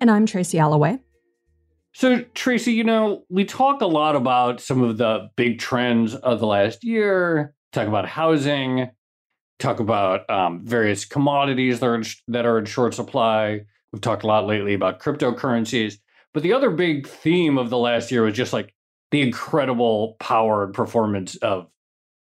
And 0.00 0.10
I'm 0.10 0.26
Tracy 0.26 0.58
Alloway. 0.58 1.00
So, 1.92 2.20
Tracy, 2.34 2.72
you 2.72 2.84
know, 2.84 3.24
we 3.28 3.44
talk 3.44 3.80
a 3.80 3.86
lot 3.86 4.14
about 4.14 4.60
some 4.60 4.82
of 4.82 4.98
the 4.98 5.30
big 5.36 5.58
trends 5.58 6.14
of 6.14 6.38
the 6.38 6.46
last 6.46 6.84
year, 6.84 7.54
talk 7.72 7.88
about 7.88 8.06
housing, 8.06 8.90
talk 9.58 9.80
about 9.80 10.28
um, 10.30 10.64
various 10.64 11.04
commodities 11.04 11.80
that 11.80 11.86
are, 11.86 11.94
in, 11.96 12.04
that 12.28 12.46
are 12.46 12.58
in 12.58 12.66
short 12.66 12.94
supply. 12.94 13.62
We've 13.92 14.02
talked 14.02 14.22
a 14.22 14.26
lot 14.26 14.46
lately 14.46 14.74
about 14.74 15.00
cryptocurrencies. 15.00 15.98
But 16.34 16.42
the 16.42 16.52
other 16.52 16.70
big 16.70 17.06
theme 17.06 17.58
of 17.58 17.70
the 17.70 17.78
last 17.78 18.12
year 18.12 18.22
was 18.22 18.34
just 18.34 18.52
like 18.52 18.74
the 19.10 19.22
incredible 19.22 20.16
power 20.20 20.64
and 20.64 20.74
performance 20.74 21.36
of 21.36 21.68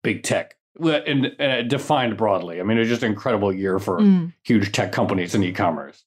big 0.02 0.24
tech. 0.24 0.56
And, 0.80 1.36
and 1.40 1.70
defined 1.70 2.18
broadly. 2.18 2.60
I 2.60 2.64
mean, 2.64 2.78
it 2.78 2.82
was 2.82 2.90
just 2.90 3.02
an 3.02 3.12
incredible 3.12 3.52
year 3.52 3.80
for 3.80 4.00
mm. 4.00 4.32
huge 4.44 4.72
tech 4.72 4.92
companies 4.92 5.34
and 5.34 5.44
e 5.44 5.52
commerce. 5.52 6.04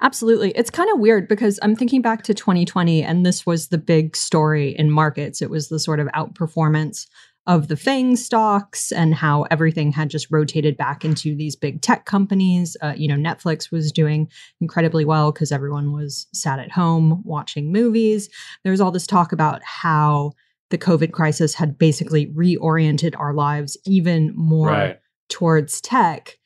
Absolutely. 0.00 0.50
It's 0.50 0.70
kind 0.70 0.90
of 0.92 1.00
weird 1.00 1.28
because 1.28 1.58
I'm 1.62 1.76
thinking 1.76 2.02
back 2.02 2.22
to 2.24 2.34
2020 2.34 3.02
and 3.02 3.24
this 3.24 3.46
was 3.46 3.68
the 3.68 3.78
big 3.78 4.16
story 4.16 4.76
in 4.78 4.90
markets. 4.90 5.40
It 5.40 5.50
was 5.50 5.68
the 5.68 5.78
sort 5.78 6.00
of 6.00 6.08
outperformance 6.08 7.06
of 7.46 7.68
the 7.68 7.76
FANG 7.76 8.16
stocks 8.16 8.90
and 8.90 9.14
how 9.14 9.42
everything 9.44 9.92
had 9.92 10.10
just 10.10 10.26
rotated 10.30 10.76
back 10.76 11.04
into 11.04 11.34
these 11.36 11.54
big 11.54 11.80
tech 11.80 12.04
companies. 12.04 12.76
Uh, 12.82 12.92
you 12.96 13.06
know, 13.06 13.14
Netflix 13.14 13.70
was 13.70 13.92
doing 13.92 14.28
incredibly 14.60 15.04
well 15.04 15.30
because 15.30 15.52
everyone 15.52 15.92
was 15.92 16.26
sat 16.32 16.58
at 16.58 16.72
home 16.72 17.22
watching 17.24 17.70
movies. 17.70 18.28
There 18.64 18.72
was 18.72 18.80
all 18.80 18.90
this 18.90 19.06
talk 19.06 19.32
about 19.32 19.62
how 19.62 20.32
the 20.70 20.78
COVID 20.78 21.12
crisis 21.12 21.54
had 21.54 21.78
basically 21.78 22.26
reoriented 22.26 23.14
our 23.18 23.32
lives 23.32 23.76
even 23.86 24.32
more 24.34 24.68
right. 24.68 25.00
towards 25.28 25.80
tech. 25.80 26.38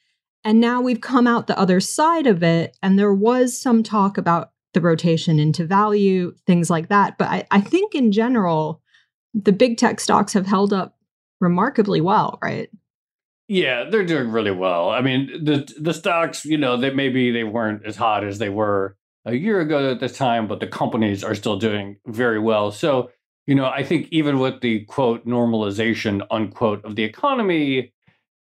And 0.44 0.60
now 0.60 0.80
we've 0.80 1.00
come 1.00 1.26
out 1.26 1.46
the 1.46 1.58
other 1.58 1.80
side 1.80 2.26
of 2.26 2.42
it. 2.42 2.76
And 2.82 2.98
there 2.98 3.14
was 3.14 3.60
some 3.60 3.82
talk 3.82 4.16
about 4.16 4.52
the 4.72 4.80
rotation 4.80 5.38
into 5.38 5.66
value, 5.66 6.34
things 6.46 6.70
like 6.70 6.88
that. 6.88 7.18
But 7.18 7.28
I, 7.28 7.46
I 7.50 7.60
think 7.60 7.94
in 7.94 8.12
general, 8.12 8.80
the 9.34 9.52
big 9.52 9.76
tech 9.76 10.00
stocks 10.00 10.32
have 10.32 10.46
held 10.46 10.72
up 10.72 10.96
remarkably 11.40 12.00
well, 12.00 12.38
right? 12.42 12.70
Yeah, 13.48 13.90
they're 13.90 14.04
doing 14.04 14.30
really 14.30 14.52
well. 14.52 14.90
I 14.90 15.00
mean, 15.00 15.44
the 15.44 15.68
the 15.76 15.92
stocks, 15.92 16.44
you 16.44 16.56
know, 16.56 16.76
they 16.76 16.90
maybe 16.90 17.32
they 17.32 17.42
weren't 17.42 17.84
as 17.84 17.96
hot 17.96 18.22
as 18.22 18.38
they 18.38 18.48
were 18.48 18.96
a 19.24 19.34
year 19.34 19.60
ago 19.60 19.90
at 19.90 19.98
this 19.98 20.16
time, 20.16 20.46
but 20.46 20.60
the 20.60 20.68
companies 20.68 21.24
are 21.24 21.34
still 21.34 21.58
doing 21.58 21.96
very 22.06 22.38
well. 22.38 22.70
So, 22.70 23.10
you 23.46 23.56
know, 23.56 23.66
I 23.66 23.82
think 23.82 24.06
even 24.12 24.38
with 24.38 24.60
the 24.60 24.84
quote 24.84 25.26
normalization 25.26 26.24
unquote 26.30 26.84
of 26.84 26.94
the 26.94 27.02
economy, 27.02 27.92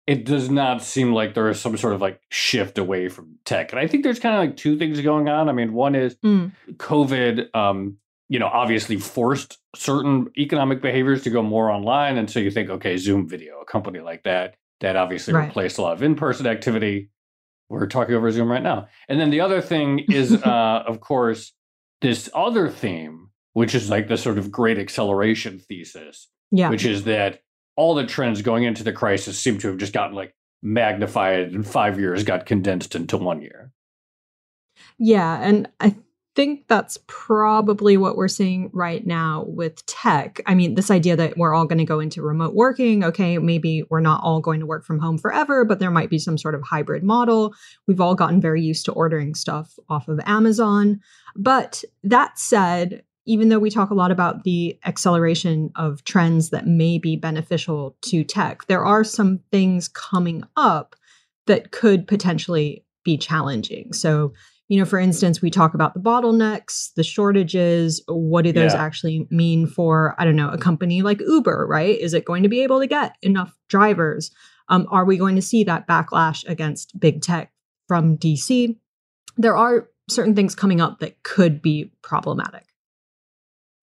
it 0.06 0.24
does 0.24 0.50
not 0.50 0.82
seem 0.82 1.12
like 1.12 1.34
there 1.34 1.48
is 1.48 1.60
some 1.60 1.76
sort 1.76 1.94
of 1.94 2.00
like 2.00 2.20
shift 2.28 2.76
away 2.78 3.08
from 3.08 3.36
tech. 3.44 3.72
And 3.72 3.80
I 3.80 3.86
think 3.86 4.04
there's 4.04 4.18
kind 4.18 4.34
of 4.34 4.40
like 4.40 4.56
two 4.56 4.78
things 4.78 5.00
going 5.00 5.28
on. 5.28 5.48
I 5.48 5.52
mean, 5.52 5.72
one 5.72 5.94
is 5.94 6.14
mm. 6.16 6.52
COVID, 6.72 7.54
um, 7.54 7.96
you 8.28 8.38
know, 8.38 8.46
obviously 8.46 8.96
forced 8.96 9.58
certain 9.74 10.30
economic 10.36 10.82
behaviors 10.82 11.22
to 11.22 11.30
go 11.30 11.42
more 11.42 11.70
online. 11.70 12.18
And 12.18 12.30
so 12.30 12.38
you 12.38 12.50
think, 12.50 12.68
okay, 12.68 12.96
Zoom 12.98 13.28
video, 13.28 13.60
a 13.60 13.64
company 13.64 14.00
like 14.00 14.24
that, 14.24 14.56
that 14.80 14.96
obviously 14.96 15.32
right. 15.32 15.46
replaced 15.46 15.78
a 15.78 15.82
lot 15.82 15.94
of 15.94 16.02
in 16.02 16.16
person 16.16 16.46
activity. 16.46 17.10
We're 17.70 17.86
talking 17.86 18.14
over 18.14 18.30
Zoom 18.30 18.50
right 18.50 18.62
now. 18.62 18.88
And 19.08 19.18
then 19.18 19.30
the 19.30 19.40
other 19.40 19.62
thing 19.62 20.00
is, 20.10 20.32
uh, 20.44 20.84
of 20.86 21.00
course, 21.00 21.54
this 22.02 22.28
other 22.34 22.68
theme, 22.68 23.30
which 23.54 23.74
is 23.74 23.88
like 23.88 24.08
the 24.08 24.18
sort 24.18 24.36
of 24.36 24.50
great 24.50 24.78
acceleration 24.78 25.58
thesis, 25.58 26.28
yeah. 26.50 26.68
which 26.68 26.84
is 26.84 27.04
that 27.04 27.40
all 27.76 27.94
the 27.94 28.06
trends 28.06 28.42
going 28.42 28.64
into 28.64 28.84
the 28.84 28.92
crisis 28.92 29.38
seem 29.38 29.58
to 29.58 29.68
have 29.68 29.78
just 29.78 29.92
gotten 29.92 30.14
like 30.14 30.34
magnified 30.62 31.52
and 31.52 31.66
five 31.66 31.98
years 31.98 32.24
got 32.24 32.46
condensed 32.46 32.94
into 32.94 33.16
one 33.16 33.42
year. 33.42 33.72
Yeah. 34.98 35.40
And 35.40 35.68
I 35.80 35.96
think 36.34 36.66
that's 36.66 36.98
probably 37.06 37.96
what 37.96 38.16
we're 38.16 38.28
seeing 38.28 38.70
right 38.72 39.06
now 39.06 39.44
with 39.46 39.84
tech. 39.86 40.40
I 40.46 40.54
mean, 40.54 40.74
this 40.74 40.90
idea 40.90 41.16
that 41.16 41.36
we're 41.36 41.54
all 41.54 41.66
going 41.66 41.78
to 41.78 41.84
go 41.84 42.00
into 42.00 42.22
remote 42.22 42.54
working, 42.54 43.04
okay, 43.04 43.38
maybe 43.38 43.84
we're 43.88 44.00
not 44.00 44.22
all 44.22 44.40
going 44.40 44.60
to 44.60 44.66
work 44.66 44.84
from 44.84 44.98
home 44.98 45.18
forever, 45.18 45.64
but 45.64 45.78
there 45.78 45.90
might 45.90 46.10
be 46.10 46.18
some 46.18 46.38
sort 46.38 46.54
of 46.54 46.62
hybrid 46.62 47.04
model. 47.04 47.54
We've 47.86 48.00
all 48.00 48.14
gotten 48.14 48.40
very 48.40 48.62
used 48.62 48.84
to 48.86 48.92
ordering 48.92 49.34
stuff 49.34 49.78
off 49.88 50.08
of 50.08 50.20
Amazon. 50.26 51.00
But 51.36 51.84
that 52.02 52.38
said, 52.38 53.04
even 53.26 53.48
though 53.48 53.58
we 53.58 53.70
talk 53.70 53.90
a 53.90 53.94
lot 53.94 54.10
about 54.10 54.44
the 54.44 54.78
acceleration 54.84 55.70
of 55.76 56.04
trends 56.04 56.50
that 56.50 56.66
may 56.66 56.98
be 56.98 57.16
beneficial 57.16 57.96
to 58.02 58.24
tech, 58.24 58.66
there 58.66 58.84
are 58.84 59.04
some 59.04 59.40
things 59.50 59.88
coming 59.88 60.42
up 60.56 60.94
that 61.46 61.70
could 61.70 62.06
potentially 62.06 62.84
be 63.04 63.16
challenging. 63.16 63.92
So, 63.92 64.32
you 64.68 64.78
know, 64.78 64.84
for 64.84 64.98
instance, 64.98 65.42
we 65.42 65.50
talk 65.50 65.74
about 65.74 65.94
the 65.94 66.00
bottlenecks, 66.00 66.92
the 66.94 67.04
shortages. 67.04 68.02
What 68.08 68.44
do 68.44 68.52
those 68.52 68.72
yeah. 68.72 68.82
actually 68.82 69.26
mean 69.30 69.66
for, 69.66 70.14
I 70.18 70.24
don't 70.24 70.36
know, 70.36 70.50
a 70.50 70.58
company 70.58 71.02
like 71.02 71.20
Uber, 71.20 71.66
right? 71.68 71.98
Is 71.98 72.14
it 72.14 72.24
going 72.24 72.42
to 72.42 72.48
be 72.48 72.62
able 72.62 72.80
to 72.80 72.86
get 72.86 73.16
enough 73.22 73.56
drivers? 73.68 74.30
Um, 74.68 74.86
are 74.90 75.04
we 75.04 75.18
going 75.18 75.36
to 75.36 75.42
see 75.42 75.64
that 75.64 75.86
backlash 75.86 76.48
against 76.48 76.98
big 76.98 77.20
tech 77.20 77.52
from 77.88 78.16
DC? 78.16 78.76
There 79.36 79.56
are 79.56 79.88
certain 80.08 80.34
things 80.34 80.54
coming 80.54 80.80
up 80.80 81.00
that 81.00 81.22
could 81.22 81.60
be 81.60 81.92
problematic. 82.02 82.64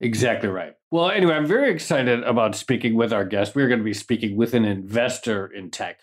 Exactly 0.01 0.49
right. 0.49 0.73
Well, 0.89 1.11
anyway, 1.11 1.35
I'm 1.35 1.45
very 1.45 1.71
excited 1.71 2.23
about 2.23 2.55
speaking 2.55 2.95
with 2.95 3.13
our 3.13 3.23
guest. 3.23 3.55
We're 3.55 3.67
going 3.67 3.79
to 3.79 3.85
be 3.85 3.93
speaking 3.93 4.35
with 4.35 4.55
an 4.55 4.65
investor 4.65 5.45
in 5.45 5.69
tech 5.69 5.99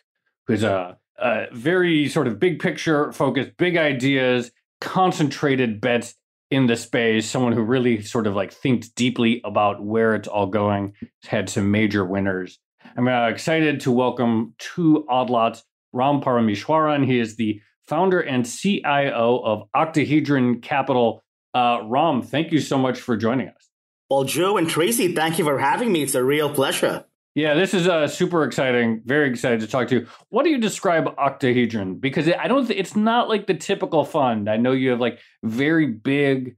who's 0.46 0.62
a, 0.62 0.96
a 1.18 1.46
very 1.52 2.08
sort 2.08 2.28
of 2.28 2.38
big 2.38 2.60
picture 2.60 3.12
focused, 3.12 3.56
big 3.58 3.76
ideas, 3.76 4.52
concentrated 4.80 5.80
bets 5.80 6.14
in 6.50 6.66
the 6.66 6.76
space, 6.76 7.28
someone 7.28 7.52
who 7.52 7.60
really 7.60 8.00
sort 8.00 8.26
of 8.26 8.34
like 8.34 8.52
thinks 8.52 8.88
deeply 8.88 9.42
about 9.44 9.84
where 9.84 10.14
it's 10.14 10.28
all 10.28 10.46
going, 10.46 10.94
had 11.24 11.50
some 11.50 11.70
major 11.70 12.04
winners. 12.04 12.58
I'm 12.96 13.08
uh, 13.08 13.28
excited 13.28 13.80
to 13.80 13.92
welcome 13.92 14.54
to 14.74 15.04
Odd 15.08 15.28
Lots 15.28 15.64
Ram 15.92 16.20
Parameswaran. 16.20 17.04
He 17.04 17.18
is 17.18 17.36
the 17.36 17.60
founder 17.88 18.20
and 18.20 18.46
CIO 18.46 19.40
of 19.44 19.68
Octahedron 19.74 20.60
Capital. 20.60 21.22
Uh, 21.52 21.80
Ram, 21.84 22.22
thank 22.22 22.52
you 22.52 22.60
so 22.60 22.78
much 22.78 23.00
for 23.00 23.16
joining 23.16 23.48
us. 23.48 23.67
Well, 24.10 24.24
Joe 24.24 24.56
and 24.56 24.68
Tracy, 24.68 25.14
thank 25.14 25.38
you 25.38 25.44
for 25.44 25.58
having 25.58 25.92
me. 25.92 26.02
It's 26.02 26.14
a 26.14 26.24
real 26.24 26.52
pleasure. 26.52 27.04
Yeah, 27.34 27.54
this 27.54 27.74
is 27.74 27.86
uh, 27.86 28.08
super 28.08 28.42
exciting. 28.44 29.02
Very 29.04 29.30
excited 29.30 29.60
to 29.60 29.66
talk 29.66 29.88
to 29.88 30.00
you. 30.00 30.06
What 30.30 30.44
do 30.44 30.50
you 30.50 30.58
describe 30.58 31.06
octahedron? 31.18 31.96
Because 32.00 32.28
I 32.28 32.48
don't. 32.48 32.66
Th- 32.66 32.78
it's 32.78 32.96
not 32.96 33.28
like 33.28 33.46
the 33.46 33.54
typical 33.54 34.04
fund. 34.04 34.48
I 34.48 34.56
know 34.56 34.72
you 34.72 34.90
have 34.90 35.00
like 35.00 35.20
very 35.44 35.86
big 35.86 36.56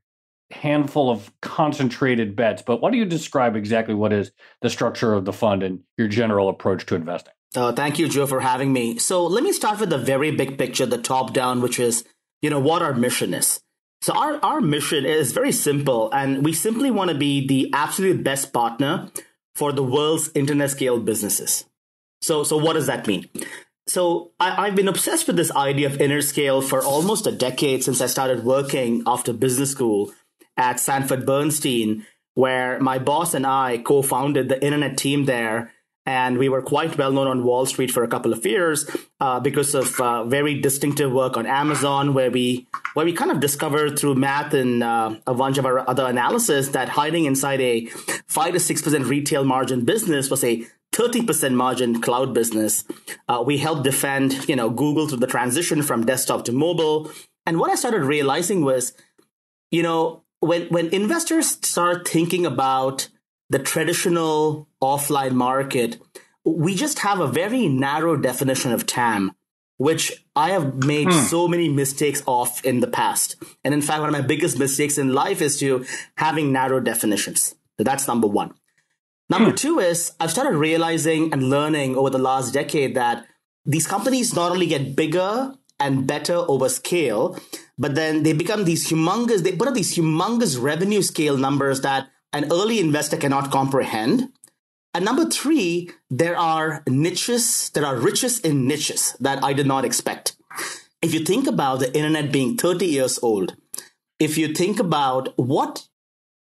handful 0.50 1.10
of 1.10 1.30
concentrated 1.42 2.34
bets, 2.34 2.62
but 2.62 2.80
what 2.80 2.92
do 2.92 2.98
you 2.98 3.04
describe 3.04 3.56
exactly? 3.56 3.94
What 3.94 4.12
is 4.12 4.32
the 4.62 4.70
structure 4.70 5.12
of 5.12 5.24
the 5.24 5.32
fund 5.32 5.62
and 5.62 5.80
your 5.98 6.08
general 6.08 6.48
approach 6.48 6.86
to 6.86 6.94
investing? 6.94 7.34
Uh, 7.54 7.72
thank 7.72 7.98
you, 7.98 8.08
Joe, 8.08 8.26
for 8.26 8.40
having 8.40 8.72
me. 8.72 8.96
So 8.98 9.26
let 9.26 9.42
me 9.42 9.52
start 9.52 9.80
with 9.80 9.90
the 9.90 9.98
very 9.98 10.30
big 10.30 10.56
picture, 10.56 10.86
the 10.86 10.98
top 10.98 11.32
down, 11.32 11.60
which 11.60 11.78
is, 11.78 12.04
you 12.42 12.48
know, 12.48 12.60
what 12.60 12.80
our 12.80 12.94
mission 12.94 13.34
is. 13.34 13.60
So 14.02 14.14
our, 14.14 14.42
our 14.42 14.60
mission 14.60 15.04
is 15.04 15.32
very 15.32 15.52
simple, 15.52 16.10
and 16.12 16.42
we 16.44 16.52
simply 16.52 16.90
want 16.90 17.10
to 17.10 17.16
be 17.16 17.46
the 17.46 17.70
absolute 17.72 18.24
best 18.24 18.52
partner 18.52 19.10
for 19.54 19.72
the 19.72 19.82
world's 19.82 20.30
internet 20.34 20.70
scale 20.70 20.98
businesses. 20.98 21.66
So, 22.22 22.44
so 22.44 22.56
what 22.56 22.74
does 22.74 22.86
that 22.86 23.06
mean? 23.06 23.28
So 23.86 24.30
I, 24.38 24.66
have 24.66 24.76
been 24.76 24.88
obsessed 24.88 25.26
with 25.26 25.36
this 25.36 25.50
idea 25.50 25.88
of 25.88 26.00
inner 26.00 26.22
scale 26.22 26.62
for 26.62 26.82
almost 26.82 27.26
a 27.26 27.32
decade 27.32 27.82
since 27.82 28.00
I 28.00 28.06
started 28.06 28.44
working 28.44 29.02
after 29.06 29.32
business 29.32 29.72
school 29.72 30.12
at 30.56 30.80
Sanford 30.80 31.26
Bernstein, 31.26 32.06
where 32.34 32.78
my 32.80 32.98
boss 32.98 33.34
and 33.34 33.46
I 33.46 33.78
co-founded 33.78 34.48
the 34.48 34.62
internet 34.64 34.96
team 34.96 35.24
there 35.24 35.72
and 36.06 36.38
we 36.38 36.48
were 36.48 36.62
quite 36.62 36.96
well 36.96 37.12
known 37.12 37.26
on 37.26 37.44
Wall 37.44 37.66
Street 37.66 37.90
for 37.90 38.02
a 38.02 38.08
couple 38.08 38.32
of 38.32 38.44
years 38.44 38.88
uh, 39.20 39.38
because 39.40 39.74
of 39.74 40.00
uh, 40.00 40.24
very 40.24 40.60
distinctive 40.60 41.12
work 41.12 41.36
on 41.36 41.46
Amazon, 41.46 42.14
where 42.14 42.30
we 42.30 42.66
where 42.94 43.04
we 43.04 43.12
kind 43.12 43.30
of 43.30 43.40
discovered 43.40 43.98
through 43.98 44.14
math 44.14 44.54
and 44.54 44.82
uh, 44.82 45.14
a 45.26 45.34
bunch 45.34 45.58
of 45.58 45.66
our 45.66 45.88
other 45.88 46.06
analysis 46.06 46.68
that 46.68 46.88
hiding 46.88 47.26
inside 47.26 47.60
a 47.60 47.86
five 48.26 48.54
to 48.54 48.60
six 48.60 48.82
percent 48.82 49.04
retail 49.06 49.44
margin 49.44 49.84
business 49.84 50.30
was 50.30 50.42
a 50.44 50.66
30% 50.92 51.54
margin 51.54 52.00
cloud 52.00 52.34
business. 52.34 52.84
Uh, 53.28 53.42
we 53.46 53.58
helped 53.58 53.84
defend, 53.84 54.48
you 54.48 54.56
know, 54.56 54.68
Google 54.68 55.06
through 55.06 55.18
the 55.18 55.26
transition 55.26 55.82
from 55.82 56.04
desktop 56.04 56.44
to 56.46 56.52
mobile. 56.52 57.10
And 57.46 57.60
what 57.60 57.70
I 57.70 57.76
started 57.76 58.02
realizing 58.02 58.64
was, 58.64 58.92
you 59.70 59.82
know, 59.82 60.24
when 60.40 60.66
when 60.68 60.88
investors 60.88 61.58
start 61.62 62.08
thinking 62.08 62.44
about 62.46 63.08
the 63.50 63.58
traditional 63.58 64.68
offline 64.82 65.32
market, 65.32 65.98
we 66.44 66.74
just 66.74 67.00
have 67.00 67.20
a 67.20 67.26
very 67.26 67.68
narrow 67.68 68.16
definition 68.16 68.72
of 68.72 68.86
TAM, 68.86 69.32
which 69.76 70.24
I 70.34 70.50
have 70.50 70.84
made 70.84 71.08
hmm. 71.08 71.26
so 71.26 71.48
many 71.48 71.68
mistakes 71.68 72.22
of 72.26 72.60
in 72.64 72.80
the 72.80 72.86
past. 72.86 73.36
And 73.64 73.74
in 73.74 73.82
fact, 73.82 74.00
one 74.00 74.08
of 74.08 74.12
my 74.12 74.26
biggest 74.26 74.58
mistakes 74.58 74.96
in 74.96 75.12
life 75.12 75.42
is 75.42 75.58
to 75.58 75.84
having 76.16 76.52
narrow 76.52 76.80
definitions. 76.80 77.54
So 77.76 77.84
that's 77.84 78.06
number 78.06 78.28
one. 78.28 78.54
Number 79.28 79.50
hmm. 79.50 79.56
two 79.56 79.78
is 79.80 80.12
I've 80.20 80.30
started 80.30 80.56
realizing 80.56 81.32
and 81.32 81.50
learning 81.50 81.96
over 81.96 82.08
the 82.08 82.18
last 82.18 82.54
decade 82.54 82.94
that 82.94 83.26
these 83.66 83.86
companies 83.86 84.34
not 84.34 84.52
only 84.52 84.66
get 84.66 84.96
bigger 84.96 85.54
and 85.78 86.06
better 86.06 86.36
over 86.36 86.68
scale, 86.68 87.38
but 87.78 87.94
then 87.94 88.22
they 88.22 88.32
become 88.32 88.64
these 88.64 88.88
humongous, 88.88 89.42
they 89.42 89.56
put 89.56 89.68
up 89.68 89.74
these 89.74 89.96
humongous 89.96 90.60
revenue 90.60 91.02
scale 91.02 91.36
numbers 91.36 91.80
that 91.80 92.08
an 92.32 92.50
early 92.52 92.80
investor 92.80 93.16
cannot 93.16 93.50
comprehend. 93.50 94.28
And 94.92 95.04
number 95.04 95.24
three, 95.24 95.90
there 96.10 96.36
are 96.36 96.82
niches, 96.88 97.70
there 97.70 97.86
are 97.86 97.96
riches 97.96 98.40
in 98.40 98.66
niches 98.66 99.16
that 99.20 99.42
I 99.44 99.52
did 99.52 99.66
not 99.66 99.84
expect. 99.84 100.36
If 101.02 101.14
you 101.14 101.20
think 101.20 101.46
about 101.46 101.80
the 101.80 101.94
internet 101.96 102.32
being 102.32 102.56
30 102.56 102.86
years 102.86 103.18
old, 103.22 103.56
if 104.18 104.36
you 104.36 104.52
think 104.52 104.78
about 104.78 105.32
what 105.38 105.86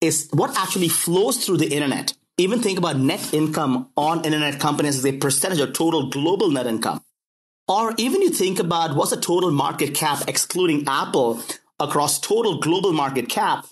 is 0.01 0.29
what 0.33 0.57
actually 0.57 0.89
flows 0.89 1.45
through 1.45 1.59
the 1.59 1.75
internet, 1.75 2.15
even 2.39 2.61
think 2.61 2.79
about 2.79 2.99
net 2.99 3.33
income 3.35 3.91
on 3.97 4.25
internet 4.25 4.61
companies 4.61 4.97
as 4.99 5.07
a 5.07 5.13
percentage 5.13 5.61
of 5.61 5.73
total 5.73 6.11
global 6.11 6.51
net 6.51 6.67
income. 6.67 7.03
Or 7.69 7.95
even 7.97 8.23
you 8.23 8.31
think 8.31 8.59
about 8.59 8.95
what's 8.95 9.11
the 9.11 9.21
total 9.21 9.51
market 9.51 9.95
cap 9.95 10.23
excluding 10.29 10.85
Apple 10.87 11.43
across 11.81 12.21
total 12.21 12.61
global 12.61 12.93
market 12.93 13.29
cap, 13.29 13.67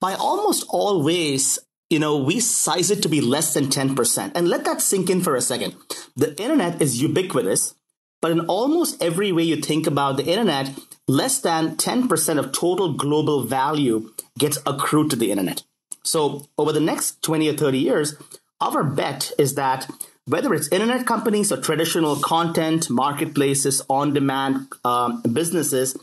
by 0.00 0.14
almost 0.14 0.64
all 0.68 1.02
ways, 1.02 1.58
you 1.90 1.98
know, 1.98 2.16
we 2.16 2.40
size 2.40 2.90
it 2.90 3.02
to 3.02 3.08
be 3.08 3.20
less 3.20 3.54
than 3.54 3.66
10%. 3.66 4.32
And 4.34 4.48
let 4.48 4.64
that 4.64 4.82
sink 4.82 5.10
in 5.10 5.20
for 5.20 5.34
a 5.34 5.40
second. 5.40 5.74
The 6.16 6.40
internet 6.40 6.80
is 6.80 7.02
ubiquitous, 7.02 7.74
but 8.20 8.30
in 8.30 8.40
almost 8.40 9.02
every 9.02 9.32
way 9.32 9.42
you 9.42 9.56
think 9.56 9.86
about 9.86 10.16
the 10.16 10.26
internet, 10.26 10.70
less 11.06 11.40
than 11.40 11.76
10% 11.76 12.38
of 12.38 12.52
total 12.52 12.92
global 12.92 13.42
value 13.42 14.10
gets 14.38 14.58
accrued 14.66 15.10
to 15.10 15.16
the 15.16 15.30
internet. 15.30 15.62
So 16.04 16.46
over 16.56 16.72
the 16.72 16.80
next 16.80 17.22
20 17.22 17.48
or 17.48 17.54
30 17.54 17.78
years, 17.78 18.14
our 18.60 18.82
bet 18.82 19.32
is 19.38 19.54
that 19.54 19.90
whether 20.28 20.52
it's 20.54 20.68
internet 20.68 21.06
companies 21.06 21.50
or 21.50 21.56
traditional 21.56 22.16
content 22.16 22.90
marketplaces 22.90 23.82
on 23.88 24.12
demand 24.12 24.68
um, 24.84 25.22
businesses 25.32 25.96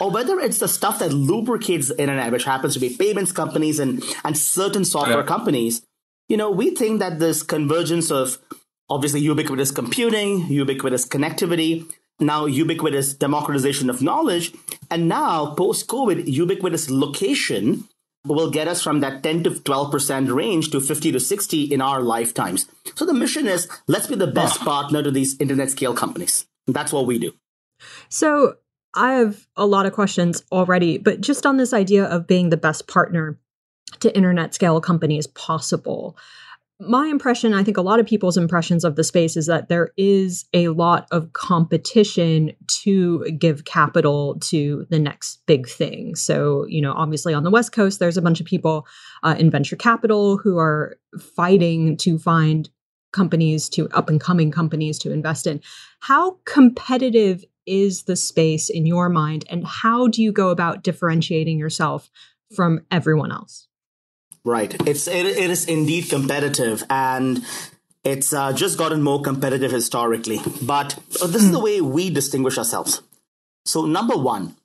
or 0.00 0.10
whether 0.10 0.38
it's 0.40 0.58
the 0.58 0.68
stuff 0.68 1.00
that 1.00 1.12
lubricates 1.12 1.88
the 1.88 2.00
internet 2.00 2.32
which 2.32 2.44
happens 2.44 2.74
to 2.74 2.80
be 2.80 2.96
payments 2.96 3.32
companies 3.32 3.78
and 3.78 4.02
and 4.24 4.38
certain 4.38 4.84
software 4.84 5.18
yeah. 5.18 5.26
companies 5.26 5.82
you 6.28 6.36
know 6.36 6.50
we 6.50 6.70
think 6.70 7.00
that 7.00 7.18
this 7.18 7.42
convergence 7.42 8.10
of 8.10 8.38
obviously 8.88 9.20
ubiquitous 9.20 9.70
computing 9.70 10.46
ubiquitous 10.46 11.06
connectivity 11.06 11.90
now 12.20 12.46
ubiquitous 12.46 13.14
democratization 13.14 13.90
of 13.90 14.00
knowledge 14.00 14.52
and 14.90 15.08
now 15.08 15.54
post 15.54 15.88
covid 15.88 16.26
ubiquitous 16.26 16.88
location 16.88 17.84
will 18.24 18.50
get 18.50 18.68
us 18.68 18.82
from 18.82 19.00
that 19.00 19.22
10 19.22 19.44
to 19.44 19.50
12% 19.50 20.34
range 20.34 20.70
to 20.70 20.80
50 20.80 21.12
to 21.12 21.20
60 21.20 21.64
in 21.64 21.80
our 21.80 22.00
lifetimes. 22.00 22.66
So 22.94 23.04
the 23.04 23.14
mission 23.14 23.46
is 23.46 23.68
let's 23.88 24.06
be 24.06 24.14
the 24.14 24.26
best 24.26 24.60
partner 24.60 25.02
to 25.02 25.10
these 25.10 25.38
internet 25.40 25.70
scale 25.70 25.94
companies. 25.94 26.46
That's 26.66 26.92
what 26.92 27.06
we 27.06 27.18
do. 27.18 27.32
So 28.08 28.56
I 28.94 29.14
have 29.14 29.46
a 29.56 29.66
lot 29.66 29.86
of 29.86 29.92
questions 29.92 30.44
already, 30.52 30.98
but 30.98 31.20
just 31.20 31.46
on 31.46 31.56
this 31.56 31.72
idea 31.72 32.04
of 32.04 32.26
being 32.26 32.50
the 32.50 32.56
best 32.56 32.86
partner 32.86 33.38
to 34.00 34.14
internet 34.14 34.54
scale 34.54 34.80
companies 34.80 35.26
possible 35.26 36.16
my 36.88 37.06
impression, 37.06 37.54
I 37.54 37.62
think 37.62 37.76
a 37.76 37.82
lot 37.82 38.00
of 38.00 38.06
people's 38.06 38.36
impressions 38.36 38.84
of 38.84 38.96
the 38.96 39.04
space 39.04 39.36
is 39.36 39.46
that 39.46 39.68
there 39.68 39.90
is 39.96 40.44
a 40.52 40.68
lot 40.68 41.06
of 41.10 41.32
competition 41.32 42.52
to 42.82 43.24
give 43.38 43.64
capital 43.64 44.38
to 44.40 44.86
the 44.90 44.98
next 44.98 45.40
big 45.46 45.68
thing. 45.68 46.14
So, 46.14 46.66
you 46.66 46.80
know, 46.80 46.92
obviously 46.92 47.34
on 47.34 47.44
the 47.44 47.50
West 47.50 47.72
Coast, 47.72 47.98
there's 47.98 48.16
a 48.16 48.22
bunch 48.22 48.40
of 48.40 48.46
people 48.46 48.86
uh, 49.22 49.36
in 49.38 49.50
venture 49.50 49.76
capital 49.76 50.38
who 50.38 50.58
are 50.58 50.96
fighting 51.36 51.96
to 51.98 52.18
find 52.18 52.68
companies 53.12 53.68
to 53.68 53.88
up 53.90 54.08
and 54.08 54.20
coming 54.20 54.50
companies 54.50 54.98
to 55.00 55.12
invest 55.12 55.46
in. 55.46 55.60
How 56.00 56.38
competitive 56.44 57.44
is 57.66 58.04
the 58.04 58.16
space 58.16 58.68
in 58.68 58.86
your 58.86 59.08
mind, 59.08 59.44
and 59.48 59.66
how 59.66 60.08
do 60.08 60.22
you 60.22 60.32
go 60.32 60.48
about 60.48 60.82
differentiating 60.82 61.58
yourself 61.58 62.10
from 62.56 62.84
everyone 62.90 63.30
else? 63.30 63.68
Right. 64.44 64.74
It's 64.88 65.06
it, 65.06 65.26
it 65.26 65.50
is 65.50 65.66
indeed 65.66 66.08
competitive, 66.10 66.82
and 66.90 67.44
it's 68.02 68.32
uh, 68.32 68.52
just 68.52 68.76
gotten 68.76 69.02
more 69.02 69.22
competitive 69.22 69.70
historically. 69.70 70.40
But 70.60 70.98
this 71.10 71.42
is 71.42 71.52
the 71.52 71.60
way 71.60 71.80
we 71.80 72.10
distinguish 72.10 72.58
ourselves. 72.58 73.02
So 73.64 73.86
number 73.86 74.16
one, 74.16 74.56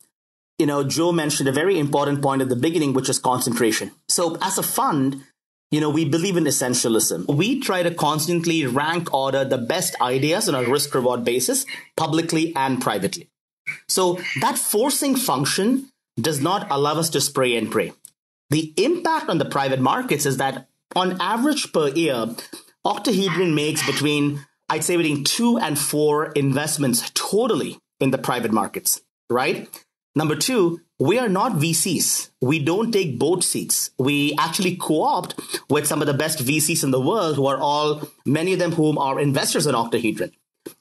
you 0.57 0.65
know, 0.65 0.83
Joe 0.83 1.11
mentioned 1.11 1.47
a 1.47 1.51
very 1.51 1.77
important 1.77 2.23
point 2.23 2.41
at 2.41 2.49
the 2.49 2.55
beginning, 2.55 2.93
which 2.93 3.09
is 3.09 3.19
concentration. 3.19 3.91
So 4.09 4.37
as 4.41 4.57
a 4.57 4.63
fund, 4.63 5.21
you 5.69 5.79
know, 5.79 5.91
we 5.91 6.05
believe 6.05 6.37
in 6.37 6.45
essentialism. 6.45 7.27
We 7.27 7.59
try 7.59 7.83
to 7.83 7.93
constantly 7.93 8.65
rank 8.65 9.13
order 9.13 9.45
the 9.45 9.57
best 9.59 9.95
ideas 10.01 10.49
on 10.49 10.55
a 10.55 10.67
risk 10.67 10.95
reward 10.95 11.23
basis, 11.23 11.65
publicly 11.95 12.55
and 12.55 12.81
privately. 12.81 13.29
So 13.87 14.19
that 14.41 14.57
forcing 14.57 15.15
function 15.15 15.89
does 16.19 16.41
not 16.41 16.65
allow 16.71 16.93
us 16.93 17.09
to 17.11 17.21
spray 17.21 17.55
and 17.55 17.69
pray. 17.69 17.93
The 18.49 18.73
impact 18.77 19.29
on 19.29 19.37
the 19.37 19.45
private 19.45 19.79
markets 19.79 20.25
is 20.25 20.37
that 20.37 20.67
on 20.95 21.19
average 21.19 21.73
per 21.73 21.89
year, 21.89 22.27
Octahedron 22.85 23.53
makes 23.53 23.85
between, 23.85 24.45
I'd 24.69 24.83
say, 24.83 24.95
between 24.95 25.23
two 25.23 25.57
and 25.57 25.77
four 25.77 26.27
investments 26.31 27.09
totally 27.13 27.79
in 27.99 28.11
the 28.11 28.17
private 28.17 28.51
markets, 28.51 29.01
right? 29.29 29.69
Number 30.15 30.35
two, 30.35 30.81
we 30.97 31.19
are 31.19 31.29
not 31.29 31.53
VCs. 31.53 32.31
We 32.41 32.57
don't 32.57 32.91
take 32.91 33.19
boat 33.19 33.43
seats. 33.43 33.91
We 33.99 34.33
actually 34.39 34.77
co 34.77 35.03
opt 35.03 35.39
with 35.69 35.85
some 35.85 36.01
of 36.01 36.07
the 36.07 36.13
best 36.13 36.39
VCs 36.39 36.83
in 36.83 36.91
the 36.91 36.99
world 36.99 37.35
who 37.35 37.45
are 37.45 37.57
all, 37.57 38.07
many 38.25 38.53
of 38.53 38.59
them 38.59 38.71
whom 38.71 38.97
are 38.97 39.19
investors 39.19 39.67
in 39.67 39.75
Octahedron. 39.75 40.31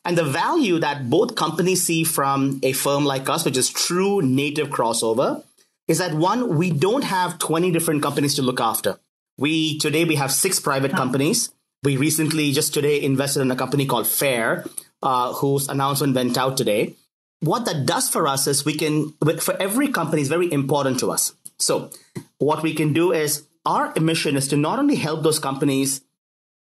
And 0.05 0.17
the 0.17 0.25
value 0.25 0.79
that 0.79 1.11
both 1.11 1.35
companies 1.35 1.85
see 1.85 2.05
from 2.05 2.61
a 2.63 2.73
firm 2.73 3.05
like 3.05 3.29
us, 3.29 3.45
which 3.45 3.57
is 3.57 3.69
true 3.69 4.23
native 4.23 4.69
crossover, 4.69 5.43
is 5.89 5.99
that 5.99 6.15
one, 6.15 6.57
we 6.57 6.71
don't 6.71 7.05
have 7.05 7.39
20 7.39 7.71
different 7.71 8.03
companies 8.03 8.35
to 8.35 8.43
look 8.43 8.61
after. 8.61 8.99
We 9.39 9.79
today 9.79 10.05
we 10.05 10.17
have 10.17 10.33
six 10.33 10.59
private 10.59 10.93
companies. 10.93 11.53
We 11.83 11.97
recently 11.97 12.53
just 12.53 12.73
today 12.73 13.03
invested 13.03 13.43
in 13.43 13.51
a 13.51 13.57
company 13.57 13.87
called 13.87 14.07
Faire, 14.07 14.65
uh, 15.03 15.35
whose 15.35 15.69
announcement 15.69 16.15
went 16.15 16.39
out 16.39 16.57
today. 16.57 16.95
What 17.41 17.67
that 17.67 17.85
does 17.87 18.09
for 18.09 18.27
us 18.27 18.47
is 18.47 18.65
we 18.65 18.75
can, 18.75 19.13
for 19.41 19.55
every 19.61 19.89
company 19.89 20.23
is 20.23 20.29
very 20.29 20.51
important 20.51 20.99
to 21.01 21.11
us. 21.11 21.35
So 21.59 21.91
what 22.39 22.63
we 22.63 22.75
can 22.75 22.93
do 22.93 23.13
is 23.13 23.47
our 23.67 23.93
mission 24.01 24.37
is 24.37 24.49
to 24.49 24.57
not 24.57 24.79
only 24.79 24.97
help 24.97 25.23
those 25.23 25.39
companies 25.39 26.01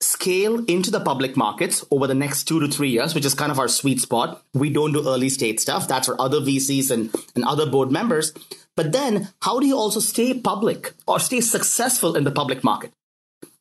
scale 0.01 0.63
into 0.65 0.91
the 0.91 0.99
public 0.99 1.37
markets 1.37 1.85
over 1.89 2.07
the 2.07 2.13
next 2.13 2.43
two 2.43 2.59
to 2.59 2.67
three 2.67 2.89
years, 2.89 3.15
which 3.15 3.25
is 3.25 3.33
kind 3.33 3.51
of 3.51 3.59
our 3.59 3.67
sweet 3.67 4.01
spot. 4.01 4.43
We 4.53 4.69
don't 4.69 4.93
do 4.93 5.07
early 5.07 5.29
stage 5.29 5.59
stuff. 5.59 5.87
That's 5.87 6.07
for 6.07 6.19
other 6.19 6.39
VCs 6.39 6.91
and, 6.91 7.13
and 7.35 7.45
other 7.45 7.65
board 7.65 7.91
members. 7.91 8.33
But 8.75 8.91
then, 8.91 9.29
how 9.41 9.59
do 9.59 9.67
you 9.67 9.77
also 9.77 9.99
stay 9.99 10.33
public 10.33 10.93
or 11.07 11.19
stay 11.19 11.41
successful 11.41 12.15
in 12.15 12.25
the 12.25 12.31
public 12.31 12.63
market? 12.63 12.91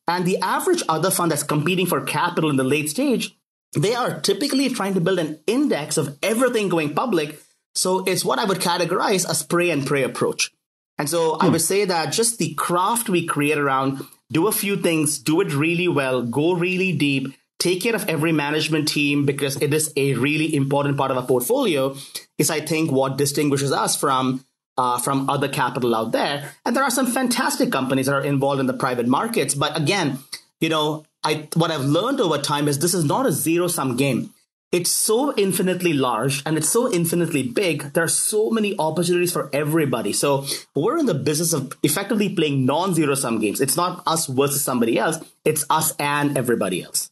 And 0.07 0.25
the 0.25 0.37
average 0.39 0.83
other 0.89 1.09
fund 1.09 1.31
that's 1.31 1.43
competing 1.43 1.87
for 1.87 2.01
capital 2.01 2.49
in 2.49 2.57
the 2.57 2.63
late 2.63 2.89
stage 2.89 3.35
they 3.75 3.93
are 3.93 4.19
typically 4.21 4.69
trying 4.69 4.93
to 4.93 5.01
build 5.01 5.19
an 5.19 5.39
index 5.45 5.97
of 5.97 6.17
everything 6.23 6.69
going 6.69 6.93
public. 6.93 7.39
So 7.75 8.03
it's 8.05 8.23
what 8.23 8.39
I 8.39 8.45
would 8.45 8.59
categorize 8.59 9.29
a 9.29 9.35
spray 9.35 9.69
and 9.69 9.85
pray 9.85 10.03
approach. 10.03 10.51
And 10.97 11.09
so 11.09 11.35
hmm. 11.35 11.45
I 11.45 11.49
would 11.49 11.61
say 11.61 11.85
that 11.85 12.13
just 12.13 12.37
the 12.39 12.53
craft 12.53 13.09
we 13.09 13.25
create 13.25 13.57
around 13.57 14.01
do 14.31 14.47
a 14.47 14.51
few 14.51 14.75
things, 14.75 15.19
do 15.19 15.41
it 15.41 15.53
really 15.53 15.87
well, 15.87 16.21
go 16.23 16.53
really 16.53 16.91
deep, 16.91 17.33
take 17.59 17.81
care 17.81 17.95
of 17.95 18.07
every 18.09 18.31
management 18.31 18.87
team 18.87 19.25
because 19.25 19.61
it 19.61 19.73
is 19.73 19.91
a 19.95 20.13
really 20.15 20.55
important 20.55 20.97
part 20.97 21.11
of 21.11 21.17
our 21.17 21.25
portfolio 21.25 21.95
is 22.37 22.49
I 22.49 22.59
think 22.59 22.91
what 22.91 23.17
distinguishes 23.17 23.71
us 23.71 23.95
from 23.95 24.45
uh, 24.77 24.99
from 24.99 25.29
other 25.29 25.47
capital 25.47 25.95
out 25.95 26.11
there. 26.11 26.51
And 26.65 26.75
there 26.75 26.83
are 26.83 26.91
some 26.91 27.07
fantastic 27.07 27.71
companies 27.71 28.07
that 28.07 28.13
are 28.13 28.23
involved 28.23 28.59
in 28.59 28.67
the 28.67 28.73
private 28.73 29.07
markets. 29.07 29.55
But 29.55 29.77
again, 29.77 30.19
you 30.59 30.69
know, 30.69 31.05
I 31.23 31.47
what 31.55 31.71
I've 31.71 31.85
learned 31.85 32.19
over 32.19 32.37
time 32.37 32.67
is 32.67 32.79
this 32.79 32.93
is 32.93 33.05
not 33.05 33.25
a 33.25 33.31
zero 33.31 33.67
sum 33.67 33.95
game. 33.95 34.33
It's 34.75 34.91
so 34.91 35.33
infinitely 35.37 35.93
large 35.93 36.43
and 36.45 36.57
it's 36.57 36.67
so 36.67 36.91
infinitely 36.91 37.43
big. 37.43 37.93
There 37.93 38.03
are 38.03 38.09
so 38.09 38.49
many 38.49 38.77
opportunities 38.77 39.31
for 39.31 39.49
everybody. 39.53 40.11
So 40.11 40.45
we're 40.75 40.97
in 40.97 41.05
the 41.05 41.13
business 41.13 41.53
of 41.53 41.71
effectively 41.81 42.27
playing 42.27 42.65
non 42.65 42.93
zero 42.93 43.15
sum 43.15 43.39
games. 43.39 43.61
It's 43.61 43.77
not 43.77 44.03
us 44.05 44.27
versus 44.27 44.61
somebody 44.61 44.99
else, 44.99 45.19
it's 45.45 45.63
us 45.69 45.93
and 45.97 46.37
everybody 46.37 46.83
else. 46.83 47.09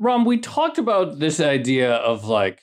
Ram, 0.00 0.24
we 0.24 0.38
talked 0.38 0.76
about 0.76 1.20
this 1.20 1.38
idea 1.38 1.94
of 1.94 2.24
like 2.24 2.62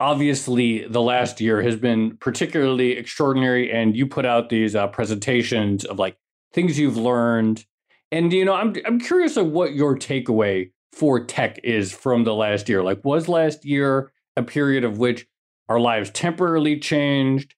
obviously 0.00 0.88
the 0.88 1.00
last 1.00 1.40
year 1.40 1.62
has 1.62 1.76
been 1.76 2.16
particularly 2.16 2.98
extraordinary 2.98 3.70
and 3.70 3.96
you 3.96 4.08
put 4.08 4.26
out 4.26 4.48
these 4.48 4.74
uh, 4.74 4.88
presentations 4.88 5.84
of 5.84 6.00
like 6.00 6.16
things 6.52 6.76
you've 6.76 6.96
learned 6.96 7.64
and 8.10 8.32
you 8.32 8.44
know 8.44 8.54
i'm 8.54 8.74
i'm 8.86 8.98
curious 8.98 9.36
of 9.36 9.46
what 9.46 9.74
your 9.74 9.96
takeaway 9.96 10.70
for 10.94 11.24
tech 11.24 11.58
is 11.64 11.92
from 11.92 12.24
the 12.24 12.34
last 12.34 12.68
year? 12.68 12.82
Like 12.82 13.04
was 13.04 13.28
last 13.28 13.64
year 13.64 14.12
a 14.36 14.42
period 14.42 14.84
of 14.84 14.98
which 14.98 15.26
our 15.68 15.80
lives 15.80 16.10
temporarily 16.10 16.78
changed? 16.78 17.54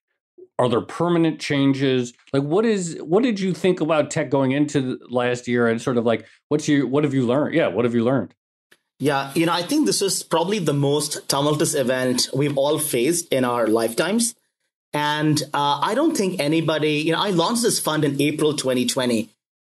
Are 0.58 0.68
there 0.68 0.80
permanent 0.80 1.40
changes? 1.40 2.14
Like 2.32 2.42
what 2.42 2.64
is 2.64 2.98
what 3.02 3.22
did 3.22 3.38
you 3.40 3.52
think 3.52 3.80
about 3.80 4.10
tech 4.10 4.30
going 4.30 4.52
into 4.52 4.98
last 5.08 5.46
year 5.46 5.68
and 5.68 5.80
sort 5.80 5.98
of 5.98 6.04
like 6.04 6.26
what's 6.48 6.68
you 6.68 6.86
what 6.86 7.04
have 7.04 7.14
you 7.14 7.26
learned? 7.26 7.54
Yeah 7.54 7.68
what 7.68 7.84
have 7.84 7.94
you 7.94 8.04
learned? 8.04 8.34
Yeah, 8.98 9.30
you 9.34 9.44
know, 9.44 9.52
I 9.52 9.62
think 9.62 9.84
this 9.84 10.00
is 10.00 10.22
probably 10.22 10.58
the 10.58 10.72
most 10.72 11.28
tumultuous 11.28 11.74
event 11.74 12.30
we've 12.32 12.56
all 12.56 12.78
faced 12.78 13.30
in 13.30 13.44
our 13.44 13.66
lifetimes. 13.66 14.34
And 14.94 15.42
uh, 15.52 15.80
I 15.82 15.94
don't 15.94 16.16
think 16.16 16.40
anybody, 16.40 16.92
you 17.00 17.12
know, 17.12 17.20
I 17.20 17.28
launched 17.28 17.62
this 17.62 17.78
fund 17.78 18.04
in 18.04 18.18
April 18.20 18.54
2020, 18.54 19.28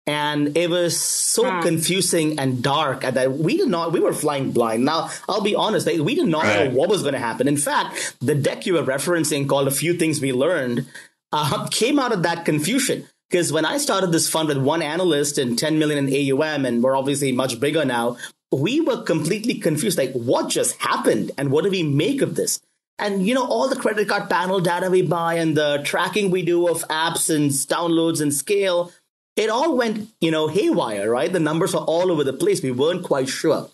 and 0.08 0.56
it 0.56 0.70
was 0.70 1.00
so 1.00 1.62
confusing 1.62 2.40
and 2.40 2.64
dark 2.64 3.04
at 3.04 3.16
that 3.16 3.34
we 3.34 3.58
did 3.58 3.68
not, 3.68 3.92
we 3.92 4.00
were 4.00 4.14
flying 4.14 4.54
blind. 4.54 4.86
Now, 4.86 5.10
I'll 5.28 5.42
be 5.42 5.54
honest, 5.54 5.86
we 5.86 6.16
did 6.16 6.28
not 6.28 6.46
right. 6.46 6.72
know 6.72 6.78
what 6.78 6.90
was 6.90 7.02
going 7.02 7.14
to 7.14 7.20
happen. 7.20 7.48
In 7.48 7.58
fact, 7.58 8.16
the 8.22 8.34
deck 8.34 8.66
you 8.66 8.76
were 8.76 8.84
referencing 8.84 9.50
called 9.50 9.68
A 9.68 9.72
Few 9.72 9.94
Things 9.94 10.22
We 10.22 10.32
Learned 10.32 10.88
uh, 11.34 11.68
came 11.72 12.00
out 12.00 12.14
of 12.14 12.24
that 12.24 12.46
confusion. 12.46 13.06
Because 13.30 13.52
when 13.52 13.66
I 13.66 13.78
started 13.78 14.14
this 14.14 14.30
fund 14.30 14.48
with 14.48 14.58
one 14.58 14.82
analyst 14.82 15.38
and 15.38 15.60
10 15.60 15.78
million 15.78 16.08
in 16.08 16.42
AUM, 16.42 16.66
and 16.66 16.82
we're 16.82 16.96
obviously 16.96 17.34
much 17.34 17.60
bigger 17.60 17.84
now, 17.84 18.16
we 18.54 18.80
were 18.80 19.02
completely 19.02 19.56
confused. 19.56 19.98
Like, 19.98 20.14
what 20.14 20.50
just 20.50 20.82
happened? 20.82 21.32
And 21.38 21.52
what 21.52 21.66
do 21.66 21.70
we 21.70 21.84
make 21.84 22.22
of 22.22 22.36
this? 22.36 22.62
And, 22.98 23.28
you 23.28 23.34
know, 23.34 23.46
all 23.46 23.68
the 23.68 23.76
credit 23.76 24.08
card 24.08 24.30
panel 24.30 24.62
data 24.62 24.90
we 24.90 25.02
buy 25.02 25.36
and 25.36 25.58
the 25.58 25.82
tracking 25.84 26.32
we 26.32 26.42
do 26.42 26.68
of 26.70 26.88
apps 26.88 27.34
and 27.34 27.52
downloads 27.52 28.22
and 28.22 28.34
scale, 28.34 28.94
it 29.38 29.50
all 29.50 29.78
went, 29.78 30.10
you 30.20 30.32
know, 30.32 30.48
haywire, 30.48 31.10
right? 31.10 31.32
The 31.32 31.40
numbers 31.40 31.76
are 31.76 31.86
all 31.86 32.12
over 32.12 32.24
the 32.24 32.34
place. 32.34 32.62
We 32.62 32.72
weren't 32.72 33.04
quite 33.04 33.30
sure. 33.30 33.70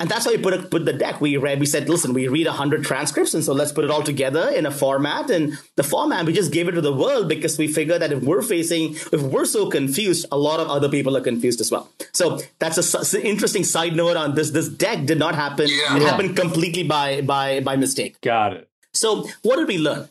And 0.00 0.08
that's 0.08 0.26
why 0.26 0.32
we 0.32 0.38
put, 0.38 0.54
a, 0.54 0.62
put 0.62 0.84
the 0.84 0.92
deck. 0.92 1.20
We 1.20 1.36
read, 1.36 1.60
we 1.60 1.66
said, 1.66 1.88
listen, 1.88 2.14
we 2.14 2.26
read 2.26 2.46
100 2.46 2.84
transcripts, 2.84 3.32
and 3.32 3.44
so 3.44 3.52
let's 3.52 3.70
put 3.70 3.84
it 3.84 3.90
all 3.90 4.02
together 4.02 4.48
in 4.48 4.66
a 4.66 4.70
format. 4.70 5.30
And 5.30 5.56
the 5.76 5.84
format, 5.84 6.26
we 6.26 6.32
just 6.32 6.52
gave 6.52 6.68
it 6.68 6.72
to 6.72 6.80
the 6.80 6.92
world 6.92 7.28
because 7.28 7.58
we 7.58 7.68
figured 7.68 8.02
that 8.02 8.12
if 8.12 8.22
we're 8.22 8.42
facing, 8.42 8.94
if 8.94 9.22
we're 9.22 9.44
so 9.44 9.70
confused, 9.70 10.26
a 10.32 10.38
lot 10.38 10.58
of 10.58 10.68
other 10.68 10.88
people 10.88 11.16
are 11.16 11.20
confused 11.20 11.60
as 11.60 11.70
well. 11.70 11.88
So 12.12 12.40
that's 12.58 13.14
an 13.14 13.22
interesting 13.22 13.62
side 13.62 13.94
note 13.94 14.16
on 14.16 14.34
this. 14.34 14.50
This 14.50 14.68
deck 14.68 15.06
did 15.06 15.18
not 15.18 15.36
happen. 15.36 15.68
Yeah. 15.68 15.96
It 15.96 16.02
happened 16.02 16.36
completely 16.36 16.82
by, 16.82 17.20
by, 17.20 17.60
by 17.60 17.76
mistake. 17.76 18.20
Got 18.20 18.54
it. 18.54 18.68
So 18.92 19.28
what 19.42 19.56
did 19.56 19.68
we 19.68 19.78
learn? 19.78 20.08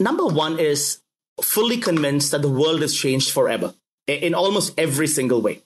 Number 0.00 0.26
one 0.26 0.58
is 0.58 1.00
fully 1.42 1.76
convinced 1.76 2.30
that 2.32 2.42
the 2.42 2.50
world 2.50 2.80
has 2.80 2.94
changed 2.94 3.30
forever 3.30 3.74
in 4.06 4.34
almost 4.34 4.72
every 4.78 5.06
single 5.06 5.40
way. 5.40 5.62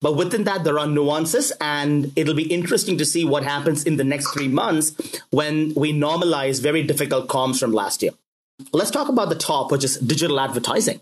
But 0.00 0.16
within 0.16 0.44
that, 0.44 0.64
there 0.64 0.78
are 0.78 0.86
nuances, 0.86 1.52
and 1.60 2.10
it'll 2.16 2.34
be 2.34 2.50
interesting 2.50 2.96
to 2.98 3.04
see 3.04 3.24
what 3.24 3.44
happens 3.44 3.84
in 3.84 3.96
the 3.96 4.04
next 4.04 4.32
three 4.32 4.48
months 4.48 4.92
when 5.30 5.74
we 5.74 5.92
normalize 5.92 6.62
very 6.62 6.82
difficult 6.82 7.28
comps 7.28 7.58
from 7.58 7.72
last 7.72 8.02
year. 8.02 8.12
Let's 8.72 8.90
talk 8.90 9.08
about 9.08 9.28
the 9.28 9.34
top, 9.34 9.70
which 9.70 9.84
is 9.84 9.98
digital 9.98 10.40
advertising. 10.40 11.00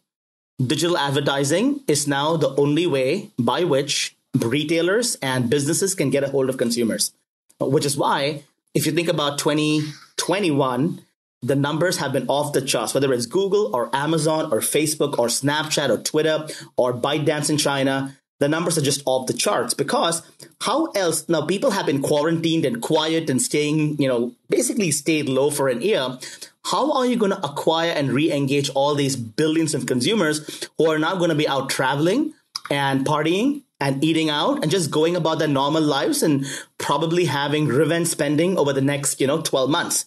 Digital 0.65 0.99
advertising 0.99 1.81
is 1.87 2.09
now 2.09 2.37
the 2.37 2.55
only 2.57 2.87
way 2.89 3.31
by 3.39 3.63
which 3.63 4.17
retailers 4.35 5.17
and 5.23 5.49
businesses 5.49 5.95
can 5.95 6.11
get 6.11 6.25
a 6.25 6.29
hold 6.29 6.49
of 6.49 6.57
consumers, 6.57 7.13
which 7.61 7.87
is 7.87 7.97
why, 7.97 8.43
if 8.75 8.85
you 8.85 8.91
think 8.91 9.09
about 9.09 9.39
2021, 9.39 11.01
the 11.43 11.55
numbers 11.55 11.99
have 11.99 12.13
been 12.13 12.27
off 12.29 12.53
the 12.53 12.61
charts, 12.61 12.95
whether 12.95 13.13
it's 13.13 13.27
Google 13.27 13.75
or 13.75 13.95
Amazon 13.95 14.53
or 14.53 14.61
Facebook 14.61 15.19
or 15.19 15.29
Snapchat 15.29 15.89
or 15.89 15.99
Twitter 15.99 16.47
or 16.77 16.93
ByteDance 16.93 17.51
in 17.51 17.59
China. 17.59 18.17
The 18.41 18.49
numbers 18.49 18.79
are 18.79 18.83
just 18.83 19.03
off 19.05 19.27
the 19.27 19.33
charts 19.33 19.75
because 19.75 20.23
how 20.61 20.87
else? 20.93 21.29
Now 21.29 21.43
people 21.45 21.73
have 21.73 21.87
been 21.87 22.03
quarantined 22.03 22.65
and 22.65 22.81
quiet 22.81 23.29
and 23.29 23.43
staying 23.43 24.01
you 24.01 24.07
know 24.07 24.33
basically 24.49 24.93
stayed 24.93 25.29
low 25.29 25.51
for 25.51 25.69
an 25.69 25.83
year. 25.83 26.19
How 26.65 26.93
are 26.93 27.07
you 27.07 27.17
going 27.17 27.33
to 27.33 27.45
acquire 27.45 27.91
and 27.91 28.13
re-engage 28.13 28.69
all 28.71 28.95
these 28.95 29.17
billions 29.17 29.75
of 29.75 29.87
consumers 29.87 30.69
who 30.77 30.91
are 30.91 30.99
now 30.99 31.17
going 31.17 31.31
to 31.31 31.37
be 31.37 31.49
out 31.49 31.71
traveling 31.71 32.35
and 32.71 33.07
partying 33.07 33.63
and 33.81 34.05
eating 34.05 34.29
out 34.29 34.63
and 34.63 34.71
just 34.71 34.91
going 34.91 35.17
about 35.17 35.39
their 35.39 35.49
normal 35.49 35.83
lives 35.83 36.23
and 36.23 36.45
probably 36.77 37.25
having 37.25 37.67
revenge 37.67 38.09
spending 38.09 38.59
over 38.59 38.73
the 38.73 38.81
next 38.81 39.21
you 39.21 39.27
know 39.27 39.41
12 39.41 39.71
months 39.71 40.07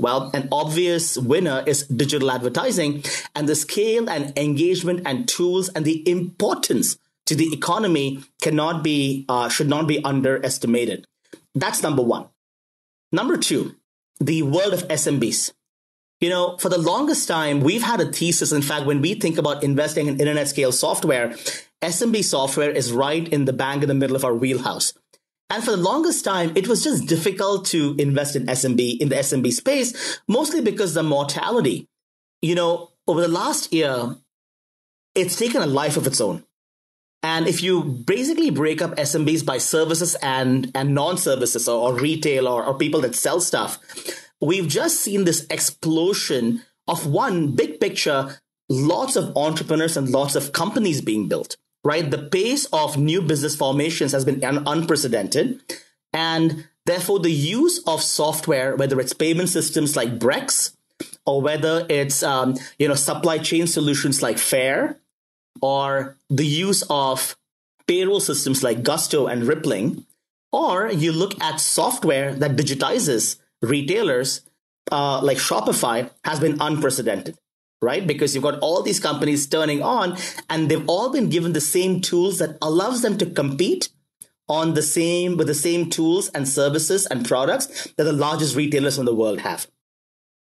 well, 0.00 0.30
an 0.32 0.48
obvious 0.50 1.18
winner 1.18 1.62
is 1.66 1.86
digital 1.86 2.30
advertising 2.30 3.04
and 3.34 3.48
the 3.48 3.54
scale 3.54 4.08
and 4.08 4.36
engagement 4.36 5.02
and 5.04 5.28
tools 5.28 5.68
and 5.68 5.84
the 5.84 6.08
importance 6.08 6.96
to 7.26 7.36
the 7.36 7.52
economy 7.52 8.24
cannot 8.40 8.82
be 8.82 9.24
uh, 9.28 9.48
should 9.48 9.68
not 9.68 9.86
be 9.86 10.02
underestimated. 10.02 11.06
That's 11.54 11.82
number 11.82 12.02
one. 12.02 12.28
Number 13.12 13.36
two, 13.36 13.76
the 14.18 14.42
world 14.42 14.72
of 14.72 14.88
SMBs. 14.88 15.52
You 16.20 16.28
know, 16.28 16.56
for 16.58 16.68
the 16.68 16.78
longest 16.78 17.28
time, 17.28 17.60
we've 17.60 17.82
had 17.82 18.00
a 18.00 18.10
thesis. 18.10 18.52
In 18.52 18.62
fact, 18.62 18.86
when 18.86 19.00
we 19.00 19.14
think 19.14 19.38
about 19.38 19.62
investing 19.62 20.06
in 20.06 20.20
internet 20.20 20.48
scale 20.48 20.72
software, 20.72 21.30
SMB 21.82 22.24
software 22.24 22.70
is 22.70 22.92
right 22.92 23.26
in 23.28 23.46
the 23.46 23.52
bang 23.52 23.82
in 23.82 23.88
the 23.88 23.94
middle 23.94 24.16
of 24.16 24.24
our 24.24 24.34
wheelhouse. 24.34 24.92
And 25.50 25.64
for 25.64 25.72
the 25.72 25.76
longest 25.76 26.24
time, 26.24 26.52
it 26.54 26.68
was 26.68 26.84
just 26.84 27.06
difficult 27.06 27.66
to 27.66 27.96
invest 27.98 28.36
in 28.36 28.46
SMB, 28.46 29.00
in 29.00 29.08
the 29.08 29.16
SMB 29.16 29.52
space, 29.52 30.20
mostly 30.28 30.60
because 30.60 30.94
the 30.94 31.02
mortality. 31.02 31.88
You 32.40 32.54
know, 32.54 32.92
over 33.08 33.20
the 33.20 33.28
last 33.28 33.72
year, 33.72 34.16
it's 35.16 35.36
taken 35.36 35.60
a 35.60 35.66
life 35.66 35.96
of 35.96 36.06
its 36.06 36.20
own. 36.20 36.44
And 37.22 37.46
if 37.46 37.62
you 37.62 37.82
basically 37.82 38.50
break 38.50 38.80
up 38.80 38.96
SMBs 38.96 39.44
by 39.44 39.58
services 39.58 40.14
and, 40.22 40.70
and 40.74 40.94
non-services 40.94 41.68
or, 41.68 41.90
or 41.90 41.98
retail 41.98 42.48
or, 42.48 42.64
or 42.64 42.78
people 42.78 43.00
that 43.02 43.14
sell 43.14 43.40
stuff, 43.40 43.78
we've 44.40 44.68
just 44.68 45.00
seen 45.00 45.24
this 45.24 45.46
explosion 45.50 46.62
of 46.88 47.06
one 47.06 47.54
big 47.54 47.78
picture, 47.78 48.38
lots 48.68 49.16
of 49.16 49.36
entrepreneurs 49.36 49.96
and 49.96 50.08
lots 50.08 50.34
of 50.34 50.52
companies 50.52 51.02
being 51.02 51.28
built, 51.28 51.56
right? 51.84 52.10
The 52.10 52.18
pace 52.18 52.66
of 52.72 52.96
new 52.96 53.22
business 53.22 53.56
formations 53.56 54.12
has 54.12 54.24
been 54.24 54.42
un- 54.44 54.64
unprecedented. 54.66 55.60
And 56.12 56.68
therefore, 56.86 57.20
the 57.20 57.32
use 57.32 57.82
of 57.86 58.02
software, 58.02 58.76
whether 58.76 59.00
it's 59.00 59.12
payment 59.12 59.48
systems 59.48 59.96
like 59.96 60.18
Brex, 60.18 60.76
or 61.26 61.40
whether 61.40 61.86
it's 61.88 62.22
um, 62.22 62.56
you 62.78 62.88
know 62.88 62.94
supply 62.94 63.38
chain 63.38 63.66
solutions 63.66 64.22
like 64.22 64.38
Faire, 64.38 64.98
or 65.62 66.16
the 66.28 66.46
use 66.46 66.82
of 66.90 67.36
payroll 67.86 68.20
systems 68.20 68.62
like 68.62 68.82
Gusto 68.82 69.26
and 69.26 69.44
Rippling, 69.44 70.06
or 70.52 70.90
you 70.90 71.12
look 71.12 71.40
at 71.40 71.60
software 71.60 72.34
that 72.34 72.56
digitizes 72.56 73.38
retailers 73.62 74.42
uh, 74.90 75.20
like 75.22 75.38
Shopify 75.38 76.10
has 76.24 76.40
been 76.40 76.58
unprecedented, 76.60 77.38
right? 77.82 78.06
Because 78.06 78.34
you've 78.34 78.44
got 78.44 78.58
all 78.60 78.82
these 78.82 79.00
companies 79.00 79.46
turning 79.46 79.82
on 79.82 80.16
and 80.48 80.70
they've 80.70 80.88
all 80.88 81.10
been 81.10 81.28
given 81.28 81.52
the 81.52 81.60
same 81.60 82.00
tools 82.00 82.38
that 82.38 82.58
allows 82.60 83.02
them 83.02 83.16
to 83.18 83.26
compete 83.26 83.88
on 84.48 84.74
the 84.74 84.82
same 84.82 85.36
with 85.36 85.46
the 85.46 85.54
same 85.54 85.88
tools 85.88 86.28
and 86.30 86.48
services 86.48 87.06
and 87.06 87.26
products 87.26 87.88
that 87.96 88.04
the 88.04 88.12
largest 88.12 88.56
retailers 88.56 88.98
in 88.98 89.04
the 89.04 89.14
world 89.14 89.40
have. 89.40 89.66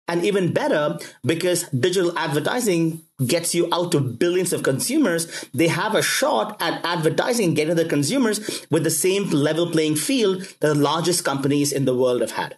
And 0.08 0.26
even 0.26 0.52
better, 0.54 0.98
because 1.24 1.70
digital 1.70 2.18
advertising 2.18 3.04
gets 3.28 3.54
you 3.54 3.70
out 3.72 3.92
to 3.92 4.00
billions 4.00 4.52
of 4.52 4.64
consumers, 4.64 5.46
they 5.54 5.68
have 5.68 5.94
a 5.94 6.02
shot 6.02 6.60
at 6.60 6.84
advertising 6.84 7.54
getting 7.54 7.76
the 7.76 7.86
consumers 7.86 8.66
with 8.72 8.84
the 8.84 8.90
same 8.90 9.30
level 9.30 9.70
playing 9.70 9.98
field 9.98 10.42
that 10.62 10.74
the 10.74 10.76
largest 10.76 11.24
companies 11.24 11.72
in 11.72 11.86
the 11.86 11.96
world 11.96 12.22
have 12.22 12.32
had. 12.32 12.58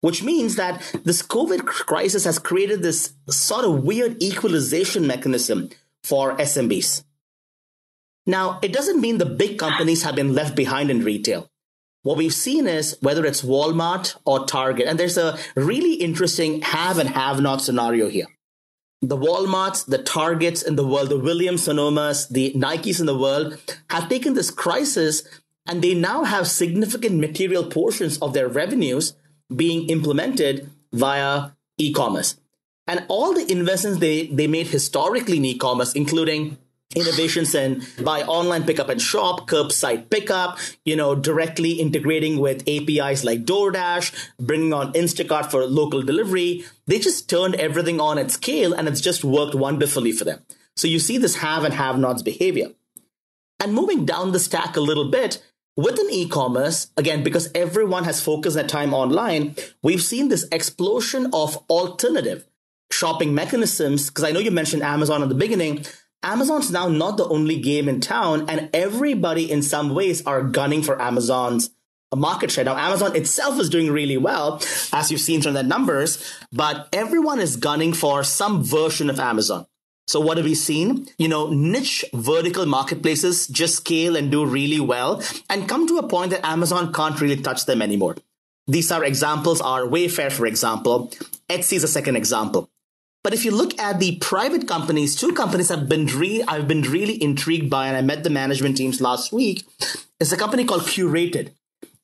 Which 0.00 0.22
means 0.22 0.56
that 0.56 0.80
this 1.04 1.22
COVID 1.22 1.66
crisis 1.66 2.24
has 2.24 2.38
created 2.38 2.82
this 2.82 3.12
sort 3.28 3.64
of 3.64 3.84
weird 3.84 4.22
equalization 4.22 5.06
mechanism 5.06 5.68
for 6.02 6.36
SMBs. 6.38 7.04
Now, 8.26 8.58
it 8.62 8.72
doesn't 8.72 9.00
mean 9.00 9.18
the 9.18 9.26
big 9.26 9.58
companies 9.58 10.02
have 10.04 10.14
been 10.14 10.34
left 10.34 10.56
behind 10.56 10.90
in 10.90 11.04
retail 11.04 11.50
what 12.02 12.16
we've 12.16 12.32
seen 12.32 12.66
is 12.66 12.96
whether 13.00 13.26
it's 13.26 13.42
Walmart 13.42 14.16
or 14.24 14.46
Target, 14.46 14.86
and 14.86 14.98
there's 14.98 15.18
a 15.18 15.38
really 15.54 15.94
interesting 15.94 16.62
have 16.62 16.98
and 16.98 17.10
have 17.10 17.40
not 17.40 17.60
scenario 17.60 18.08
here. 18.08 18.26
The 19.02 19.16
Walmarts, 19.16 19.86
the 19.86 20.02
Targets 20.02 20.62
in 20.62 20.76
the 20.76 20.86
world, 20.86 21.10
the 21.10 21.18
Williams 21.18 21.66
Sonomas, 21.66 22.28
the 22.28 22.52
Nikes 22.54 23.00
in 23.00 23.06
the 23.06 23.18
world 23.18 23.58
have 23.90 24.08
taken 24.08 24.34
this 24.34 24.50
crisis 24.50 25.22
and 25.66 25.82
they 25.82 25.94
now 25.94 26.24
have 26.24 26.48
significant 26.48 27.18
material 27.18 27.64
portions 27.64 28.18
of 28.18 28.34
their 28.34 28.48
revenues 28.48 29.14
being 29.54 29.88
implemented 29.88 30.70
via 30.92 31.50
e 31.78 31.92
commerce. 31.92 32.36
And 32.86 33.04
all 33.08 33.34
the 33.34 33.50
investments 33.50 34.00
they, 34.00 34.26
they 34.26 34.46
made 34.46 34.68
historically 34.68 35.36
in 35.36 35.44
e 35.44 35.58
commerce, 35.58 35.92
including 35.92 36.58
innovations 36.96 37.54
in 37.54 37.82
buy 38.02 38.22
online 38.22 38.64
pickup 38.64 38.88
and 38.88 39.00
shop 39.00 39.48
curbside 39.48 40.10
pickup 40.10 40.58
you 40.84 40.96
know 40.96 41.14
directly 41.14 41.72
integrating 41.72 42.38
with 42.38 42.64
apis 42.66 43.22
like 43.22 43.44
doordash 43.44 44.12
bringing 44.40 44.72
on 44.72 44.92
instacart 44.94 45.48
for 45.52 45.64
local 45.66 46.02
delivery 46.02 46.64
they 46.88 46.98
just 46.98 47.30
turned 47.30 47.54
everything 47.54 48.00
on 48.00 48.18
at 48.18 48.28
scale 48.32 48.72
and 48.72 48.88
it's 48.88 49.00
just 49.00 49.22
worked 49.22 49.54
wonderfully 49.54 50.10
for 50.10 50.24
them 50.24 50.40
so 50.74 50.88
you 50.88 50.98
see 50.98 51.16
this 51.16 51.36
have 51.36 51.62
and 51.62 51.74
have 51.74 51.96
nots 51.96 52.22
behavior 52.22 52.70
and 53.60 53.72
moving 53.72 54.04
down 54.04 54.32
the 54.32 54.40
stack 54.40 54.76
a 54.76 54.80
little 54.80 55.08
bit 55.08 55.40
within 55.76 56.06
e-commerce 56.10 56.90
again 56.96 57.22
because 57.22 57.50
everyone 57.54 58.04
has 58.04 58.22
focused 58.22 58.56
their 58.56 58.66
time 58.66 58.92
online 58.92 59.54
we've 59.82 60.02
seen 60.02 60.28
this 60.28 60.46
explosion 60.52 61.30
of 61.32 61.56
alternative 61.68 62.46
shopping 62.90 63.34
mechanisms 63.34 64.08
because 64.08 64.24
i 64.24 64.32
know 64.32 64.40
you 64.40 64.50
mentioned 64.50 64.82
amazon 64.82 65.22
in 65.22 65.28
the 65.28 65.34
beginning 65.34 65.84
Amazon's 66.22 66.70
now 66.70 66.86
not 66.88 67.16
the 67.16 67.26
only 67.28 67.58
game 67.58 67.88
in 67.88 68.00
town, 68.00 68.48
and 68.50 68.68
everybody 68.74 69.50
in 69.50 69.62
some 69.62 69.94
ways 69.94 70.22
are 70.26 70.42
gunning 70.42 70.82
for 70.82 71.00
Amazon's 71.00 71.70
market 72.14 72.50
share. 72.50 72.64
Now, 72.64 72.76
Amazon 72.76 73.16
itself 73.16 73.58
is 73.58 73.70
doing 73.70 73.90
really 73.90 74.18
well, 74.18 74.60
as 74.92 75.10
you've 75.10 75.20
seen 75.20 75.40
from 75.40 75.54
the 75.54 75.62
numbers, 75.62 76.22
but 76.52 76.88
everyone 76.92 77.40
is 77.40 77.56
gunning 77.56 77.94
for 77.94 78.22
some 78.22 78.62
version 78.62 79.08
of 79.08 79.18
Amazon. 79.18 79.66
So 80.10 80.18
what 80.18 80.38
have 80.38 80.46
we 80.46 80.56
seen? 80.56 81.06
You 81.18 81.28
know, 81.28 81.50
niche 81.50 82.04
vertical 82.12 82.66
marketplaces 82.66 83.46
just 83.46 83.76
scale 83.76 84.16
and 84.16 84.28
do 84.28 84.44
really 84.44 84.80
well 84.80 85.22
and 85.48 85.68
come 85.68 85.86
to 85.86 85.98
a 85.98 86.08
point 86.08 86.32
that 86.32 86.44
Amazon 86.44 86.92
can't 86.92 87.20
really 87.20 87.36
touch 87.36 87.66
them 87.66 87.80
anymore. 87.80 88.16
These 88.66 88.90
are 88.90 89.04
examples 89.04 89.60
are 89.60 89.82
Wayfair, 89.82 90.32
for 90.32 90.46
example. 90.46 91.12
Etsy 91.48 91.74
is 91.74 91.84
a 91.84 91.88
second 91.88 92.16
example. 92.16 92.68
But 93.22 93.34
if 93.34 93.44
you 93.44 93.52
look 93.52 93.78
at 93.78 94.00
the 94.00 94.16
private 94.16 94.66
companies, 94.66 95.14
two 95.14 95.32
companies 95.32 95.68
have 95.68 95.88
been 95.88 96.06
re- 96.06 96.42
I've 96.48 96.66
been 96.66 96.82
really 96.82 97.22
intrigued 97.22 97.70
by, 97.70 97.86
and 97.86 97.96
I 97.96 98.00
met 98.00 98.24
the 98.24 98.30
management 98.30 98.78
teams 98.78 99.00
last 99.00 99.32
week. 99.32 99.64
It's 100.18 100.32
a 100.32 100.36
company 100.36 100.64
called 100.64 100.82
Curated. 100.82 101.50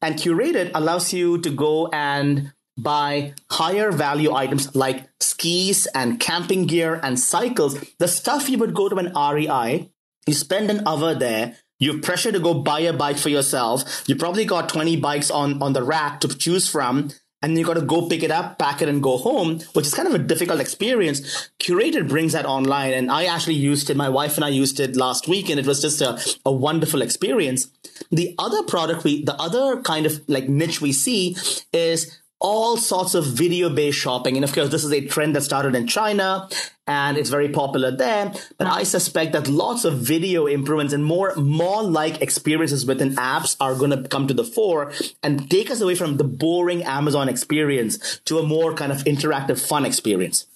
And 0.00 0.14
Curated 0.14 0.70
allows 0.74 1.12
you 1.12 1.40
to 1.40 1.50
go 1.50 1.88
and 1.88 2.52
buy 2.78 3.34
higher 3.50 3.90
value 3.90 4.32
items 4.34 4.74
like 4.74 5.08
skis 5.20 5.86
and 5.94 6.20
camping 6.20 6.66
gear 6.66 7.00
and 7.02 7.18
cycles, 7.18 7.78
the 7.98 8.08
stuff 8.08 8.48
you 8.48 8.58
would 8.58 8.74
go 8.74 8.88
to 8.88 8.96
an 8.96 9.12
REI. 9.14 9.90
You 10.26 10.34
spend 10.34 10.70
an 10.70 10.86
hour 10.86 11.14
there. 11.14 11.56
You're 11.78 12.00
pressured 12.00 12.34
to 12.34 12.40
go 12.40 12.54
buy 12.54 12.80
a 12.80 12.92
bike 12.92 13.18
for 13.18 13.28
yourself. 13.28 14.04
You 14.06 14.16
probably 14.16 14.44
got 14.44 14.68
20 14.68 14.96
bikes 14.96 15.30
on, 15.30 15.62
on 15.62 15.72
the 15.72 15.82
rack 15.82 16.20
to 16.20 16.28
choose 16.28 16.68
from 16.68 17.10
and 17.42 17.56
you 17.56 17.64
got 17.64 17.74
to 17.74 17.82
go 17.82 18.08
pick 18.08 18.22
it 18.22 18.30
up, 18.30 18.58
pack 18.58 18.82
it, 18.82 18.88
and 18.88 19.02
go 19.02 19.18
home, 19.18 19.60
which 19.74 19.86
is 19.86 19.94
kind 19.94 20.08
of 20.08 20.14
a 20.14 20.18
difficult 20.18 20.60
experience. 20.60 21.50
Curated 21.60 22.08
brings 22.08 22.32
that 22.32 22.46
online, 22.46 22.92
and 22.92 23.10
I 23.10 23.26
actually 23.26 23.54
used 23.54 23.90
it. 23.90 23.96
My 23.96 24.08
wife 24.08 24.36
and 24.36 24.44
I 24.44 24.48
used 24.48 24.80
it 24.80 24.96
last 24.96 25.28
week, 25.28 25.48
and 25.50 25.60
it 25.60 25.66
was 25.66 25.82
just 25.82 26.00
a, 26.00 26.18
a 26.44 26.52
wonderful 26.52 27.02
experience. 27.02 27.68
The 28.10 28.34
other 28.38 28.62
product 28.62 29.04
we, 29.04 29.22
the 29.22 29.36
other 29.40 29.80
kind 29.82 30.06
of 30.06 30.26
like 30.28 30.48
niche 30.48 30.80
we 30.80 30.92
see 30.92 31.36
is 31.72 32.18
all 32.40 32.76
sorts 32.76 33.14
of 33.14 33.24
video 33.24 33.70
based 33.70 33.98
shopping. 33.98 34.36
And 34.36 34.44
of 34.44 34.52
course, 34.52 34.68
this 34.68 34.84
is 34.84 34.92
a 34.92 35.00
trend 35.06 35.34
that 35.36 35.42
started 35.42 35.74
in 35.74 35.86
China 35.86 36.48
and 36.86 37.16
it's 37.16 37.30
very 37.30 37.48
popular 37.48 37.90
there. 37.90 38.32
But 38.58 38.66
I 38.66 38.82
suspect 38.82 39.32
that 39.32 39.48
lots 39.48 39.84
of 39.84 39.98
video 39.98 40.46
improvements 40.46 40.92
and 40.92 41.04
more 41.04 41.34
mall 41.36 41.88
like 41.88 42.22
experiences 42.22 42.86
within 42.86 43.16
apps 43.16 43.56
are 43.60 43.74
going 43.74 43.90
to 43.90 44.08
come 44.08 44.28
to 44.28 44.34
the 44.34 44.44
fore 44.44 44.92
and 45.22 45.50
take 45.50 45.70
us 45.70 45.80
away 45.80 45.94
from 45.94 46.18
the 46.18 46.24
boring 46.24 46.82
Amazon 46.84 47.28
experience 47.28 48.20
to 48.26 48.38
a 48.38 48.42
more 48.42 48.74
kind 48.74 48.92
of 48.92 48.98
interactive, 49.04 49.58
fun 49.66 49.84
experience. 49.84 50.46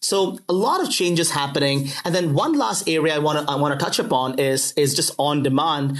So 0.00 0.38
a 0.48 0.52
lot 0.52 0.80
of 0.80 0.90
changes 0.90 1.32
happening. 1.32 1.88
And 2.04 2.14
then 2.14 2.34
one 2.34 2.56
last 2.56 2.88
area 2.88 3.14
I 3.14 3.18
want 3.18 3.44
to 3.44 3.52
I 3.52 3.56
want 3.56 3.78
to 3.78 3.84
touch 3.84 3.98
upon 3.98 4.38
is 4.38 4.72
is 4.72 4.94
just 4.94 5.14
on 5.18 5.42
demand. 5.42 5.98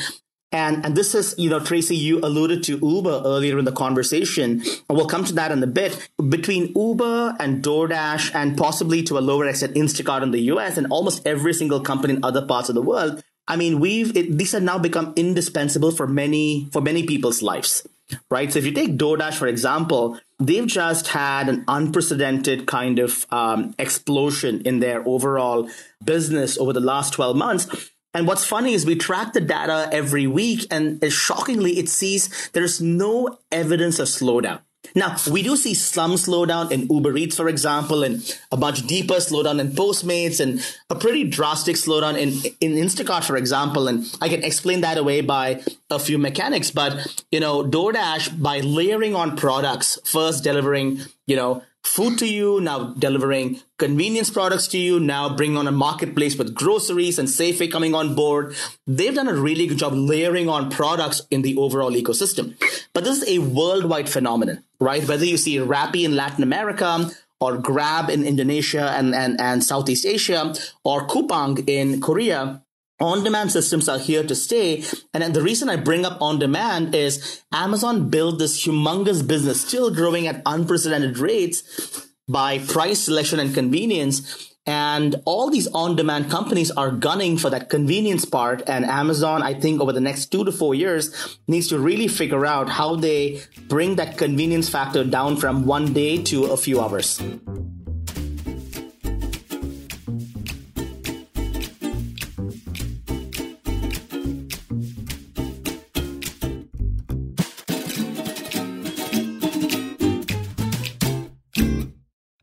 And, 0.53 0.85
and 0.85 0.97
this 0.97 1.15
is, 1.15 1.35
you 1.39 1.51
know, 1.51 1.59
Tracy, 1.61 1.97
you 1.97 2.21
alluded 2.21 2.63
to 2.65 2.79
Uber 2.79 3.23
earlier 3.25 3.59
in 3.59 3.65
the 3.65 3.73
conversation, 3.73 4.63
we'll 4.89 5.07
come 5.07 5.25
to 5.25 5.33
that 5.35 5.51
in 5.51 5.63
a 5.63 5.67
bit. 5.67 6.09
Between 6.29 6.73
Uber 6.77 7.37
and 7.41 7.63
DoorDash, 7.65 8.35
and 8.35 8.57
possibly 8.57 9.03
to 9.05 9.19
a 9.19 9.21
lower 9.21 9.47
extent 9.47 9.75
Instacart 9.75 10.23
in 10.23 10.31
the 10.31 10.41
US, 10.53 10.79
and 10.79 10.87
almost 10.89 11.27
every 11.27 11.53
single 11.53 11.81
company 11.81 12.15
in 12.15 12.25
other 12.25 12.47
parts 12.47 12.69
of 12.69 12.75
the 12.75 12.83
world, 12.83 13.23
I 13.49 13.57
mean, 13.57 13.81
we've 13.81 14.17
it, 14.17 14.39
these 14.39 14.53
have 14.53 14.63
now 14.63 14.79
become 14.79 15.13
indispensable 15.17 15.93
for 15.93 16.07
many 16.07 16.69
for 16.73 16.81
many 16.81 17.07
people's 17.07 17.43
lives, 17.43 17.87
right? 18.29 18.53
So 18.53 18.59
if 18.59 18.67
you 18.67 18.73
take 18.73 18.97
DoorDash 18.97 19.35
for 19.35 19.47
example, 19.47 20.19
they've 20.41 20.67
just 20.67 21.09
had 21.09 21.49
an 21.49 21.65
unprecedented 21.69 22.67
kind 22.67 22.99
of 22.99 23.25
um, 23.31 23.75
explosion 23.79 24.63
in 24.63 24.81
their 24.81 25.07
overall 25.07 25.69
business 26.05 26.59
over 26.59 26.73
the 26.73 26.81
last 26.81 27.13
twelve 27.13 27.37
months 27.37 27.91
and 28.17 28.27
what's 28.27 28.45
funny 28.45 28.73
is 28.75 28.87
we 28.87 28.97
track 28.97 29.33
the 29.33 29.41
data 29.41 29.89
every 29.93 30.27
week, 30.27 30.67
and 30.71 31.01
shockingly, 31.13 31.79
it 31.79 31.89
sees 31.89 32.51
there's 32.53 32.81
no 32.81 33.39
evidence 33.53 33.99
of 33.99 34.09
slowdown. 34.09 34.61
Now, 34.95 35.17
we 35.31 35.43
do 35.43 35.57
see 35.57 35.75
some 35.75 36.13
slowdown 36.13 36.71
in 36.71 36.87
Uber 36.89 37.17
Eats, 37.17 37.37
for 37.37 37.49
example, 37.49 38.05
and 38.05 38.39
a 38.53 38.57
much 38.57 38.87
deeper 38.87 39.15
slowdown 39.15 39.61
in 39.61 39.73
Postmates, 39.73 40.41
and 40.41 40.65
a 40.91 40.95
pretty 40.95 41.25
drastic 41.25 41.77
slowdown 41.77 42.17
in, 42.17 42.29
in 42.61 42.73
Instacart, 42.83 43.25
for 43.25 43.37
example. 43.37 43.89
And 43.89 44.07
I 44.21 44.29
can 44.29 44.45
explain 44.45 44.81
that 44.83 44.97
away 44.97 45.21
by 45.23 45.63
a 45.91 45.99
few 45.99 46.19
mechanics. 46.19 46.71
But, 46.71 47.25
you 47.31 47.41
know, 47.41 47.65
DoorDash, 47.65 48.41
by 48.41 48.61
layering 48.61 49.15
on 49.15 49.37
products, 49.37 49.99
first 50.05 50.45
delivering, 50.45 51.01
you 51.27 51.37
know, 51.37 51.63
food 51.87 52.19
to 52.19 52.27
you, 52.27 52.61
now 52.61 52.93
delivering 52.99 53.61
convenience 53.79 54.29
products 54.29 54.67
to 54.69 54.79
you, 54.79 54.99
now 54.99 55.35
bringing 55.35 55.57
on 55.57 55.69
a 55.69 55.73
marketplace 55.73 56.37
with 56.37 56.55
groceries 56.55 57.19
and 57.19 57.29
Safeway 57.29 57.71
coming 57.71 57.95
on 57.95 58.15
board. 58.15 58.55
They've 58.87 59.15
done 59.15 59.29
a 59.29 59.35
really 59.35 59.67
good 59.67 59.79
job 59.79 59.95
layering 59.95 60.49
on 60.49 60.71
products 60.71 61.23
in 61.31 61.43
the 61.43 61.57
overall 61.57 61.93
ecosystem. 61.93 62.55
But 62.93 63.05
this 63.05 63.23
is 63.23 63.29
a 63.29 63.39
worldwide 63.39 64.09
phenomenon, 64.09 64.65
right? 64.81 65.07
Whether 65.07 65.25
you 65.25 65.37
see 65.37 65.57
Rappi 65.59 66.05
in 66.05 66.17
Latin 66.17 66.43
America 66.43 67.11
or 67.41 67.57
Grab 67.57 68.11
in 68.11 68.25
Indonesia 68.25 68.91
and, 68.91 69.15
and, 69.15 69.41
and 69.41 69.63
Southeast 69.63 70.05
Asia 70.05 70.55
or 70.85 71.07
Coupang 71.07 71.69
in 71.69 72.01
Korea, 72.01 72.63
on 73.01 73.25
demand 73.25 73.53
systems 73.53 73.89
are 73.89 73.99
here 73.99 74.25
to 74.25 74.35
stay. 74.35 74.83
And 75.13 75.35
the 75.35 75.43
reason 75.43 75.69
I 75.69 75.77
bring 75.77 76.05
up 76.05 76.21
on 76.21 76.39
demand 76.39 76.95
is 76.95 77.43
Amazon 77.53 78.09
built 78.09 78.39
this 78.39 78.65
humongous 78.65 79.27
business, 79.27 79.61
still 79.61 79.95
growing 79.95 80.27
at 80.27 80.43
unprecedented 80.47 81.19
rates 81.19 82.07
by 82.29 82.59
price 82.59 83.01
selection 83.01 83.39
and 83.39 83.55
convenience. 83.55 84.53
And 84.69 85.15
all 85.27 85.49
these 85.49 85.69
on 85.69 85.95
demand 85.95 86.29
companies 86.29 86.73
are 86.73 86.91
gunning 86.91 87.39
for 87.39 87.51
that 87.51 87.71
convenience 87.71 88.25
part. 88.25 88.63
And 88.67 88.85
Amazon, 88.85 89.43
I 89.43 89.55
think 89.55 89.81
over 89.81 89.93
the 89.93 90.01
next 90.01 90.33
two 90.33 90.45
to 90.45 90.51
four 90.51 90.75
years, 90.75 91.39
needs 91.47 91.69
to 91.69 91.79
really 91.79 92.09
figure 92.09 92.45
out 92.45 92.69
how 92.69 92.97
they 92.97 93.43
bring 93.69 93.95
that 93.97 94.19
convenience 94.19 94.69
factor 94.69 95.05
down 95.05 95.37
from 95.37 95.67
one 95.67 95.93
day 95.93 96.21
to 96.25 96.47
a 96.47 96.57
few 96.57 96.81
hours. 96.81 97.23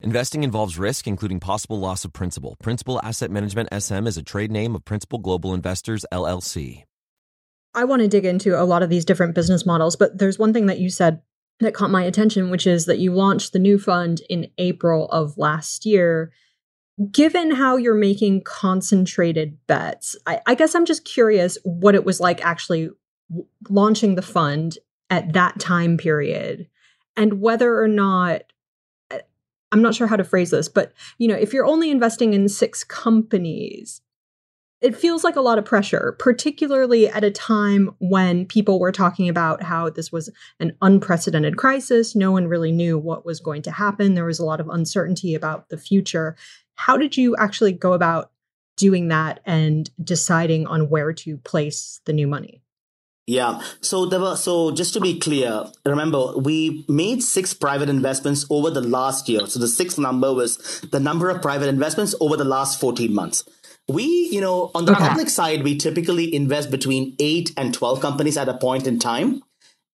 Investing 0.00 0.42
involves 0.42 0.78
risk, 0.78 1.06
including 1.06 1.40
possible 1.40 1.78
loss 1.78 2.04
of 2.04 2.12
principal. 2.12 2.56
Principal 2.62 3.00
Asset 3.02 3.30
Management 3.30 3.68
SM 3.72 4.06
is 4.06 4.16
a 4.16 4.22
trade 4.22 4.50
name 4.50 4.74
of 4.74 4.84
Principal 4.84 5.18
Global 5.18 5.54
Investors, 5.54 6.04
LLC. 6.12 6.84
I 7.74 7.84
want 7.84 8.02
to 8.02 8.08
dig 8.08 8.24
into 8.24 8.60
a 8.60 8.64
lot 8.64 8.82
of 8.82 8.90
these 8.90 9.04
different 9.04 9.34
business 9.34 9.64
models, 9.64 9.96
but 9.96 10.18
there's 10.18 10.38
one 10.38 10.52
thing 10.52 10.66
that 10.66 10.78
you 10.78 10.90
said 10.90 11.22
that 11.60 11.74
caught 11.74 11.90
my 11.90 12.02
attention, 12.02 12.50
which 12.50 12.66
is 12.66 12.86
that 12.86 12.98
you 12.98 13.12
launched 13.12 13.52
the 13.52 13.58
new 13.58 13.78
fund 13.78 14.20
in 14.28 14.50
April 14.58 15.08
of 15.08 15.38
last 15.38 15.86
year. 15.86 16.32
Given 17.10 17.52
how 17.52 17.76
you're 17.76 17.94
making 17.94 18.42
concentrated 18.42 19.58
bets, 19.66 20.16
I, 20.26 20.40
I 20.46 20.54
guess 20.54 20.74
I'm 20.74 20.84
just 20.84 21.04
curious 21.04 21.58
what 21.64 21.94
it 21.94 22.04
was 22.04 22.20
like 22.20 22.44
actually 22.44 22.90
launching 23.68 24.14
the 24.14 24.22
fund 24.22 24.78
at 25.10 25.32
that 25.32 25.58
time 25.58 25.96
period 25.96 26.68
and 27.16 27.40
whether 27.40 27.80
or 27.80 27.88
not 27.88 28.42
I'm 29.74 29.82
not 29.82 29.96
sure 29.96 30.06
how 30.06 30.14
to 30.14 30.22
phrase 30.22 30.50
this, 30.50 30.68
but 30.68 30.92
you 31.18 31.26
know, 31.26 31.34
if 31.34 31.52
you're 31.52 31.66
only 31.66 31.90
investing 31.90 32.32
in 32.32 32.48
six 32.48 32.84
companies, 32.84 34.02
it 34.80 34.94
feels 34.94 35.24
like 35.24 35.34
a 35.34 35.40
lot 35.40 35.58
of 35.58 35.64
pressure, 35.64 36.14
particularly 36.20 37.08
at 37.08 37.24
a 37.24 37.32
time 37.32 37.90
when 37.98 38.46
people 38.46 38.78
were 38.78 38.92
talking 38.92 39.28
about 39.28 39.64
how 39.64 39.90
this 39.90 40.12
was 40.12 40.30
an 40.60 40.76
unprecedented 40.80 41.56
crisis. 41.56 42.14
No 42.14 42.30
one 42.30 42.46
really 42.46 42.70
knew 42.70 42.96
what 42.96 43.26
was 43.26 43.40
going 43.40 43.62
to 43.62 43.72
happen. 43.72 44.14
There 44.14 44.26
was 44.26 44.38
a 44.38 44.44
lot 44.44 44.60
of 44.60 44.68
uncertainty 44.68 45.34
about 45.34 45.70
the 45.70 45.78
future. 45.78 46.36
How 46.76 46.96
did 46.96 47.16
you 47.16 47.34
actually 47.34 47.72
go 47.72 47.94
about 47.94 48.30
doing 48.76 49.08
that 49.08 49.40
and 49.44 49.90
deciding 50.04 50.68
on 50.68 50.88
where 50.88 51.12
to 51.14 51.36
place 51.38 52.00
the 52.04 52.12
new 52.12 52.28
money? 52.28 52.63
Yeah. 53.26 53.62
So 53.80 54.04
there 54.04 54.20
were, 54.20 54.36
so 54.36 54.70
just 54.70 54.92
to 54.94 55.00
be 55.00 55.18
clear, 55.18 55.64
remember 55.86 56.36
we 56.36 56.84
made 56.88 57.22
six 57.22 57.54
private 57.54 57.88
investments 57.88 58.44
over 58.50 58.70
the 58.70 58.82
last 58.82 59.28
year. 59.28 59.46
So 59.46 59.58
the 59.58 59.68
sixth 59.68 59.98
number 59.98 60.32
was 60.32 60.80
the 60.92 61.00
number 61.00 61.30
of 61.30 61.40
private 61.40 61.68
investments 61.68 62.14
over 62.20 62.36
the 62.36 62.44
last 62.44 62.80
14 62.80 63.14
months. 63.14 63.44
We, 63.88 64.28
you 64.30 64.40
know, 64.40 64.70
on 64.74 64.84
the 64.84 64.92
okay. 64.92 65.08
public 65.08 65.28
side, 65.28 65.62
we 65.62 65.76
typically 65.76 66.34
invest 66.34 66.70
between 66.70 67.16
eight 67.18 67.52
and 67.56 67.72
12 67.72 68.00
companies 68.00 68.36
at 68.36 68.48
a 68.48 68.54
point 68.54 68.86
in 68.86 68.98
time. 68.98 69.42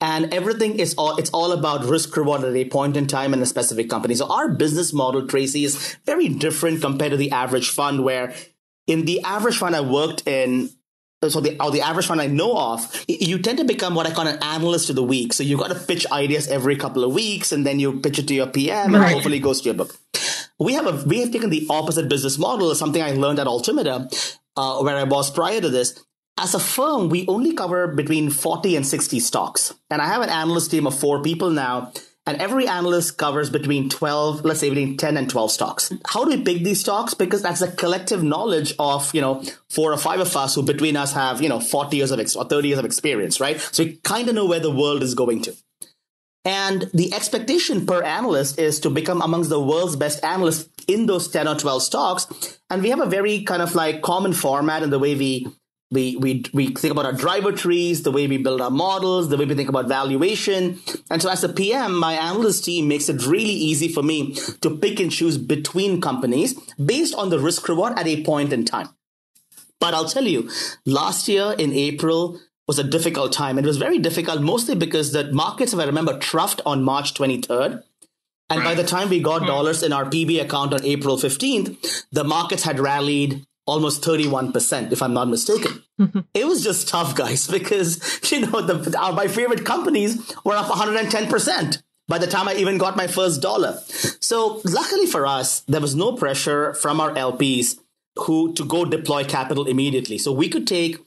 And 0.01 0.33
everything 0.33 0.79
is 0.79 0.95
all, 0.95 1.17
it's 1.17 1.31
all 1.31 1.53
about 1.53 1.85
risk 1.85 2.17
reward 2.17 2.43
at 2.43 2.55
a 2.55 2.65
point 2.65 2.97
in 2.97 3.07
time 3.07 3.35
in 3.35 3.43
a 3.43 3.47
specific 3.47 3.91
company. 3.91 4.15
So 4.15 4.33
our 4.33 4.49
business 4.49 4.93
model, 4.93 5.27
Tracy, 5.27 5.65
is 5.65 5.97
very 6.07 6.29
different 6.29 6.81
compared 6.81 7.11
to 7.11 7.17
the 7.17 7.33
average 7.33 7.69
fund 7.69 8.03
where 8.03 8.35
in 8.87 9.05
the 9.05 9.21
average 9.23 9.59
fund 9.59 9.77
I 9.77 9.83
worked 9.83 10.27
in, 10.27 10.71
so 11.29 11.41
the 11.41 11.63
or 11.63 11.71
the 11.71 11.83
average 11.83 12.07
fund 12.07 12.21
I 12.21 12.29
know 12.29 12.57
of, 12.57 13.05
you 13.07 13.39
tend 13.39 13.59
to 13.59 13.65
become 13.65 13.95
what 13.95 14.07
I 14.07 14.11
call 14.13 14.27
an 14.27 14.39
analyst 14.43 14.89
of 14.89 14.97
the 14.97 15.03
week. 15.03 15.35
So 15.35 15.43
you've 15.43 15.61
got 15.61 15.69
to 15.69 15.79
pitch 15.79 16.07
ideas 16.11 16.49
every 16.49 16.77
couple 16.77 17.05
of 17.05 17.13
weeks, 17.13 17.53
and 17.53 17.67
then 17.67 17.79
you 17.79 18.01
pitch 18.01 18.19
it 18.19 18.29
to 18.29 18.35
your 18.35 18.47
PM, 18.47 18.95
right. 18.95 19.05
and 19.05 19.13
hopefully 19.13 19.37
it 19.37 19.41
goes 19.41 19.61
to 19.61 19.67
your 19.67 19.75
book. 19.75 19.95
We 20.59 20.73
have 20.75 20.87
a 20.87 21.05
we 21.07 21.21
have 21.21 21.31
taken 21.31 21.51
the 21.51 21.67
opposite 21.69 22.09
business 22.09 22.39
model. 22.39 22.75
Something 22.75 23.03
I 23.03 23.13
learned 23.13 23.39
at 23.39 23.47
Altimeter, 23.47 24.09
uh, 24.57 24.81
where 24.81 24.97
I 24.97 25.05
was 25.05 25.31
prior 25.31 25.61
to 25.61 25.69
this. 25.69 26.03
As 26.39 26.55
a 26.55 26.59
firm, 26.59 27.11
we 27.11 27.27
only 27.29 27.53
cover 27.53 27.87
between 27.89 28.31
forty 28.31 28.75
and 28.75 28.87
sixty 28.87 29.21
stocks, 29.21 29.75
and 29.91 30.01
I 30.01 30.07
have 30.07 30.23
an 30.23 30.31
analyst 30.31 30.71
team 30.71 30.87
of 30.87 30.99
four 30.99 31.23
people 31.23 31.51
now 31.51 31.93
and 32.27 32.41
every 32.41 32.69
analyst 32.69 33.17
covers 33.17 33.51
between 33.51 33.89
12 33.89 34.45
let's 34.45 34.61
say 34.61 34.69
between 34.69 34.97
10 34.97 35.17
and 35.17 35.29
12 35.29 35.51
stocks. 35.51 35.93
How 36.07 36.25
do 36.25 36.31
we 36.31 36.43
pick 36.43 36.63
these 36.63 36.81
stocks? 36.81 37.15
Because 37.15 37.43
that's 37.43 37.63
a 37.63 37.73
collective 37.73 38.23
knowledge 38.23 38.75
of 38.79 39.13
you 39.15 39.21
know 39.21 39.43
four 39.69 39.93
or 39.93 39.99
five 39.99 40.21
of 40.21 40.37
us 40.37 40.55
who 40.55 40.63
between 40.63 40.97
us 40.97 41.13
have 41.13 41.43
you 41.43 41.49
know 41.49 41.61
40 41.61 41.97
years 41.97 42.11
of 42.11 42.21
ex- 42.21 42.37
or 42.37 42.45
30 42.45 42.69
years 42.69 42.79
of 42.79 42.85
experience 42.85 43.41
right? 43.41 43.61
So 43.61 43.85
we 43.85 43.97
kind 44.05 44.29
of 44.29 44.35
know 44.35 44.47
where 44.47 44.61
the 44.61 44.71
world 44.71 45.03
is 45.03 45.15
going 45.15 45.43
to. 45.43 45.57
And 46.45 46.91
the 46.95 47.13
expectation 47.13 47.85
per 47.85 48.03
analyst 48.03 48.59
is 48.59 48.81
to 48.81 48.91
become 48.91 49.21
amongst 49.21 49.51
the 49.51 49.61
world's 49.61 49.97
best 49.97 50.25
analysts 50.25 50.71
in 50.89 51.05
those 51.05 51.29
10 51.29 51.47
or 51.47 51.55
12 51.55 51.83
stocks. 51.83 52.59
And 52.71 52.83
we 52.83 52.89
have 52.91 53.01
a 53.01 53.07
very 53.07 53.43
kind 53.43 53.61
of 53.61 53.75
like 53.75 54.01
common 54.01 54.33
format 54.33 54.83
in 54.83 54.89
the 54.89 54.99
way 54.99 55.15
we 55.15 55.49
we, 55.91 56.17
we, 56.17 56.45
we 56.53 56.69
think 56.69 56.93
about 56.93 57.05
our 57.05 57.13
driver 57.13 57.51
trees, 57.51 58.05
the 58.05 58.13
way 58.13 58.29
we 58.29 58.39
build 58.39 58.61
our 58.61 58.71
models, 58.71 59.29
the 59.29 59.37
way 59.37 59.45
we 59.45 59.57
think 59.57 59.69
about 59.69 59.89
valuation. 59.89 60.79
And 61.11 61.21
so 61.21 61.29
as 61.29 61.43
a 61.43 61.49
PM, 61.49 61.99
my 61.99 62.13
analyst 62.13 62.65
team 62.65 62.87
makes 62.87 63.09
it 63.09 63.27
really 63.27 63.45
easy 63.51 63.89
for 63.89 64.03
me 64.03 64.35
to 64.61 64.77
pick 64.77 65.01
and 65.01 65.11
choose 65.11 65.37
between 65.37 66.01
companies 66.01 66.55
based 66.75 67.15
on 67.17 67.31
the 67.31 67.41
risk 67.41 67.69
reward 67.69 67.99
at 67.99 68.07
a 68.07 68.23
point 68.23 68.53
in 68.53 68.65
time. 68.65 68.89
But 69.81 69.95
I'll 69.95 70.09
tell 70.09 70.27
you, 70.27 70.49
last 70.87 71.27
year 71.27 71.55
in 71.59 71.73
April 71.73 72.39
was 72.69 72.79
a 72.79 72.85
difficult 72.85 73.33
time. 73.33 73.59
It 73.59 73.65
was 73.65 73.79
very 73.79 73.99
difficult, 73.99 74.43
mostly 74.43 74.77
because 74.77 75.11
the 75.11 75.33
markets, 75.33 75.73
if 75.73 75.81
I 75.81 75.85
remember, 75.85 76.19
troughed 76.19 76.61
on 76.65 76.85
March 76.85 77.15
23rd. 77.15 77.83
And 78.49 78.65
by 78.65 78.75
the 78.75 78.85
time 78.85 79.09
we 79.09 79.21
got 79.21 79.41
hmm. 79.41 79.47
dollars 79.47 79.83
in 79.83 79.93
our 79.93 80.05
PB 80.05 80.41
account 80.41 80.75
on 80.75 80.85
April 80.85 81.17
15th, 81.17 82.05
the 82.13 82.25
markets 82.25 82.63
had 82.63 82.79
rallied 82.79 83.45
almost 83.67 84.03
31%, 84.03 84.93
if 84.93 85.03
I'm 85.03 85.15
not 85.15 85.29
mistaken. 85.29 85.83
It 86.35 86.47
was 86.47 86.65
just 86.65 86.89
tough, 86.89 87.15
guys, 87.15 87.47
because, 87.47 88.01
you 88.31 88.41
know, 88.41 88.63
the, 88.63 88.99
our, 88.99 89.13
my 89.13 89.29
favorite 89.29 89.67
companies 89.67 90.35
were 90.45 90.55
up 90.55 90.67
110% 90.67 91.83
by 92.09 92.19
the 92.19 92.27
time 92.27 92.49
I 92.49 92.55
even 92.55 92.79
got 92.79 92.97
my 92.97 93.07
first 93.07 93.41
dollar. 93.41 93.79
So 94.21 94.61
luckily 94.65 95.07
for 95.07 95.27
us, 95.27 95.61
there 95.61 95.81
was 95.81 95.95
no 95.95 96.13
pressure 96.17 96.75
from 96.75 97.01
our 97.01 97.13
LPs 97.13 97.79
who 98.17 98.53
to 98.55 98.65
go 98.65 98.85
deploy 98.85 99.25
capital 99.25 99.67
immediately. 99.67 100.19
So 100.19 100.33
we 100.33 100.49
could 100.49 100.67
take 100.67 100.99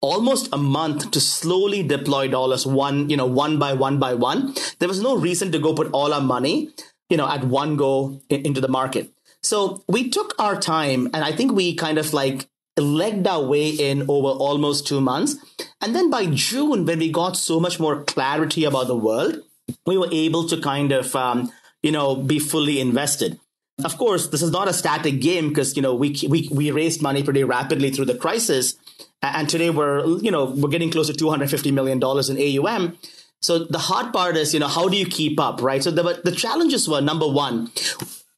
almost 0.00 0.48
a 0.52 0.56
month 0.56 1.10
to 1.10 1.20
slowly 1.20 1.82
deploy 1.82 2.28
dollars 2.28 2.66
one, 2.66 3.10
you 3.10 3.16
know, 3.16 3.26
one 3.26 3.58
by 3.58 3.72
one 3.72 3.98
by 3.98 4.14
one. 4.14 4.54
There 4.78 4.88
was 4.88 5.02
no 5.02 5.16
reason 5.16 5.50
to 5.52 5.58
go 5.58 5.74
put 5.74 5.90
all 5.92 6.14
our 6.14 6.20
money, 6.20 6.70
you 7.08 7.16
know, 7.16 7.28
at 7.28 7.44
one 7.44 7.76
go 7.76 8.20
in, 8.28 8.46
into 8.46 8.60
the 8.60 8.68
market. 8.68 9.12
So 9.42 9.82
we 9.88 10.10
took 10.10 10.34
our 10.38 10.60
time 10.60 11.06
and 11.06 11.24
I 11.24 11.32
think 11.32 11.52
we 11.52 11.74
kind 11.74 11.98
of 11.98 12.12
like 12.12 12.46
legged 12.76 13.26
our 13.26 13.42
way 13.42 13.68
in 13.70 14.02
over 14.02 14.28
almost 14.28 14.86
two 14.86 15.00
months. 15.00 15.36
And 15.80 15.94
then 15.94 16.10
by 16.10 16.26
June, 16.26 16.84
when 16.84 16.98
we 16.98 17.10
got 17.10 17.36
so 17.36 17.60
much 17.60 17.80
more 17.80 18.04
clarity 18.04 18.64
about 18.64 18.86
the 18.86 18.96
world, 18.96 19.38
we 19.86 19.96
were 19.98 20.08
able 20.10 20.48
to 20.48 20.60
kind 20.60 20.92
of, 20.92 21.14
um, 21.16 21.52
you 21.82 21.92
know, 21.92 22.16
be 22.16 22.38
fully 22.38 22.80
invested. 22.80 23.38
Of 23.84 23.96
course, 23.96 24.28
this 24.28 24.42
is 24.42 24.50
not 24.50 24.68
a 24.68 24.74
static 24.74 25.20
game 25.20 25.48
because, 25.48 25.74
you 25.74 25.82
know, 25.82 25.94
we, 25.94 26.16
we, 26.28 26.48
we 26.52 26.70
raised 26.70 27.00
money 27.00 27.22
pretty 27.22 27.44
rapidly 27.44 27.90
through 27.90 28.06
the 28.06 28.14
crisis. 28.14 28.74
And 29.22 29.48
today 29.48 29.70
we're, 29.70 30.06
you 30.18 30.30
know, 30.30 30.46
we're 30.46 30.68
getting 30.68 30.90
close 30.90 31.08
to 31.08 31.14
$250 31.14 31.72
million 31.72 31.98
in 31.98 32.66
AUM. 32.66 32.98
So 33.42 33.64
the 33.64 33.78
hard 33.78 34.12
part 34.12 34.36
is, 34.36 34.52
you 34.52 34.60
know, 34.60 34.68
how 34.68 34.88
do 34.88 34.98
you 34.98 35.06
keep 35.06 35.40
up, 35.40 35.62
right? 35.62 35.82
So 35.82 35.90
the, 35.90 36.20
the 36.22 36.32
challenges 36.32 36.86
were 36.88 37.00
number 37.00 37.26
one, 37.26 37.70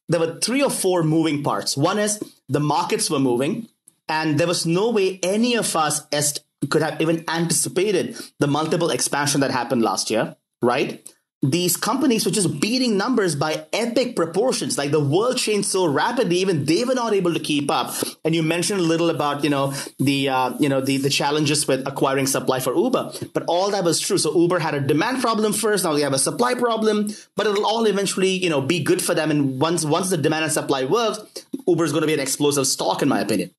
there 0.09 0.19
were 0.19 0.39
three 0.39 0.61
or 0.61 0.69
four 0.69 1.03
moving 1.03 1.43
parts. 1.43 1.77
One 1.77 1.99
is 1.99 2.19
the 2.49 2.59
markets 2.59 3.09
were 3.09 3.19
moving, 3.19 3.67
and 4.07 4.39
there 4.39 4.47
was 4.47 4.65
no 4.65 4.91
way 4.91 5.19
any 5.23 5.55
of 5.55 5.75
us 5.75 6.01
est 6.11 6.43
could 6.69 6.81
have 6.81 7.01
even 7.01 7.25
anticipated 7.27 8.15
the 8.39 8.47
multiple 8.47 8.89
expansion 8.89 9.41
that 9.41 9.51
happened 9.51 9.81
last 9.81 10.09
year, 10.09 10.35
right? 10.61 11.05
These 11.43 11.75
companies 11.75 12.25
were 12.25 12.31
just 12.31 12.61
beating 12.61 12.95
numbers 12.95 13.35
by 13.35 13.65
epic 13.73 14.15
proportions. 14.15 14.77
Like 14.77 14.91
the 14.91 15.03
world 15.03 15.37
changed 15.37 15.67
so 15.67 15.85
rapidly, 15.85 16.37
even 16.37 16.63
they 16.63 16.85
were 16.85 16.95
not 16.95 17.13
able 17.13 17.33
to 17.33 17.39
keep 17.39 17.69
up. 17.69 17.93
And 18.23 18.33
you 18.33 18.41
mentioned 18.41 18.79
a 18.79 18.83
little 18.83 19.09
about, 19.09 19.43
you 19.43 19.49
know, 19.49 19.73
the, 19.99 20.29
uh, 20.29 20.53
you 20.59 20.69
know, 20.69 20.79
the, 20.79 20.95
the 20.97 21.09
challenges 21.09 21.67
with 21.67 21.85
acquiring 21.85 22.27
supply 22.27 22.61
for 22.61 22.73
Uber. 22.73 23.11
But 23.33 23.43
all 23.47 23.71
that 23.71 23.83
was 23.83 23.99
true. 23.99 24.17
So 24.17 24.33
Uber 24.33 24.59
had 24.59 24.73
a 24.73 24.79
demand 24.79 25.21
problem 25.21 25.51
first. 25.51 25.83
Now 25.83 25.93
they 25.93 26.01
have 26.01 26.13
a 26.13 26.19
supply 26.19 26.55
problem, 26.55 27.09
but 27.35 27.45
it'll 27.45 27.65
all 27.65 27.85
eventually, 27.85 28.29
you 28.29 28.49
know, 28.49 28.61
be 28.61 28.81
good 28.81 29.01
for 29.01 29.13
them. 29.13 29.29
And 29.29 29.59
once, 29.59 29.83
once 29.83 30.09
the 30.09 30.17
demand 30.17 30.45
and 30.45 30.53
supply 30.53 30.85
works, 30.85 31.19
Uber 31.67 31.83
is 31.83 31.91
going 31.91 32.03
to 32.03 32.07
be 32.07 32.13
an 32.13 32.21
explosive 32.21 32.67
stock, 32.67 33.01
in 33.01 33.09
my 33.09 33.19
opinion. 33.19 33.51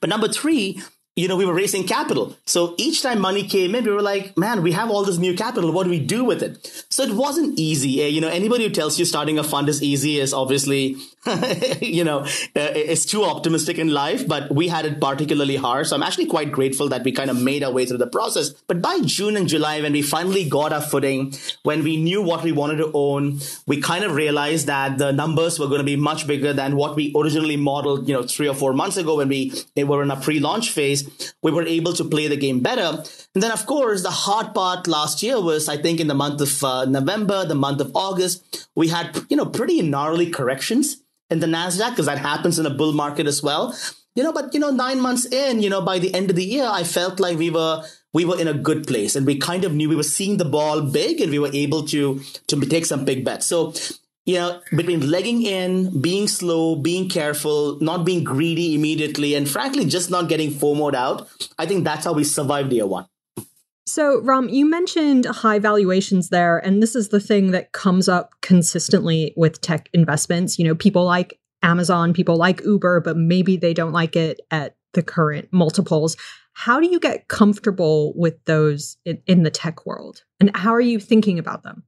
But 0.00 0.08
number 0.08 0.28
three, 0.28 0.80
you 1.16 1.28
know, 1.28 1.36
we 1.36 1.46
were 1.46 1.54
raising 1.54 1.86
capital. 1.86 2.36
So 2.44 2.74
each 2.76 3.00
time 3.00 3.20
money 3.20 3.44
came 3.44 3.76
in, 3.76 3.84
we 3.84 3.92
were 3.92 4.02
like, 4.02 4.36
man, 4.36 4.62
we 4.62 4.72
have 4.72 4.90
all 4.90 5.04
this 5.04 5.16
new 5.16 5.34
capital. 5.34 5.70
What 5.70 5.84
do 5.84 5.90
we 5.90 6.00
do 6.00 6.24
with 6.24 6.42
it? 6.42 6.84
So 6.88 7.04
it 7.04 7.12
wasn't 7.12 7.56
easy. 7.56 8.02
Eh, 8.02 8.08
you 8.08 8.20
know, 8.20 8.28
anybody 8.28 8.64
who 8.64 8.70
tells 8.70 8.98
you 8.98 9.04
starting 9.04 9.38
a 9.38 9.44
fund 9.44 9.68
is 9.68 9.80
easy 9.80 10.18
is 10.18 10.34
obviously, 10.34 10.96
you 11.80 12.02
know, 12.02 12.20
uh, 12.56 12.60
is 12.74 13.06
too 13.06 13.22
optimistic 13.22 13.78
in 13.78 13.90
life, 13.90 14.26
but 14.26 14.52
we 14.52 14.66
had 14.66 14.86
it 14.86 15.00
particularly 15.00 15.54
hard. 15.54 15.86
So 15.86 15.94
I'm 15.94 16.02
actually 16.02 16.26
quite 16.26 16.50
grateful 16.50 16.88
that 16.88 17.04
we 17.04 17.12
kind 17.12 17.30
of 17.30 17.40
made 17.40 17.62
our 17.62 17.70
way 17.70 17.86
through 17.86 17.98
the 17.98 18.08
process. 18.08 18.50
But 18.66 18.82
by 18.82 18.98
June 19.04 19.36
and 19.36 19.48
July, 19.48 19.80
when 19.82 19.92
we 19.92 20.02
finally 20.02 20.48
got 20.48 20.72
our 20.72 20.82
footing, 20.82 21.32
when 21.62 21.84
we 21.84 21.96
knew 21.96 22.22
what 22.22 22.42
we 22.42 22.50
wanted 22.50 22.78
to 22.78 22.90
own, 22.92 23.38
we 23.68 23.80
kind 23.80 24.02
of 24.02 24.16
realized 24.16 24.66
that 24.66 24.98
the 24.98 25.12
numbers 25.12 25.60
were 25.60 25.68
going 25.68 25.78
to 25.78 25.84
be 25.84 25.96
much 25.96 26.26
bigger 26.26 26.52
than 26.52 26.74
what 26.74 26.96
we 26.96 27.12
originally 27.16 27.56
modeled, 27.56 28.08
you 28.08 28.14
know, 28.14 28.24
three 28.24 28.48
or 28.48 28.54
four 28.54 28.72
months 28.72 28.96
ago 28.96 29.18
when 29.18 29.28
we 29.28 29.52
were 29.76 30.02
in 30.02 30.10
a 30.10 30.20
pre-launch 30.20 30.70
phase 30.70 31.03
we 31.42 31.50
were 31.50 31.64
able 31.64 31.92
to 31.94 32.04
play 32.04 32.28
the 32.28 32.36
game 32.36 32.60
better. 32.60 33.02
And 33.34 33.42
then, 33.42 33.50
of 33.50 33.66
course, 33.66 34.02
the 34.02 34.10
hard 34.10 34.54
part 34.54 34.86
last 34.86 35.22
year 35.22 35.40
was, 35.40 35.68
I 35.68 35.76
think, 35.76 36.00
in 36.00 36.06
the 36.06 36.14
month 36.14 36.40
of 36.40 36.64
uh, 36.64 36.84
November, 36.84 37.44
the 37.44 37.54
month 37.54 37.80
of 37.80 37.90
August, 37.94 38.68
we 38.74 38.88
had, 38.88 39.18
you 39.28 39.36
know, 39.36 39.46
pretty 39.46 39.82
gnarly 39.82 40.30
corrections 40.30 41.02
in 41.30 41.40
the 41.40 41.46
NASDAQ 41.46 41.90
because 41.90 42.06
that 42.06 42.18
happens 42.18 42.58
in 42.58 42.66
a 42.66 42.70
bull 42.70 42.92
market 42.92 43.26
as 43.26 43.42
well. 43.42 43.76
You 44.14 44.22
know, 44.22 44.32
but 44.32 44.54
you 44.54 44.60
know, 44.60 44.70
nine 44.70 45.00
months 45.00 45.26
in, 45.26 45.60
you 45.60 45.68
know, 45.68 45.82
by 45.82 45.98
the 45.98 46.14
end 46.14 46.30
of 46.30 46.36
the 46.36 46.44
year, 46.44 46.68
I 46.70 46.84
felt 46.84 47.18
like 47.18 47.36
we 47.36 47.50
were 47.50 47.82
we 48.12 48.24
were 48.24 48.38
in 48.38 48.46
a 48.46 48.54
good 48.54 48.86
place 48.86 49.16
and 49.16 49.26
we 49.26 49.36
kind 49.36 49.64
of 49.64 49.74
knew 49.74 49.88
we 49.88 49.96
were 49.96 50.04
seeing 50.04 50.36
the 50.36 50.44
ball 50.44 50.80
big 50.82 51.20
and 51.20 51.32
we 51.32 51.40
were 51.40 51.50
able 51.52 51.84
to 51.88 52.20
to 52.46 52.60
take 52.60 52.86
some 52.86 53.04
big 53.04 53.24
bets. 53.24 53.46
So 53.46 53.74
you 54.24 54.36
know, 54.36 54.60
between 54.74 55.10
legging 55.10 55.42
in, 55.42 56.00
being 56.00 56.28
slow, 56.28 56.76
being 56.76 57.08
careful, 57.08 57.78
not 57.80 58.04
being 58.04 58.24
greedy 58.24 58.74
immediately, 58.74 59.34
and 59.34 59.48
frankly, 59.48 59.84
just 59.84 60.10
not 60.10 60.28
getting 60.28 60.50
FOMOed 60.50 60.94
out, 60.94 61.28
I 61.58 61.66
think 61.66 61.84
that's 61.84 62.04
how 62.04 62.14
we 62.14 62.24
survived 62.24 62.72
year 62.72 62.86
one. 62.86 63.06
So, 63.86 64.22
Ram, 64.22 64.48
you 64.48 64.64
mentioned 64.64 65.26
high 65.26 65.58
valuations 65.58 66.30
there, 66.30 66.56
and 66.58 66.82
this 66.82 66.96
is 66.96 67.10
the 67.10 67.20
thing 67.20 67.50
that 67.50 67.72
comes 67.72 68.08
up 68.08 68.30
consistently 68.40 69.34
with 69.36 69.60
tech 69.60 69.90
investments. 69.92 70.58
You 70.58 70.64
know, 70.64 70.74
people 70.74 71.04
like 71.04 71.38
Amazon, 71.62 72.14
people 72.14 72.36
like 72.36 72.64
Uber, 72.64 73.00
but 73.00 73.18
maybe 73.18 73.58
they 73.58 73.74
don't 73.74 73.92
like 73.92 74.16
it 74.16 74.40
at 74.50 74.76
the 74.94 75.02
current 75.02 75.48
multiples. 75.52 76.16
How 76.54 76.80
do 76.80 76.88
you 76.88 76.98
get 76.98 77.28
comfortable 77.28 78.14
with 78.16 78.42
those 78.46 78.96
in, 79.04 79.20
in 79.26 79.42
the 79.42 79.50
tech 79.50 79.84
world? 79.84 80.22
And 80.40 80.56
how 80.56 80.72
are 80.72 80.80
you 80.80 80.98
thinking 80.98 81.38
about 81.38 81.62
them? 81.62 81.82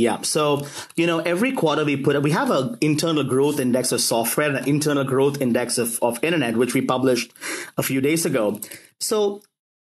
Yeah. 0.00 0.22
So, 0.22 0.66
you 0.96 1.06
know, 1.06 1.18
every 1.18 1.52
quarter 1.52 1.84
we 1.84 1.96
put, 1.98 2.20
we 2.22 2.30
have 2.30 2.50
an 2.50 2.78
internal 2.80 3.22
growth 3.22 3.60
index 3.60 3.92
of 3.92 4.00
software 4.00 4.48
and 4.48 4.56
an 4.56 4.66
internal 4.66 5.04
growth 5.04 5.42
index 5.42 5.76
of, 5.76 5.98
of 6.00 6.18
internet, 6.24 6.56
which 6.56 6.72
we 6.72 6.80
published 6.80 7.32
a 7.76 7.82
few 7.82 8.00
days 8.00 8.24
ago. 8.24 8.58
So 8.98 9.42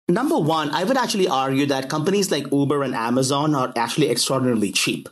number 0.09 0.39
one, 0.39 0.71
I 0.71 0.85
would 0.85 0.97
actually 0.97 1.29
argue 1.29 1.67
that 1.67 1.91
companies 1.91 2.31
like 2.31 2.51
Uber 2.51 2.83
and 2.83 2.95
Amazon 2.95 3.55
are 3.55 3.71
actually 3.77 4.09
extraordinarily 4.09 4.73
cheap. 4.73 5.11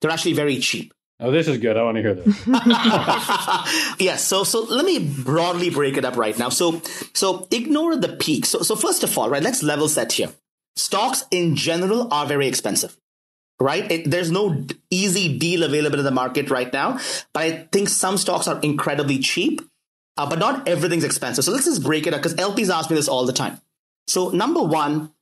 They're 0.00 0.10
actually 0.10 0.32
very 0.32 0.58
cheap. 0.58 0.92
Oh, 1.20 1.30
this 1.30 1.46
is 1.46 1.58
good. 1.58 1.76
I 1.76 1.84
want 1.84 1.96
to 1.96 2.02
hear 2.02 2.14
this. 2.14 2.26
yes. 4.00 4.24
So, 4.24 4.42
so 4.42 4.64
let 4.64 4.84
me 4.84 4.98
broadly 4.98 5.70
break 5.70 5.96
it 5.96 6.04
up 6.04 6.16
right 6.16 6.36
now. 6.36 6.48
So, 6.48 6.82
so 7.14 7.46
ignore 7.52 7.96
the 7.96 8.16
peak. 8.16 8.44
So, 8.44 8.62
so 8.62 8.74
first 8.74 9.04
of 9.04 9.16
all, 9.16 9.30
right, 9.30 9.42
let's 9.42 9.62
level 9.62 9.88
set 9.88 10.12
here. 10.12 10.30
Stocks 10.74 11.24
in 11.30 11.54
general 11.54 12.12
are 12.12 12.26
very 12.26 12.48
expensive 12.48 12.96
right? 13.60 13.90
It, 13.90 14.10
there's 14.10 14.30
no 14.30 14.64
easy 14.90 15.38
deal 15.38 15.62
available 15.62 15.98
in 15.98 16.04
the 16.04 16.10
market 16.10 16.50
right 16.50 16.72
now, 16.72 16.98
but 17.32 17.42
I 17.42 17.68
think 17.72 17.88
some 17.88 18.16
stocks 18.16 18.48
are 18.48 18.60
incredibly 18.60 19.18
cheap, 19.18 19.62
uh, 20.16 20.28
but 20.28 20.38
not 20.38 20.68
everything's 20.68 21.04
expensive. 21.04 21.44
So 21.44 21.52
let's 21.52 21.64
just 21.64 21.82
break 21.82 22.06
it 22.06 22.14
up 22.14 22.20
because 22.22 22.34
LPs 22.34 22.72
ask 22.72 22.90
me 22.90 22.96
this 22.96 23.08
all 23.08 23.24
the 23.24 23.32
time. 23.32 23.60
So 24.06 24.28
number 24.30 24.62
one, 24.62 25.12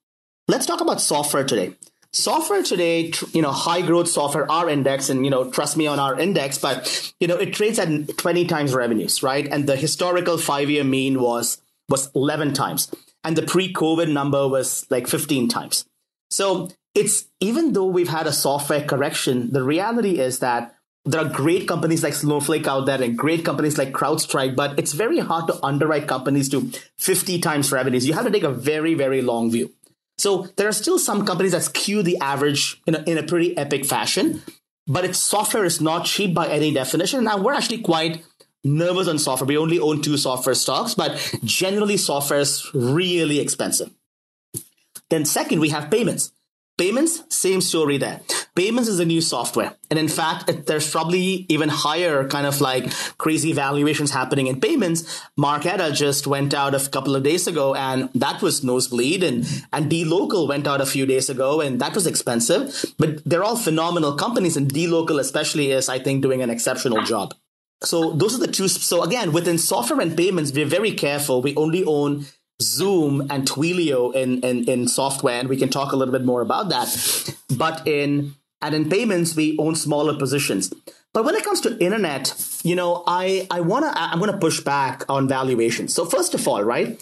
let's 0.49 0.66
talk 0.66 0.81
about 0.81 1.01
software 1.01 1.44
today. 1.44 1.75
Software 2.12 2.62
today, 2.62 3.12
you 3.33 3.42
know, 3.42 3.51
high 3.51 3.83
growth 3.83 4.09
software, 4.09 4.51
our 4.51 4.68
index, 4.68 5.09
and 5.09 5.25
you 5.25 5.31
know, 5.31 5.51
trust 5.51 5.77
me 5.77 5.88
on 5.88 5.99
our 5.99 6.18
index, 6.18 6.59
but 6.59 7.12
you 7.18 7.27
know, 7.27 7.37
it 7.37 7.53
trades 7.53 7.79
at 7.81 8.16
20 8.16 8.44
times 8.47 8.73
revenues, 8.73 9.20
right? 9.20 9.49
And 9.49 9.66
the 9.66 9.75
historical 9.75 10.38
five 10.38 10.70
year 10.70 10.85
mean 10.85 11.20
was 11.20 11.61
was 11.88 12.11
11 12.14 12.55
times, 12.55 12.94
and 13.25 13.37
the 13.37 13.42
pre 13.42 13.73
COVID 13.73 14.12
number 14.12 14.47
was 14.47 14.87
like 14.90 15.09
15 15.09 15.49
times. 15.49 15.87
So 16.35 16.70
it's 16.97 17.27
even 17.38 17.75
though 17.75 17.87
we've 17.87 18.09
had 18.09 18.27
a 18.27 18.33
software 18.33 18.83
correction, 18.83 19.53
the 19.53 19.62
reality 19.62 20.18
is 20.18 20.40
that 20.40 20.75
there 21.05 21.20
are 21.20 21.29
great 21.29 21.68
companies 21.68 22.03
like 22.03 22.14
Snowflake 22.14 22.66
out 22.66 22.87
there 22.87 23.01
and 23.01 23.16
great 23.16 23.44
companies 23.44 23.79
like 23.79 23.92
CrowdStrike, 23.92 24.57
but 24.57 24.77
it's 24.77 24.94
very 24.94 25.20
hard 25.20 25.47
to 25.47 25.64
underwrite 25.64 26.09
companies 26.09 26.49
to 26.49 26.73
50 26.99 27.38
times 27.40 27.70
revenues. 27.70 28.07
You 28.07 28.14
have 28.14 28.25
to 28.25 28.33
take 28.33 28.42
a 28.42 28.51
very, 28.51 28.94
very 28.94 29.23
long 29.23 29.53
view. 29.53 29.73
So 30.18 30.49
there 30.57 30.66
are 30.66 30.73
still 30.73 30.99
some 30.99 31.25
companies 31.25 31.53
that 31.53 31.62
skew 31.62 32.03
the 32.03 32.18
average 32.18 32.81
in 32.87 32.97
a, 32.97 33.03
in 33.03 33.18
a 33.18 33.23
pretty 33.23 33.57
epic 33.57 33.85
fashion, 33.85 34.42
but 34.88 35.05
its 35.05 35.18
software 35.18 35.64
is 35.64 35.81
not 35.81 36.05
cheap 36.05 36.35
by 36.35 36.49
any 36.49 36.73
definition. 36.73 37.23
Now 37.23 37.38
we're 37.38 37.55
actually 37.55 37.83
quite 37.83 38.25
nervous 38.64 39.07
on 39.07 39.18
software. 39.18 39.47
We 39.47 39.59
only 39.59 39.79
own 39.79 40.03
two 40.03 40.16
software 40.16 40.55
stocks, 40.57 40.94
but 40.94 41.12
generally 41.44 41.97
software 41.97 42.40
is 42.40 42.68
really 42.75 43.38
expensive. 43.38 43.92
Then 45.10 45.24
second, 45.24 45.60
we 45.60 45.70
have 45.70 45.90
payments. 45.90 46.32
Payments, 46.76 47.22
same 47.28 47.60
story 47.60 47.98
there. 47.98 48.20
Payments 48.56 48.88
is 48.88 48.98
a 48.98 49.04
new 49.04 49.20
software. 49.20 49.74
And 49.90 49.98
in 49.98 50.08
fact, 50.08 50.66
there's 50.66 50.90
probably 50.90 51.46
even 51.48 51.68
higher 51.68 52.26
kind 52.26 52.48
of 52.48 52.60
like 52.60 52.90
crazy 53.16 53.52
valuations 53.52 54.10
happening 54.10 54.48
in 54.48 54.60
payments. 54.60 55.22
Marqeta 55.38 55.94
just 55.94 56.26
went 56.26 56.52
out 56.52 56.74
a 56.74 56.88
couple 56.88 57.14
of 57.14 57.22
days 57.22 57.46
ago 57.46 57.76
and 57.76 58.10
that 58.14 58.42
was 58.42 58.64
nosebleed 58.64 59.22
and, 59.22 59.46
and 59.72 59.88
dLocal 59.88 60.48
went 60.48 60.66
out 60.66 60.80
a 60.80 60.86
few 60.86 61.06
days 61.06 61.30
ago 61.30 61.60
and 61.60 61.80
that 61.80 61.94
was 61.94 62.08
expensive. 62.08 62.84
But 62.98 63.24
they're 63.24 63.44
all 63.44 63.56
phenomenal 63.56 64.16
companies 64.16 64.56
and 64.56 64.68
dLocal 64.68 65.20
especially 65.20 65.70
is, 65.70 65.88
I 65.88 66.00
think, 66.00 66.22
doing 66.22 66.42
an 66.42 66.50
exceptional 66.50 67.04
job. 67.04 67.34
So 67.84 68.12
those 68.14 68.34
are 68.34 68.44
the 68.44 68.50
two. 68.50 68.66
So 68.66 69.04
again, 69.04 69.32
within 69.32 69.58
software 69.58 70.00
and 70.00 70.16
payments, 70.16 70.52
we're 70.52 70.66
very 70.66 70.92
careful. 70.92 71.40
We 71.40 71.54
only 71.54 71.84
own 71.84 72.26
Zoom 72.64 73.20
and 73.31 73.46
Twilio 73.46 74.14
in, 74.14 74.40
in, 74.40 74.68
in 74.68 74.88
software, 74.88 75.38
and 75.38 75.48
we 75.48 75.57
can 75.57 75.68
talk 75.68 75.92
a 75.92 75.96
little 75.96 76.12
bit 76.12 76.24
more 76.24 76.40
about 76.40 76.68
that. 76.70 77.35
But 77.57 77.87
in 77.87 78.35
and 78.61 78.74
in 78.74 78.88
payments, 78.88 79.37
we 79.37 79.57
own 79.59 79.74
smaller 79.74 80.16
positions. 80.18 80.72
But 81.12 81.24
when 81.24 81.35
it 81.35 81.44
comes 81.44 81.61
to 81.61 81.79
internet, 81.79 82.35
you 82.64 82.74
know, 82.74 83.05
I 83.07 83.46
I 83.50 83.61
wanna 83.61 83.92
I'm 83.94 84.18
gonna 84.18 84.38
push 84.38 84.61
back 84.61 85.05
on 85.09 85.29
valuation. 85.29 85.88
So 85.88 86.05
first 86.05 86.35
of 86.35 86.48
all, 86.48 86.64
right, 86.64 86.98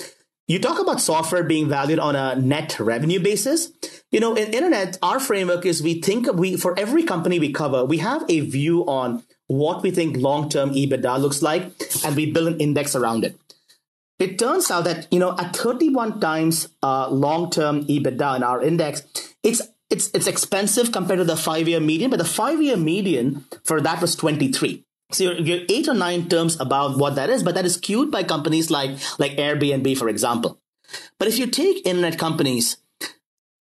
you 0.49 0.59
talk 0.59 0.79
about 0.81 1.01
software 1.01 1.45
being 1.45 1.69
valued 1.69 1.99
on 1.99 2.15
a 2.17 2.37
net 2.37 2.79
revenue 2.79 3.21
basis. 3.21 3.73
You 4.11 4.21
know, 4.21 4.35
in 4.35 4.53
internet, 4.53 4.99
our 5.03 5.19
framework 5.19 5.65
is 5.65 5.83
we 5.83 6.01
think 6.01 6.31
we 6.35 6.57
for 6.57 6.79
every 6.79 7.05
company 7.05 7.39
we 7.39 7.53
cover, 7.53 7.85
we 7.85 7.99
have 7.99 8.25
a 8.29 8.41
view 8.41 8.85
on 8.87 9.23
what 9.47 9.83
we 9.83 9.91
think 9.91 10.17
long-term 10.17 10.71
EBITDA 10.71 11.21
looks 11.21 11.43
like, 11.43 11.65
and 12.05 12.17
we 12.17 12.31
build 12.31 12.49
an 12.49 12.61
index 12.61 12.97
around 12.97 13.25
it. 13.25 13.37
It 14.23 14.39
turns 14.39 14.71
out 14.71 14.85
that 14.85 15.09
you 15.11 15.19
know 15.19 15.35
at 15.37 15.57
31 15.57 16.21
times 16.21 16.69
uh, 16.81 17.11
long-term 17.11 17.87
EBITDA 17.87 18.37
in 18.37 18.45
our 18.45 18.63
index, 18.63 19.03
it's 19.43 19.61
it's 19.91 20.11
it's 20.15 20.29
expensive 20.29 20.93
compared 20.93 21.19
to 21.19 21.25
the 21.25 21.37
five-year 21.37 21.81
median, 21.81 22.09
but 22.09 22.21
the 22.21 22.25
five-year 22.25 22.77
median 22.77 23.45
for 23.65 23.81
that 23.81 24.01
was 24.01 24.15
23. 24.15 24.85
So 25.11 25.25
you're, 25.25 25.41
you're, 25.41 25.67
eight 25.69 25.89
or 25.89 25.95
nine 25.95 26.29
terms 26.29 26.59
above 26.61 27.01
what 27.01 27.17
that 27.17 27.31
is, 27.31 27.43
but 27.43 27.57
that 27.57 27.67
is 27.67 27.75
skewed 27.75 28.13
by 28.13 28.23
companies 28.23 28.71
like 28.71 28.93
like 29.19 29.33
Airbnb, 29.33 29.99
for 29.99 30.09
example. 30.09 30.61
But 31.19 31.27
if 31.27 31.37
you 31.37 31.49
take 31.49 31.85
internet 31.85 32.17
companies 32.17 32.77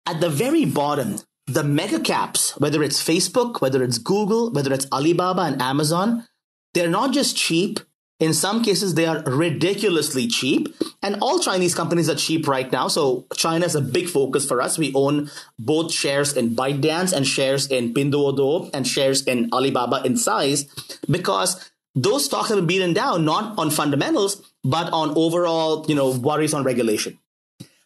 at 0.05 0.19
the 0.19 0.29
very 0.29 0.65
bottom, 0.65 1.19
the 1.47 1.63
mega 1.63 2.01
caps, 2.01 2.51
whether 2.59 2.83
it's 2.83 3.01
Facebook, 3.01 3.61
whether 3.61 3.81
it's 3.81 3.97
Google, 3.97 4.51
whether 4.51 4.73
it's 4.73 4.87
Alibaba 4.91 5.43
and 5.43 5.61
Amazon, 5.61 6.27
they're 6.73 6.89
not 6.89 7.13
just 7.13 7.37
cheap, 7.37 7.79
in 8.19 8.33
some 8.33 8.63
cases, 8.63 8.95
they 8.95 9.05
are 9.05 9.23
ridiculously 9.23 10.27
cheap. 10.27 10.75
And 11.01 11.17
all 11.21 11.39
Chinese 11.39 11.73
companies 11.73 12.09
are 12.09 12.15
cheap 12.15 12.47
right 12.47 12.69
now. 12.71 12.89
So 12.89 13.25
China 13.35 13.65
is 13.65 13.75
a 13.75 13.81
big 13.81 14.09
focus 14.09 14.45
for 14.45 14.61
us. 14.61 14.77
We 14.77 14.93
own 14.93 15.31
both 15.57 15.91
shares 15.93 16.35
in 16.35 16.55
ByteDance 16.55 17.13
and 17.13 17.25
shares 17.25 17.67
in 17.67 17.93
Pinduoduo 17.93 18.69
and 18.73 18.85
shares 18.85 19.23
in 19.23 19.49
Alibaba 19.53 20.01
in 20.03 20.17
size 20.17 20.65
because 21.09 21.71
those 21.95 22.25
stocks 22.25 22.49
have 22.49 22.57
been 22.57 22.67
beaten 22.67 22.93
down, 22.93 23.23
not 23.23 23.57
on 23.57 23.71
fundamentals, 23.71 24.41
but 24.63 24.91
on 24.91 25.11
overall, 25.15 25.85
you 25.87 25.95
know, 25.95 26.11
worries 26.11 26.53
on 26.53 26.63
regulation. 26.63 27.17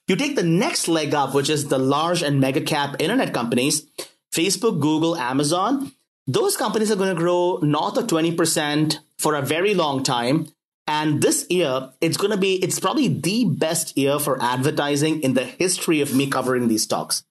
You 0.07 0.15
take 0.15 0.35
the 0.35 0.43
next 0.43 0.87
leg 0.87 1.13
up, 1.13 1.33
which 1.33 1.49
is 1.49 1.67
the 1.67 1.77
large 1.77 2.23
and 2.23 2.41
mega 2.41 2.59
cap 2.59 2.95
internet 2.99 3.33
companies, 3.33 3.85
Facebook, 4.33 4.81
Google, 4.81 5.15
Amazon, 5.15 5.93
those 6.27 6.55
companies 6.55 6.91
are 6.91 6.95
going 6.95 7.13
to 7.13 7.19
grow 7.19 7.59
north 7.61 7.97
of 7.97 8.07
20% 8.07 8.99
for 9.17 9.35
a 9.35 9.41
very 9.41 9.73
long 9.73 10.03
time. 10.03 10.47
And 10.85 11.21
this 11.21 11.45
year, 11.49 11.91
it's 12.01 12.17
going 12.17 12.31
to 12.31 12.37
be, 12.37 12.55
it's 12.55 12.79
probably 12.79 13.07
the 13.07 13.45
best 13.45 13.97
year 13.97 14.19
for 14.19 14.41
advertising 14.41 15.21
in 15.21 15.33
the 15.33 15.45
history 15.45 16.01
of 16.01 16.13
me 16.13 16.27
covering 16.27 16.67
these 16.67 16.83
stocks. 16.83 17.23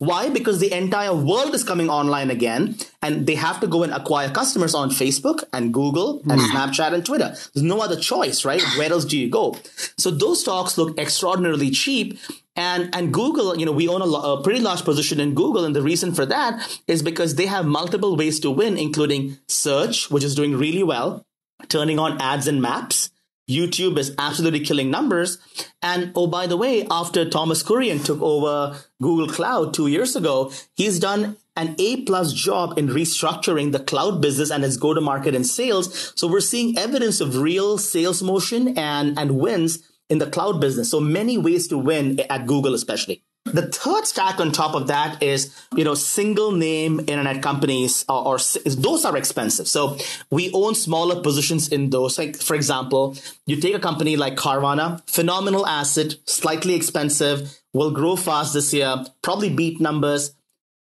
Why? 0.00 0.30
Because 0.30 0.60
the 0.60 0.72
entire 0.72 1.14
world 1.14 1.54
is 1.54 1.62
coming 1.62 1.90
online 1.90 2.30
again 2.30 2.78
and 3.02 3.26
they 3.26 3.34
have 3.34 3.60
to 3.60 3.66
go 3.66 3.82
and 3.82 3.92
acquire 3.92 4.30
customers 4.30 4.74
on 4.74 4.88
Facebook 4.88 5.44
and 5.52 5.74
Google 5.74 6.22
and 6.22 6.40
mm. 6.40 6.48
Snapchat 6.48 6.94
and 6.94 7.04
Twitter. 7.04 7.28
There's 7.52 7.62
no 7.62 7.82
other 7.82 7.96
choice, 7.96 8.42
right? 8.46 8.62
Where 8.78 8.90
else 8.90 9.04
do 9.04 9.18
you 9.18 9.28
go? 9.28 9.58
So 9.98 10.10
those 10.10 10.40
stocks 10.40 10.78
look 10.78 10.98
extraordinarily 10.98 11.68
cheap. 11.70 12.18
And, 12.56 12.88
and 12.94 13.12
Google, 13.12 13.58
you 13.58 13.66
know, 13.66 13.72
we 13.72 13.88
own 13.88 14.00
a, 14.00 14.06
a 14.06 14.42
pretty 14.42 14.60
large 14.60 14.84
position 14.84 15.20
in 15.20 15.34
Google. 15.34 15.66
And 15.66 15.76
the 15.76 15.82
reason 15.82 16.14
for 16.14 16.24
that 16.24 16.80
is 16.86 17.02
because 17.02 17.34
they 17.34 17.44
have 17.44 17.66
multiple 17.66 18.16
ways 18.16 18.40
to 18.40 18.50
win, 18.50 18.78
including 18.78 19.36
search, 19.48 20.10
which 20.10 20.24
is 20.24 20.34
doing 20.34 20.56
really 20.56 20.82
well, 20.82 21.26
turning 21.68 21.98
on 21.98 22.18
ads 22.22 22.46
and 22.46 22.62
maps, 22.62 23.10
YouTube 23.50 23.98
is 23.98 24.14
absolutely 24.18 24.60
killing 24.60 24.90
numbers. 24.90 25.38
And 25.82 26.12
oh, 26.14 26.26
by 26.26 26.46
the 26.46 26.56
way, 26.56 26.86
after 26.90 27.28
Thomas 27.28 27.62
Kurian 27.62 28.04
took 28.04 28.22
over 28.22 28.78
Google 29.02 29.28
Cloud 29.28 29.74
two 29.74 29.88
years 29.88 30.14
ago, 30.14 30.52
he's 30.74 31.00
done 31.00 31.36
an 31.56 31.74
A 31.78 32.02
plus 32.04 32.32
job 32.32 32.78
in 32.78 32.88
restructuring 32.88 33.72
the 33.72 33.80
cloud 33.80 34.22
business 34.22 34.50
and 34.50 34.64
its 34.64 34.76
go 34.76 34.94
to 34.94 35.00
market 35.00 35.34
and 35.34 35.46
sales. 35.46 36.12
So 36.16 36.28
we're 36.28 36.40
seeing 36.40 36.78
evidence 36.78 37.20
of 37.20 37.36
real 37.36 37.76
sales 37.76 38.22
motion 38.22 38.78
and, 38.78 39.18
and 39.18 39.38
wins 39.38 39.90
in 40.08 40.18
the 40.18 40.30
cloud 40.30 40.60
business. 40.60 40.90
So 40.90 41.00
many 41.00 41.36
ways 41.36 41.68
to 41.68 41.78
win 41.78 42.20
at 42.30 42.46
Google, 42.46 42.74
especially. 42.74 43.24
The 43.46 43.68
third 43.68 44.06
stack 44.06 44.38
on 44.38 44.52
top 44.52 44.74
of 44.74 44.86
that 44.88 45.22
is, 45.22 45.56
you 45.74 45.82
know, 45.82 45.94
single 45.94 46.52
name 46.52 47.00
internet 47.00 47.42
companies 47.42 48.04
or, 48.08 48.38
those 48.66 49.04
are 49.04 49.16
expensive. 49.16 49.66
So 49.66 49.96
we 50.30 50.52
own 50.52 50.74
smaller 50.74 51.20
positions 51.22 51.68
in 51.68 51.90
those. 51.90 52.18
Like, 52.18 52.36
for 52.36 52.54
example, 52.54 53.16
you 53.46 53.56
take 53.56 53.74
a 53.74 53.80
company 53.80 54.16
like 54.16 54.36
Carvana, 54.36 55.02
phenomenal 55.08 55.66
asset, 55.66 56.16
slightly 56.26 56.74
expensive, 56.74 57.58
will 57.72 57.90
grow 57.90 58.14
fast 58.14 58.52
this 58.52 58.74
year, 58.74 59.04
probably 59.22 59.48
beat 59.48 59.80
numbers. 59.80 60.34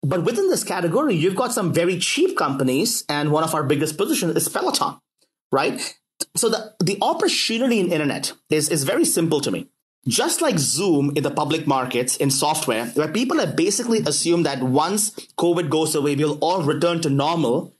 But 0.02 0.24
within 0.24 0.50
this 0.50 0.64
category, 0.64 1.14
you've 1.14 1.36
got 1.36 1.52
some 1.52 1.72
very 1.72 1.98
cheap 1.98 2.36
companies, 2.36 3.04
and 3.08 3.30
one 3.30 3.44
of 3.44 3.54
our 3.54 3.62
biggest 3.62 3.96
positions 3.96 4.36
is 4.36 4.48
Peloton, 4.48 4.98
right? 5.50 5.96
So 6.36 6.48
the, 6.48 6.74
the 6.80 6.98
opportunity 7.02 7.80
in 7.80 7.92
internet 7.92 8.32
is, 8.50 8.68
is 8.68 8.84
very 8.84 9.04
simple 9.04 9.40
to 9.40 9.50
me 9.50 9.68
just 10.08 10.40
like 10.40 10.58
Zoom 10.58 11.12
in 11.14 11.22
the 11.22 11.30
public 11.30 11.66
markets 11.66 12.16
in 12.16 12.30
software, 12.30 12.86
where 12.86 13.08
people 13.08 13.38
have 13.38 13.54
basically 13.54 14.00
assumed 14.00 14.46
that 14.46 14.62
once 14.62 15.10
COVID 15.38 15.68
goes 15.68 15.94
away, 15.94 16.16
we'll 16.16 16.38
all 16.38 16.62
return 16.62 17.00
to 17.02 17.10
normal. 17.10 17.74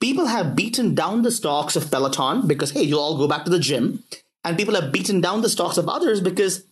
People 0.00 0.26
have 0.26 0.56
beaten 0.56 0.94
down 0.94 1.22
the 1.22 1.30
stocks 1.30 1.76
of 1.76 1.90
Peloton 1.90 2.46
because, 2.46 2.72
hey, 2.72 2.82
you'll 2.82 3.00
all 3.00 3.18
go 3.18 3.28
back 3.28 3.44
to 3.44 3.50
the 3.50 3.58
gym. 3.58 4.02
And 4.42 4.56
people 4.56 4.74
have 4.74 4.92
beaten 4.92 5.20
down 5.20 5.42
the 5.42 5.48
stocks 5.48 5.78
of 5.78 5.88
others 5.88 6.20
because 6.20 6.64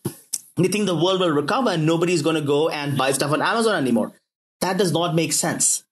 they 0.57 0.69
think 0.69 0.87
the 0.87 0.95
world 0.95 1.21
will 1.21 1.31
recover 1.31 1.71
and 1.71 1.87
nobody's 1.87 2.23
going 2.23 2.37
to 2.37 2.43
go 2.43 2.69
and 2.69 2.99
buy 2.99 3.13
stuff 3.13 3.33
on 3.33 3.41
Amazon 3.41 3.81
anymore. 3.81 4.13
That 4.61 4.79
does 4.79 4.93
not 4.93 5.15
make 5.15 5.33
sense. 5.33 5.85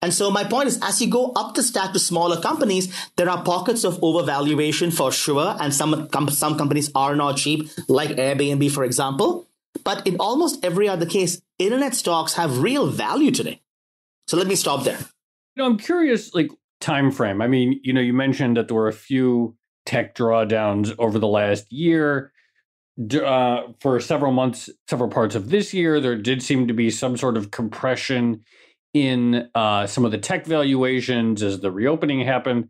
And 0.00 0.14
so 0.14 0.30
my 0.30 0.44
point 0.44 0.68
is, 0.68 0.78
as 0.82 1.00
you 1.00 1.10
go 1.10 1.32
up 1.34 1.54
the 1.54 1.62
stack 1.62 1.92
to 1.92 1.98
smaller 1.98 2.40
companies, 2.40 2.94
there 3.16 3.28
are 3.28 3.42
pockets 3.42 3.82
of 3.82 3.98
overvaluation 4.00 4.92
for 4.92 5.10
sure, 5.10 5.56
and 5.60 5.74
some 5.74 6.08
some 6.30 6.56
companies 6.56 6.90
are 6.94 7.16
not 7.16 7.36
cheap, 7.36 7.68
like 7.88 8.10
Airbnb, 8.10 8.70
for 8.70 8.84
example. 8.84 9.48
But 9.82 10.06
in 10.06 10.16
almost 10.20 10.64
every 10.64 10.88
other 10.88 11.06
case, 11.06 11.42
internet 11.58 11.94
stocks 11.94 12.34
have 12.34 12.58
real 12.58 12.86
value 12.86 13.32
today. 13.32 13.60
So 14.28 14.36
let 14.36 14.46
me 14.46 14.54
stop 14.54 14.84
there. 14.84 14.98
You 14.98 15.62
know, 15.62 15.66
I'm 15.66 15.78
curious, 15.78 16.32
like 16.32 16.50
time 16.80 17.10
frame. 17.10 17.42
I 17.42 17.48
mean, 17.48 17.80
you 17.82 17.92
know, 17.92 18.00
you 18.00 18.12
mentioned 18.12 18.56
that 18.56 18.68
there 18.68 18.76
were 18.76 18.88
a 18.88 18.92
few 18.92 19.56
tech 19.84 20.14
drawdowns 20.14 20.94
over 20.98 21.18
the 21.18 21.26
last 21.26 21.72
year. 21.72 22.32
Uh, 23.24 23.62
for 23.80 24.00
several 24.00 24.32
months, 24.32 24.68
several 24.88 25.08
parts 25.08 25.36
of 25.36 25.50
this 25.50 25.72
year, 25.72 26.00
there 26.00 26.16
did 26.16 26.42
seem 26.42 26.66
to 26.66 26.74
be 26.74 26.90
some 26.90 27.16
sort 27.16 27.36
of 27.36 27.52
compression 27.52 28.44
in 28.94 29.48
uh, 29.54 29.86
some 29.86 30.04
of 30.04 30.10
the 30.10 30.18
tech 30.18 30.46
valuations 30.46 31.42
as 31.42 31.60
the 31.60 31.70
reopening 31.70 32.20
happened. 32.20 32.68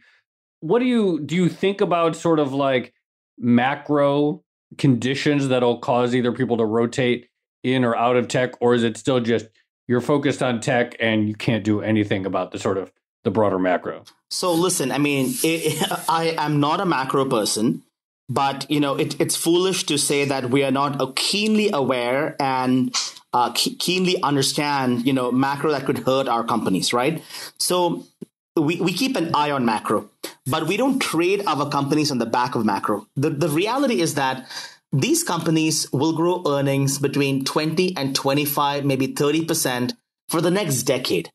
What 0.61 0.81
do 0.81 0.85
you 0.85 1.21
do? 1.21 1.35
You 1.35 1.49
think 1.49 1.81
about 1.81 2.17
sort 2.17 2.39
of 2.39 2.53
like 2.53 2.93
macro 3.39 4.43
conditions 4.77 5.49
that'll 5.49 5.79
cause 5.79 6.15
either 6.15 6.33
people 6.33 6.57
to 6.59 6.65
rotate 6.65 7.29
in 7.63 7.85
or 7.85 7.97
out 7.97 8.17
of 8.17 8.29
tech, 8.29 8.55
or 8.61 8.75
is 8.75 8.83
it 8.83 8.97
still 8.97 9.21
just 9.21 9.47
you're 9.87 10.01
focused 10.01 10.43
on 10.43 10.61
tech 10.61 10.97
and 11.01 11.29
you 11.29 11.35
can't 11.35 11.65
do 11.65 11.81
anything 11.81 12.27
about 12.27 12.51
the 12.51 12.59
sort 12.59 12.77
of 12.77 12.93
the 13.25 13.31
broader 13.31 13.59
macro? 13.59 14.05
So 14.31 14.53
listen, 14.53 14.93
I 14.93 14.99
mean, 14.99 15.35
it, 15.43 15.83
I 16.09 16.35
am 16.37 16.61
not 16.61 16.81
a 16.81 16.87
macro 16.87 17.25
person, 17.25 17.83
but 18.29 18.71
you 18.71 18.81
know, 18.81 18.97
it, 18.97 19.21
it's 19.21 19.37
foolish 19.37 19.85
to 19.85 19.99
say 19.99 20.25
that 20.25 20.51
we 20.51 20.65
are 20.65 20.71
not 20.71 21.17
keenly 21.17 21.71
aware 21.73 22.37
and 22.41 22.95
uh, 23.33 23.53
ke- 23.53 23.79
keenly 23.79 24.21
understand, 24.23 25.07
you 25.07 25.13
know, 25.13 25.31
macro 25.31 25.71
that 25.71 25.85
could 25.85 25.99
hurt 25.99 26.29
our 26.29 26.45
companies, 26.45 26.93
right? 26.93 27.23
So 27.59 28.07
we, 28.57 28.81
we 28.81 28.93
keep 28.93 29.17
an 29.17 29.35
eye 29.35 29.51
on 29.51 29.65
macro, 29.65 30.11
but 30.47 30.67
we 30.67 30.77
don't 30.77 30.99
trade 30.99 31.43
our 31.47 31.69
companies 31.69 32.11
on 32.11 32.19
the 32.19 32.27
back 32.27 32.55
of 32.55 32.65
macro. 32.65 33.07
The, 33.17 33.31
the 33.31 33.49
reality 33.49 34.01
is 34.01 34.15
that 34.15 34.47
these 34.93 35.23
companies 35.23 35.91
will 35.93 36.15
grow 36.15 36.43
earnings 36.47 36.99
between 36.99 37.45
20 37.45 37.97
and 37.97 38.17
25, 38.17 38.85
maybe 38.85 39.09
30% 39.09 39.93
for 40.29 40.41
the 40.41 40.51
next 40.51 40.85
decade 40.85 41.31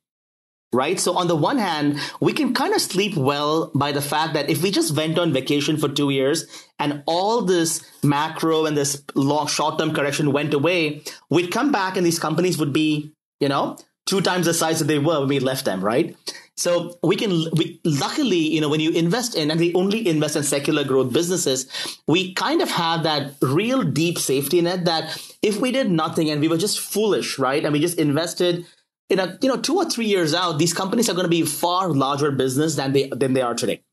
right? 0.73 0.99
So 0.99 1.15
on 1.15 1.27
the 1.27 1.35
one 1.35 1.57
hand, 1.57 1.99
we 2.19 2.33
can 2.33 2.53
kind 2.53 2.73
of 2.73 2.81
sleep 2.81 3.15
well 3.15 3.71
by 3.75 3.91
the 3.91 4.01
fact 4.01 4.33
that 4.33 4.49
if 4.49 4.61
we 4.61 4.71
just 4.71 4.95
went 4.95 5.19
on 5.19 5.31
vacation 5.31 5.77
for 5.77 5.87
two 5.87 6.09
years 6.09 6.45
and 6.79 7.03
all 7.05 7.41
this 7.41 7.81
macro 8.03 8.65
and 8.65 8.75
this 8.75 9.03
long 9.15 9.47
short-term 9.47 9.93
correction 9.93 10.33
went 10.33 10.53
away, 10.53 11.03
we'd 11.29 11.51
come 11.51 11.71
back 11.71 11.95
and 11.95 12.05
these 12.05 12.19
companies 12.19 12.57
would 12.57 12.73
be, 12.73 13.13
you 13.39 13.47
know, 13.47 13.77
two 14.05 14.21
times 14.21 14.45
the 14.45 14.53
size 14.53 14.79
that 14.79 14.85
they 14.85 14.99
were 14.99 15.19
when 15.19 15.29
we 15.29 15.39
left 15.39 15.65
them, 15.65 15.83
right? 15.83 16.15
So 16.55 16.99
we 17.01 17.15
can, 17.15 17.31
we, 17.53 17.79
luckily, 17.83 18.37
you 18.37 18.61
know, 18.61 18.69
when 18.69 18.79
you 18.79 18.91
invest 18.91 19.35
in, 19.35 19.49
and 19.49 19.59
we 19.59 19.73
only 19.73 20.07
invest 20.07 20.35
in 20.35 20.43
secular 20.43 20.83
growth 20.83 21.11
businesses, 21.11 21.67
we 22.07 22.33
kind 22.33 22.61
of 22.61 22.69
have 22.69 23.03
that 23.03 23.33
real 23.41 23.81
deep 23.81 24.19
safety 24.19 24.61
net 24.61 24.85
that 24.85 25.19
if 25.41 25.59
we 25.59 25.71
did 25.71 25.89
nothing 25.89 26.29
and 26.29 26.41
we 26.41 26.47
were 26.47 26.57
just 26.57 26.79
foolish, 26.79 27.39
right? 27.39 27.63
And 27.63 27.73
we 27.73 27.79
just 27.79 27.97
invested 27.97 28.65
in 29.09 29.19
a 29.19 29.37
you 29.41 29.49
know 29.49 29.57
two 29.57 29.77
or 29.77 29.85
three 29.85 30.05
years 30.05 30.33
out, 30.33 30.57
these 30.59 30.73
companies 30.73 31.09
are 31.09 31.13
going 31.13 31.25
to 31.25 31.29
be 31.29 31.43
far 31.43 31.89
larger 31.89 32.31
business 32.31 32.75
than 32.75 32.93
they 32.93 33.09
than 33.09 33.33
they 33.33 33.41
are 33.41 33.53
today. 33.53 33.83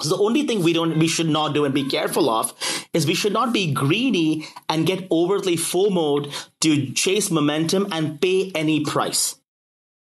So 0.00 0.10
the 0.10 0.22
only 0.22 0.46
thing 0.46 0.62
we 0.62 0.72
don't 0.72 0.98
we 0.98 1.08
should 1.08 1.28
not 1.28 1.54
do 1.54 1.64
and 1.64 1.74
be 1.74 1.88
careful 1.88 2.30
of 2.30 2.52
is 2.92 3.06
we 3.06 3.14
should 3.14 3.32
not 3.32 3.52
be 3.52 3.72
greedy 3.72 4.46
and 4.68 4.86
get 4.86 5.10
overtly 5.10 5.56
FOMOed 5.56 6.32
to 6.60 6.92
chase 6.92 7.30
momentum 7.30 7.88
and 7.90 8.20
pay 8.20 8.52
any 8.54 8.84
price. 8.84 9.36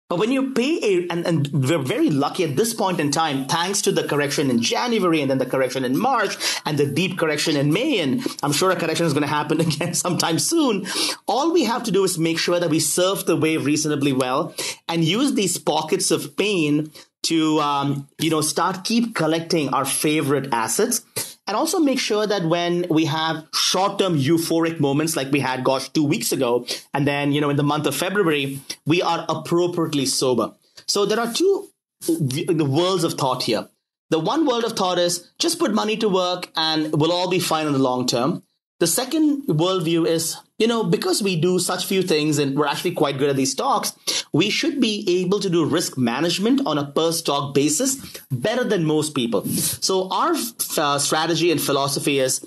But 0.08 0.18
when 0.18 0.30
you 0.30 0.52
pay 0.52 0.78
a, 0.82 1.08
and, 1.08 1.26
and 1.26 1.48
we're 1.48 1.78
very 1.78 2.10
lucky 2.10 2.44
at 2.44 2.56
this 2.56 2.74
point 2.74 3.00
in 3.00 3.10
time, 3.10 3.46
thanks 3.46 3.80
to 3.82 3.92
the 3.92 4.06
correction 4.06 4.50
in 4.50 4.60
January 4.60 5.22
and 5.22 5.30
then 5.30 5.38
the 5.38 5.46
correction 5.46 5.82
in 5.82 5.98
March 5.98 6.36
and 6.66 6.76
the 6.76 6.84
deep 6.84 7.18
correction 7.18 7.56
in 7.56 7.72
May, 7.72 8.00
and 8.00 8.22
I'm 8.42 8.52
sure 8.52 8.70
a 8.70 8.76
correction 8.76 9.06
is 9.06 9.14
going 9.14 9.22
to 9.22 9.28
happen 9.28 9.60
again 9.62 9.94
sometime 9.94 10.38
soon. 10.38 10.86
All 11.26 11.52
we 11.52 11.64
have 11.64 11.84
to 11.84 11.90
do 11.90 12.04
is 12.04 12.18
make 12.18 12.38
sure 12.38 12.60
that 12.60 12.68
we 12.68 12.80
surf 12.80 13.24
the 13.24 13.36
wave 13.36 13.64
reasonably 13.64 14.12
well 14.12 14.54
and 14.88 15.02
use 15.02 15.32
these 15.32 15.56
pockets 15.56 16.10
of 16.10 16.36
pain 16.36 16.90
to, 17.22 17.58
um, 17.60 18.06
you 18.18 18.28
know, 18.28 18.42
start 18.42 18.84
keep 18.84 19.14
collecting 19.14 19.70
our 19.70 19.86
favorite 19.86 20.52
assets 20.52 21.00
and 21.46 21.56
also 21.56 21.78
make 21.78 21.98
sure 21.98 22.26
that 22.26 22.44
when 22.44 22.86
we 22.88 23.04
have 23.04 23.46
short-term 23.52 24.18
euphoric 24.18 24.80
moments 24.80 25.16
like 25.16 25.30
we 25.30 25.40
had 25.40 25.64
gosh 25.64 25.88
two 25.90 26.04
weeks 26.04 26.32
ago 26.32 26.66
and 26.92 27.06
then 27.06 27.32
you 27.32 27.40
know 27.40 27.50
in 27.50 27.56
the 27.56 27.62
month 27.62 27.86
of 27.86 27.94
february 27.94 28.60
we 28.86 29.02
are 29.02 29.24
appropriately 29.28 30.06
sober. 30.06 30.52
So 30.86 31.06
there 31.06 31.20
are 31.20 31.32
two 31.32 31.68
the 32.06 32.66
worlds 32.68 33.04
of 33.04 33.14
thought 33.14 33.44
here. 33.44 33.68
The 34.10 34.18
one 34.18 34.46
world 34.46 34.64
of 34.64 34.72
thought 34.72 34.98
is 34.98 35.30
just 35.38 35.58
put 35.58 35.72
money 35.72 35.96
to 35.96 36.08
work 36.08 36.50
and 36.56 36.92
we'll 36.92 37.12
all 37.12 37.30
be 37.30 37.40
fine 37.40 37.66
in 37.66 37.72
the 37.72 37.78
long 37.78 38.06
term. 38.06 38.42
The 38.80 38.86
second 38.86 39.44
worldview 39.46 40.06
is, 40.06 40.36
you 40.58 40.68
know, 40.68 40.84
because 40.84 41.22
we 41.22 41.40
do 41.40 41.58
such 41.58 41.86
few 41.86 42.02
things 42.02 42.38
and 42.38 42.56
we're 42.56 42.66
actually 42.66 42.92
quite 42.92 43.18
good 43.18 43.30
at 43.30 43.36
these 43.36 43.52
stocks, 43.52 43.92
we 44.32 44.50
should 44.50 44.80
be 44.80 45.04
able 45.22 45.40
to 45.40 45.50
do 45.50 45.64
risk 45.64 45.98
management 45.98 46.64
on 46.66 46.78
a 46.78 46.86
per 46.86 47.10
stock 47.12 47.54
basis 47.54 47.96
better 48.30 48.62
than 48.62 48.84
most 48.84 49.14
people. 49.14 49.44
So 49.46 50.08
our 50.12 50.34
uh, 50.76 50.98
strategy 50.98 51.50
and 51.50 51.60
philosophy 51.60 52.20
is 52.20 52.46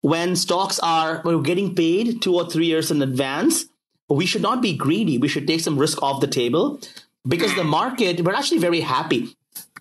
when 0.00 0.34
stocks 0.34 0.78
are 0.80 1.22
getting 1.42 1.74
paid 1.74 2.22
two 2.22 2.34
or 2.34 2.48
three 2.48 2.66
years 2.66 2.90
in 2.90 3.02
advance, 3.02 3.66
we 4.08 4.26
should 4.26 4.42
not 4.42 4.62
be 4.62 4.76
greedy. 4.76 5.18
We 5.18 5.28
should 5.28 5.46
take 5.46 5.60
some 5.60 5.78
risk 5.78 6.02
off 6.02 6.20
the 6.20 6.26
table 6.26 6.80
because 7.26 7.54
the 7.54 7.64
market, 7.64 8.22
we're 8.22 8.34
actually 8.34 8.58
very 8.58 8.80
happy. 8.80 9.36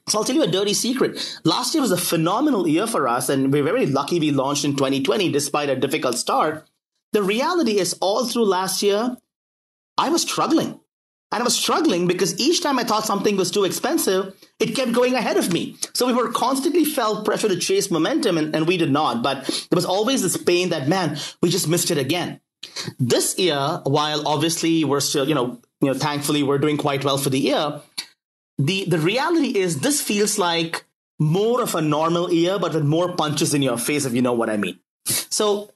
So 0.08 0.18
I'll 0.18 0.26
tell 0.26 0.36
you 0.36 0.44
a 0.44 0.48
dirty 0.48 0.74
secret. 0.74 1.40
Last 1.44 1.74
year 1.74 1.82
was 1.82 1.92
a 1.92 1.98
phenomenal 1.98 2.68
year 2.68 2.88
for 2.88 3.08
us, 3.08 3.30
and 3.30 3.54
we're 3.54 3.64
very 3.64 3.86
lucky 3.86 4.20
we 4.20 4.32
launched 4.32 4.66
in 4.66 4.76
2020 4.76 5.32
despite 5.32 5.70
a 5.70 5.76
difficult 5.76 6.18
start. 6.18 6.68
The 7.14 7.24
reality 7.24 7.78
is, 7.80 7.94
all 8.02 8.26
through 8.26 8.46
last 8.46 8.82
year, 8.82 9.18
I 9.98 10.10
was 10.10 10.22
struggling. 10.22 10.80
And 11.34 11.42
I 11.42 11.44
was 11.44 11.56
struggling 11.58 12.08
because 12.08 12.38
each 12.42 12.62
time 12.62 12.78
I 12.78 12.84
thought 12.84 13.06
something 13.06 13.38
was 13.38 13.52
too 13.52 13.64
expensive, 13.64 14.36
it 14.60 14.76
kept 14.76 14.92
going 14.92 15.14
ahead 15.14 15.38
of 15.38 15.54
me. 15.54 15.78
So 15.94 16.06
we 16.06 16.14
were 16.14 16.32
constantly 16.32 16.84
felt 16.84 17.24
pressure 17.24 17.48
to 17.48 17.58
chase 17.58 17.90
momentum, 17.90 18.38
and, 18.38 18.54
and 18.54 18.68
we 18.68 18.76
did 18.76 18.92
not. 18.92 19.24
But 19.24 19.46
there 19.46 19.78
was 19.78 19.86
always 19.86 20.22
this 20.22 20.36
pain 20.36 20.70
that, 20.70 20.90
man, 20.90 21.18
we 21.42 21.50
just 21.50 21.70
missed 21.70 21.90
it 21.90 21.98
again. 21.98 22.42
This 23.00 23.40
year, 23.40 23.80
while 23.86 24.28
obviously 24.28 24.84
we're 24.84 25.00
still, 25.00 25.28
you 25.28 25.34
know, 25.34 25.62
you 25.80 25.88
know, 25.88 25.94
thankfully 25.94 26.44
we're 26.44 26.60
doing 26.60 26.78
quite 26.78 27.04
well 27.06 27.18
for 27.18 27.30
the 27.30 27.40
year, 27.40 27.82
the 28.58 28.86
the 28.86 29.00
reality 29.00 29.58
is 29.58 29.80
this 29.80 30.02
feels 30.02 30.38
like 30.38 30.86
more 31.18 31.62
of 31.62 31.76
a 31.76 31.82
normal 31.82 32.32
year, 32.32 32.60
but 32.60 32.74
with 32.74 32.86
more 32.86 33.16
punches 33.16 33.54
in 33.54 33.62
your 33.62 33.78
face, 33.78 34.06
if 34.06 34.14
you 34.14 34.22
know 34.22 34.34
what 34.34 34.50
I 34.50 34.58
mean. 34.58 34.80
So 35.06 35.72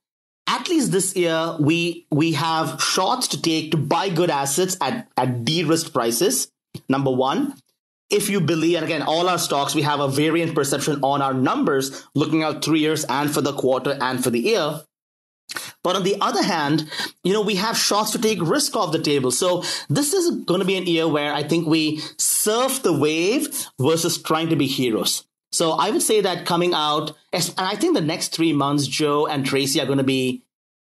at 0.48 0.70
least 0.70 0.92
this 0.92 1.16
year, 1.16 1.56
we 1.60 2.06
we 2.12 2.34
have 2.34 2.82
shots 2.82 3.28
to 3.30 3.42
take 3.42 3.72
to 3.72 3.78
buy 3.78 4.10
good 4.10 4.30
assets 4.30 4.78
at, 4.82 5.08
at 5.18 5.46
de-risked 5.46 5.94
prices. 5.94 6.52
Number 6.90 7.12
one. 7.12 7.56
If 8.12 8.30
you 8.30 8.40
believe, 8.40 8.76
and 8.76 8.86
again, 8.86 9.02
all 9.02 9.28
our 9.28 9.40
stocks, 9.40 9.74
we 9.74 9.82
have 9.82 10.00
a 10.00 10.08
variant 10.08 10.54
perception 10.54 11.00
on 11.02 11.24
our 11.24 11.34
numbers, 11.34 12.04
looking 12.14 12.44
out 12.44 12.64
three 12.64 12.80
years 12.80 13.04
and 13.06 13.34
for 13.34 13.42
the 13.42 13.52
quarter 13.52 13.98
and 14.00 14.24
for 14.24 14.30
the 14.30 14.40
year. 14.40 14.82
But 15.84 15.96
on 15.96 16.04
the 16.04 16.16
other 16.22 16.44
hand, 16.44 16.90
you 17.24 17.34
know, 17.34 17.42
we 17.42 17.56
have 17.56 17.76
shots 17.78 18.12
to 18.12 18.20
take 18.20 18.40
risk 18.42 18.76
off 18.76 18.92
the 18.92 19.02
table. 19.02 19.32
So 19.32 19.64
this 19.90 20.14
is 20.14 20.44
going 20.46 20.60
to 20.60 20.66
be 20.66 20.76
an 20.78 20.86
year 20.86 21.08
where 21.08 21.34
I 21.34 21.42
think 21.42 21.68
we 21.68 22.00
surf 22.18 22.84
the 22.84 22.94
wave 22.94 23.68
versus 23.80 24.22
trying 24.22 24.50
to 24.50 24.56
be 24.56 24.68
heroes. 24.68 25.26
So 25.56 25.72
I 25.72 25.90
would 25.90 26.02
say 26.02 26.20
that 26.20 26.46
coming 26.46 26.74
out, 26.74 27.14
and 27.32 27.54
I 27.58 27.78
think 27.78 27.96
the 27.96 28.02
next 28.02 28.36
three 28.36 28.52
months, 28.52 28.88
Joe 28.88 29.26
and 29.26 29.46
Tracy 29.46 29.80
are 29.80 29.86
going 29.86 30.00
to 30.00 30.04
be 30.04 30.44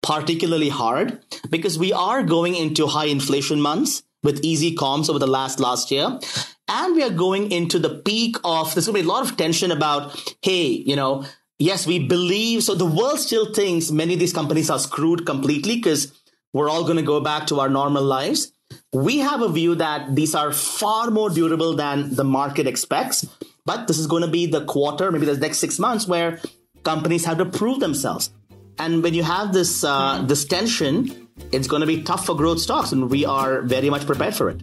particularly 0.02 0.70
hard 0.70 1.20
because 1.50 1.78
we 1.78 1.92
are 1.92 2.22
going 2.22 2.54
into 2.54 2.86
high 2.86 3.04
inflation 3.04 3.60
months 3.60 4.02
with 4.22 4.42
easy 4.42 4.74
comps 4.74 5.10
over 5.10 5.18
the 5.18 5.26
last 5.26 5.60
last 5.60 5.90
year. 5.90 6.18
And 6.66 6.96
we 6.96 7.02
are 7.02 7.10
going 7.10 7.52
into 7.52 7.78
the 7.78 7.90
peak 7.90 8.36
of 8.42 8.72
there's 8.72 8.86
going 8.86 8.96
to 8.96 9.02
be 9.02 9.06
a 9.06 9.12
lot 9.12 9.30
of 9.30 9.36
tension 9.36 9.70
about, 9.70 10.34
hey, 10.40 10.68
you 10.68 10.96
know, 10.96 11.26
yes, 11.58 11.86
we 11.86 11.98
believe 11.98 12.62
so 12.62 12.74
the 12.74 12.86
world 12.86 13.20
still 13.20 13.52
thinks 13.52 13.90
many 13.90 14.14
of 14.14 14.18
these 14.18 14.32
companies 14.32 14.70
are 14.70 14.78
screwed 14.78 15.26
completely 15.26 15.76
because 15.76 16.18
we're 16.54 16.70
all 16.70 16.84
going 16.84 16.96
to 16.96 17.02
go 17.02 17.20
back 17.20 17.46
to 17.48 17.60
our 17.60 17.68
normal 17.68 18.02
lives. 18.02 18.50
We 18.94 19.18
have 19.18 19.42
a 19.42 19.52
view 19.52 19.74
that 19.74 20.16
these 20.16 20.34
are 20.34 20.52
far 20.52 21.10
more 21.10 21.28
durable 21.28 21.76
than 21.76 22.14
the 22.14 22.24
market 22.24 22.66
expects. 22.66 23.26
But 23.66 23.86
this 23.86 23.98
is 23.98 24.06
going 24.06 24.22
to 24.22 24.28
be 24.28 24.46
the 24.46 24.64
quarter, 24.64 25.10
maybe 25.10 25.26
the 25.26 25.36
next 25.36 25.58
six 25.58 25.78
months, 25.78 26.06
where 26.06 26.40
companies 26.82 27.24
have 27.24 27.38
to 27.38 27.46
prove 27.46 27.80
themselves. 27.80 28.30
And 28.78 29.02
when 29.02 29.14
you 29.14 29.22
have 29.22 29.52
this 29.52 29.84
uh, 29.84 30.22
this 30.26 30.44
tension, 30.44 31.28
it's 31.52 31.66
going 31.66 31.80
to 31.80 31.86
be 31.86 32.02
tough 32.02 32.26
for 32.26 32.36
growth 32.36 32.60
stocks, 32.60 32.92
and 32.92 33.10
we 33.10 33.24
are 33.24 33.62
very 33.62 33.88
much 33.88 34.04
prepared 34.06 34.34
for 34.34 34.50
it. 34.50 34.62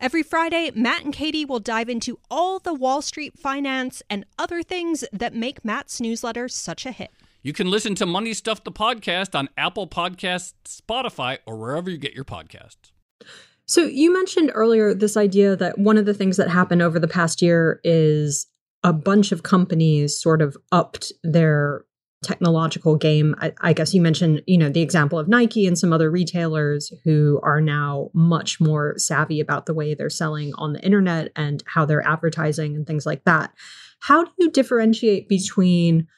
Every 0.00 0.22
Friday, 0.22 0.70
Matt 0.74 1.04
and 1.04 1.12
Katie 1.12 1.44
will 1.44 1.60
dive 1.60 1.90
into 1.90 2.18
all 2.30 2.58
the 2.58 2.72
Wall 2.72 3.02
Street 3.02 3.38
finance 3.38 4.02
and 4.08 4.24
other 4.38 4.62
things 4.62 5.04
that 5.12 5.34
make 5.34 5.62
Matt's 5.62 6.00
newsletter 6.00 6.48
such 6.48 6.86
a 6.86 6.90
hit. 6.90 7.10
You 7.42 7.52
can 7.52 7.70
listen 7.70 7.94
to 7.96 8.06
Money 8.06 8.32
Stuff 8.32 8.64
the 8.64 8.72
podcast 8.72 9.38
on 9.38 9.50
Apple 9.58 9.86
Podcasts, 9.86 10.54
Spotify, 10.64 11.36
or 11.44 11.58
wherever 11.58 11.90
you 11.90 11.98
get 11.98 12.14
your 12.14 12.24
podcasts. 12.24 12.92
So, 13.66 13.82
you 13.82 14.10
mentioned 14.10 14.50
earlier 14.54 14.94
this 14.94 15.18
idea 15.18 15.54
that 15.56 15.78
one 15.78 15.98
of 15.98 16.06
the 16.06 16.14
things 16.14 16.38
that 16.38 16.48
happened 16.48 16.80
over 16.80 16.98
the 16.98 17.06
past 17.06 17.42
year 17.42 17.78
is 17.84 18.46
a 18.82 18.94
bunch 18.94 19.32
of 19.32 19.42
companies 19.42 20.16
sort 20.16 20.40
of 20.40 20.56
upped 20.72 21.12
their 21.22 21.84
technological 22.22 22.96
game. 22.96 23.34
I, 23.38 23.52
I, 23.60 23.72
guess 23.72 23.94
you 23.94 24.02
mentioned, 24.02 24.42
you 24.46 24.58
know, 24.58 24.68
the 24.68 24.82
example 24.82 25.18
of 25.18 25.26
Nike 25.28 25.66
and 25.66 25.78
some 25.78 25.92
other 25.92 26.10
retailers 26.10 26.92
who 27.04 27.40
are 27.42 27.60
now 27.60 28.10
much 28.12 28.60
more 28.60 28.94
savvy 28.98 29.40
about 29.40 29.66
the 29.66 29.72
way 29.72 29.94
they're 29.94 30.10
selling 30.10 30.52
on 30.56 30.74
the 30.74 30.84
internet 30.84 31.32
and 31.34 31.62
how 31.66 31.86
they're 31.86 32.06
advertising 32.06 32.76
and 32.76 32.86
things 32.86 33.06
like 33.06 33.24
that. 33.24 33.54
How 34.00 34.24
do 34.24 34.30
you 34.38 34.50
differentiate 34.50 35.28
between 35.28 36.08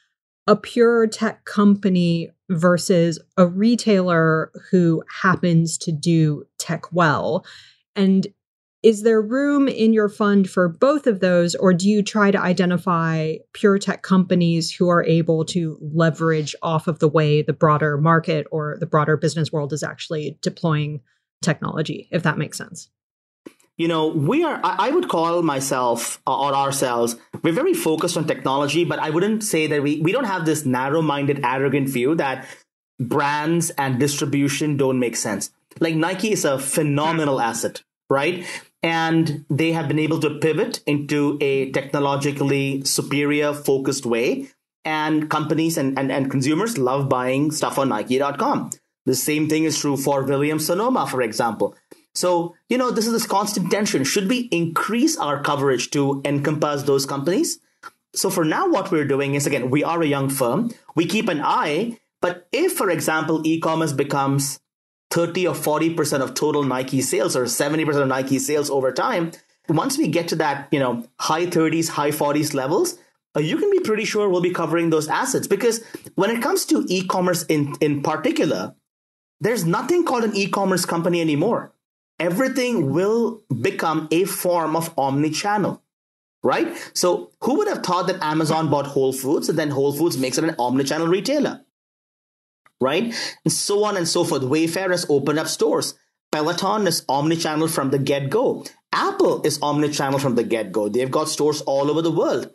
a 0.45 0.57
pure 0.57 1.07
tech 1.07 1.45
company 1.45 2.29
versus 2.49 3.17
a 3.37 3.47
retailer 3.47 4.51
who 4.71 5.03
happens 5.21 5.77
to 5.79 5.93
do 5.93 6.43
tech 6.57 6.91
well? 6.91 7.45
And 7.95 8.27
is 8.83 9.03
there 9.03 9.21
room 9.21 9.69
in 9.69 9.93
your 9.93 10.09
fund 10.09 10.49
for 10.49 10.67
both 10.67 11.07
of 11.07 11.21
those, 11.21 11.55
or 11.55 11.73
do 11.73 11.89
you 11.89 12.03
try 12.03 12.31
to 12.31 12.39
identify 12.39 13.35
pure 13.53 13.79
tech 13.79 14.03
companies 14.03 14.71
who 14.71 14.89
are 14.89 15.03
able 15.05 15.45
to 15.45 15.77
leverage 15.81 16.53
off 16.61 16.87
of 16.87 16.99
the 16.99 17.07
way 17.07 17.41
the 17.41 17.53
broader 17.53 17.97
market 17.97 18.45
or 18.51 18.77
the 18.79 18.85
broader 18.85 19.15
business 19.15 19.51
world 19.51 19.71
is 19.71 19.83
actually 19.83 20.37
deploying 20.41 20.99
technology, 21.41 22.09
if 22.11 22.23
that 22.23 22.37
makes 22.37 22.57
sense? 22.57 22.89
You 23.77 23.87
know, 23.87 24.07
we 24.07 24.43
are, 24.43 24.59
I 24.63 24.91
would 24.91 25.09
call 25.09 25.41
myself 25.41 26.21
uh, 26.27 26.37
or 26.37 26.53
ourselves, 26.53 27.15
we're 27.41 27.53
very 27.53 27.73
focused 27.73 28.17
on 28.17 28.27
technology, 28.27 28.85
but 28.85 28.99
I 28.99 29.09
wouldn't 29.09 29.43
say 29.43 29.65
that 29.65 29.81
we, 29.81 29.99
we 30.01 30.11
don't 30.11 30.25
have 30.25 30.45
this 30.45 30.63
narrow 30.65 31.01
minded, 31.01 31.39
arrogant 31.43 31.89
view 31.89 32.13
that 32.15 32.45
brands 32.99 33.71
and 33.71 33.99
distribution 33.99 34.77
don't 34.77 34.99
make 34.99 35.15
sense. 35.15 35.49
Like 35.79 35.95
Nike 35.95 36.33
is 36.33 36.45
a 36.45 36.59
phenomenal 36.59 37.41
asset, 37.41 37.81
right? 38.09 38.45
And 38.83 39.45
they 39.49 39.71
have 39.71 39.87
been 39.87 39.99
able 39.99 40.19
to 40.19 40.37
pivot 40.39 40.83
into 40.85 41.37
a 41.41 41.71
technologically 41.71 42.83
superior 42.83 43.53
focused 43.53 44.05
way. 44.05 44.49
And 44.85 45.29
companies 45.29 45.77
and, 45.77 45.97
and, 45.97 46.11
and 46.11 46.29
consumers 46.29 46.77
love 46.77 47.07
buying 47.07 47.51
stuff 47.51 47.79
on 47.79 47.87
nike.com 47.89 48.69
the 49.05 49.15
same 49.15 49.49
thing 49.49 49.63
is 49.65 49.79
true 49.79 49.97
for 49.97 50.23
williams 50.23 50.65
sonoma 50.65 51.07
for 51.07 51.21
example. 51.21 51.75
So 52.15 52.55
you 52.69 52.77
know 52.77 52.91
this 52.91 53.07
is 53.07 53.13
this 53.13 53.25
constant 53.27 53.71
tension. 53.71 54.03
Should 54.03 54.29
we 54.29 54.41
increase 54.51 55.17
our 55.17 55.41
coverage 55.41 55.89
to 55.91 56.21
encompass 56.25 56.83
those 56.83 57.05
companies? 57.05 57.59
So 58.15 58.29
for 58.29 58.45
now 58.45 58.69
what 58.69 58.91
we're 58.91 59.07
doing 59.07 59.35
is 59.35 59.47
again 59.47 59.69
we 59.69 59.83
are 59.83 60.01
a 60.01 60.07
young 60.07 60.29
firm. 60.29 60.71
We 60.95 61.05
keep 61.05 61.29
an 61.29 61.41
eye. 61.43 61.99
But 62.21 62.47
if 62.53 62.73
for 62.73 62.89
example 62.89 63.45
e-commerce 63.45 63.91
becomes 63.91 64.59
30 65.13 65.47
or 65.47 65.53
40% 65.53 66.21
of 66.21 66.33
total 66.33 66.63
Nike 66.63 66.99
sales 67.01 67.35
or 67.35 67.43
70% 67.43 68.01
of 68.01 68.07
Nike 68.07 68.39
sales 68.39 68.71
over 68.71 68.91
time, 68.91 69.31
once 69.69 69.95
we 69.95 70.07
get 70.07 70.27
to 70.29 70.35
that, 70.37 70.67
you 70.71 70.79
know, 70.79 71.07
high 71.19 71.45
30s, 71.45 71.89
high 71.89 72.09
40s 72.09 72.55
levels, 72.55 72.97
uh, 73.35 73.39
you 73.39 73.57
can 73.57 73.69
be 73.69 73.79
pretty 73.79 74.05
sure 74.05 74.27
we'll 74.27 74.41
be 74.41 74.51
covering 74.51 74.89
those 74.89 75.07
assets 75.07 75.45
because 75.45 75.83
when 76.15 76.31
it 76.31 76.41
comes 76.41 76.65
to 76.65 76.83
e-commerce 76.89 77.43
in, 77.43 77.75
in 77.79 78.01
particular, 78.01 78.75
there's 79.39 79.65
nothing 79.65 80.03
called 80.03 80.23
an 80.23 80.35
e-commerce 80.35 80.83
company 80.83 81.21
anymore. 81.21 81.73
Everything 82.19 82.91
will 82.91 83.43
become 83.61 84.07
a 84.11 84.25
form 84.25 84.75
of 84.75 84.93
omni-channel, 84.97 85.79
right? 86.41 86.75
So 86.93 87.31
who 87.41 87.57
would 87.57 87.67
have 87.67 87.83
thought 87.83 88.07
that 88.07 88.23
Amazon 88.23 88.71
bought 88.71 88.87
Whole 88.87 89.13
Foods 89.13 89.47
and 89.47 89.59
then 89.59 89.69
Whole 89.69 89.93
Foods 89.93 90.17
makes 90.17 90.39
it 90.39 90.43
an 90.43 90.55
omni-channel 90.57 91.07
retailer? 91.07 91.61
Right? 92.81 93.13
And 93.45 93.51
so 93.51 93.83
on 93.83 93.97
and 93.97 94.07
so 94.07 94.23
forth. 94.23 94.43
Wayfair 94.43 94.91
has 94.91 95.05
opened 95.09 95.39
up 95.39 95.47
stores. 95.47 95.95
Peloton 96.31 96.87
is 96.87 97.05
omni-channel 97.07 97.67
from 97.67 97.91
the 97.91 97.99
get-go. 97.99 98.65
Apple 98.91 99.41
is 99.43 99.59
omni-channel 99.61 100.19
from 100.19 100.35
the 100.35 100.43
get-go. 100.43 100.89
They've 100.89 101.11
got 101.11 101.29
stores 101.29 101.61
all 101.61 101.89
over 101.91 102.01
the 102.01 102.11
world. 102.11 102.51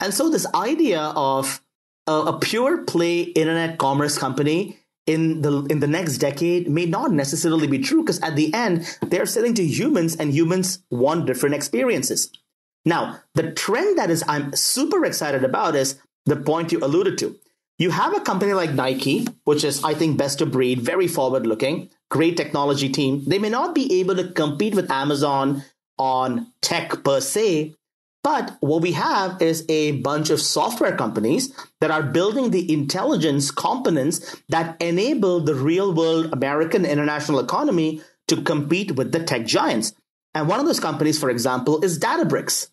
And 0.00 0.14
so 0.14 0.30
this 0.30 0.46
idea 0.54 1.00
of 1.00 1.62
a, 2.06 2.12
a 2.12 2.38
pure 2.38 2.84
play 2.84 3.20
internet 3.20 3.78
commerce 3.78 4.16
company 4.16 4.78
in 5.06 5.42
the 5.42 5.64
in 5.66 5.80
the 5.80 5.86
next 5.86 6.18
decade 6.18 6.68
may 6.68 6.86
not 6.86 7.10
necessarily 7.10 7.66
be 7.66 7.78
true 7.78 8.02
because 8.02 8.20
at 8.20 8.36
the 8.36 8.52
end 8.54 8.86
they're 9.02 9.26
selling 9.26 9.54
to 9.54 9.64
humans 9.64 10.14
and 10.16 10.32
humans 10.32 10.84
want 10.90 11.26
different 11.26 11.54
experiences. 11.54 12.30
Now, 12.84 13.20
the 13.34 13.52
trend 13.52 13.98
that 13.98 14.10
is 14.10 14.24
I'm 14.28 14.54
super 14.54 15.04
excited 15.04 15.44
about 15.44 15.74
is 15.74 15.98
the 16.26 16.36
point 16.36 16.72
you 16.72 16.78
alluded 16.78 17.18
to 17.18 17.36
you 17.80 17.90
have 17.90 18.14
a 18.14 18.20
company 18.20 18.52
like 18.52 18.74
Nike, 18.74 19.26
which 19.44 19.64
is, 19.64 19.82
I 19.82 19.94
think, 19.94 20.18
best 20.18 20.42
of 20.42 20.52
breed, 20.52 20.82
very 20.82 21.08
forward 21.08 21.46
looking, 21.46 21.88
great 22.10 22.36
technology 22.36 22.90
team. 22.90 23.24
They 23.26 23.38
may 23.38 23.48
not 23.48 23.74
be 23.74 24.00
able 24.00 24.16
to 24.16 24.28
compete 24.32 24.74
with 24.74 24.90
Amazon 24.90 25.64
on 25.96 26.52
tech 26.60 27.02
per 27.02 27.22
se, 27.22 27.74
but 28.22 28.58
what 28.60 28.82
we 28.82 28.92
have 28.92 29.40
is 29.40 29.64
a 29.70 29.92
bunch 29.92 30.28
of 30.28 30.42
software 30.42 30.94
companies 30.94 31.54
that 31.80 31.90
are 31.90 32.02
building 32.02 32.50
the 32.50 32.70
intelligence 32.70 33.50
components 33.50 34.36
that 34.50 34.76
enable 34.82 35.40
the 35.40 35.54
real 35.54 35.94
world 35.94 36.34
American 36.34 36.84
international 36.84 37.40
economy 37.40 38.02
to 38.28 38.42
compete 38.42 38.92
with 38.92 39.12
the 39.12 39.24
tech 39.24 39.46
giants. 39.46 39.94
And 40.34 40.48
one 40.48 40.60
of 40.60 40.66
those 40.66 40.80
companies, 40.80 41.18
for 41.18 41.30
example, 41.30 41.82
is 41.82 41.98
Databricks 41.98 42.68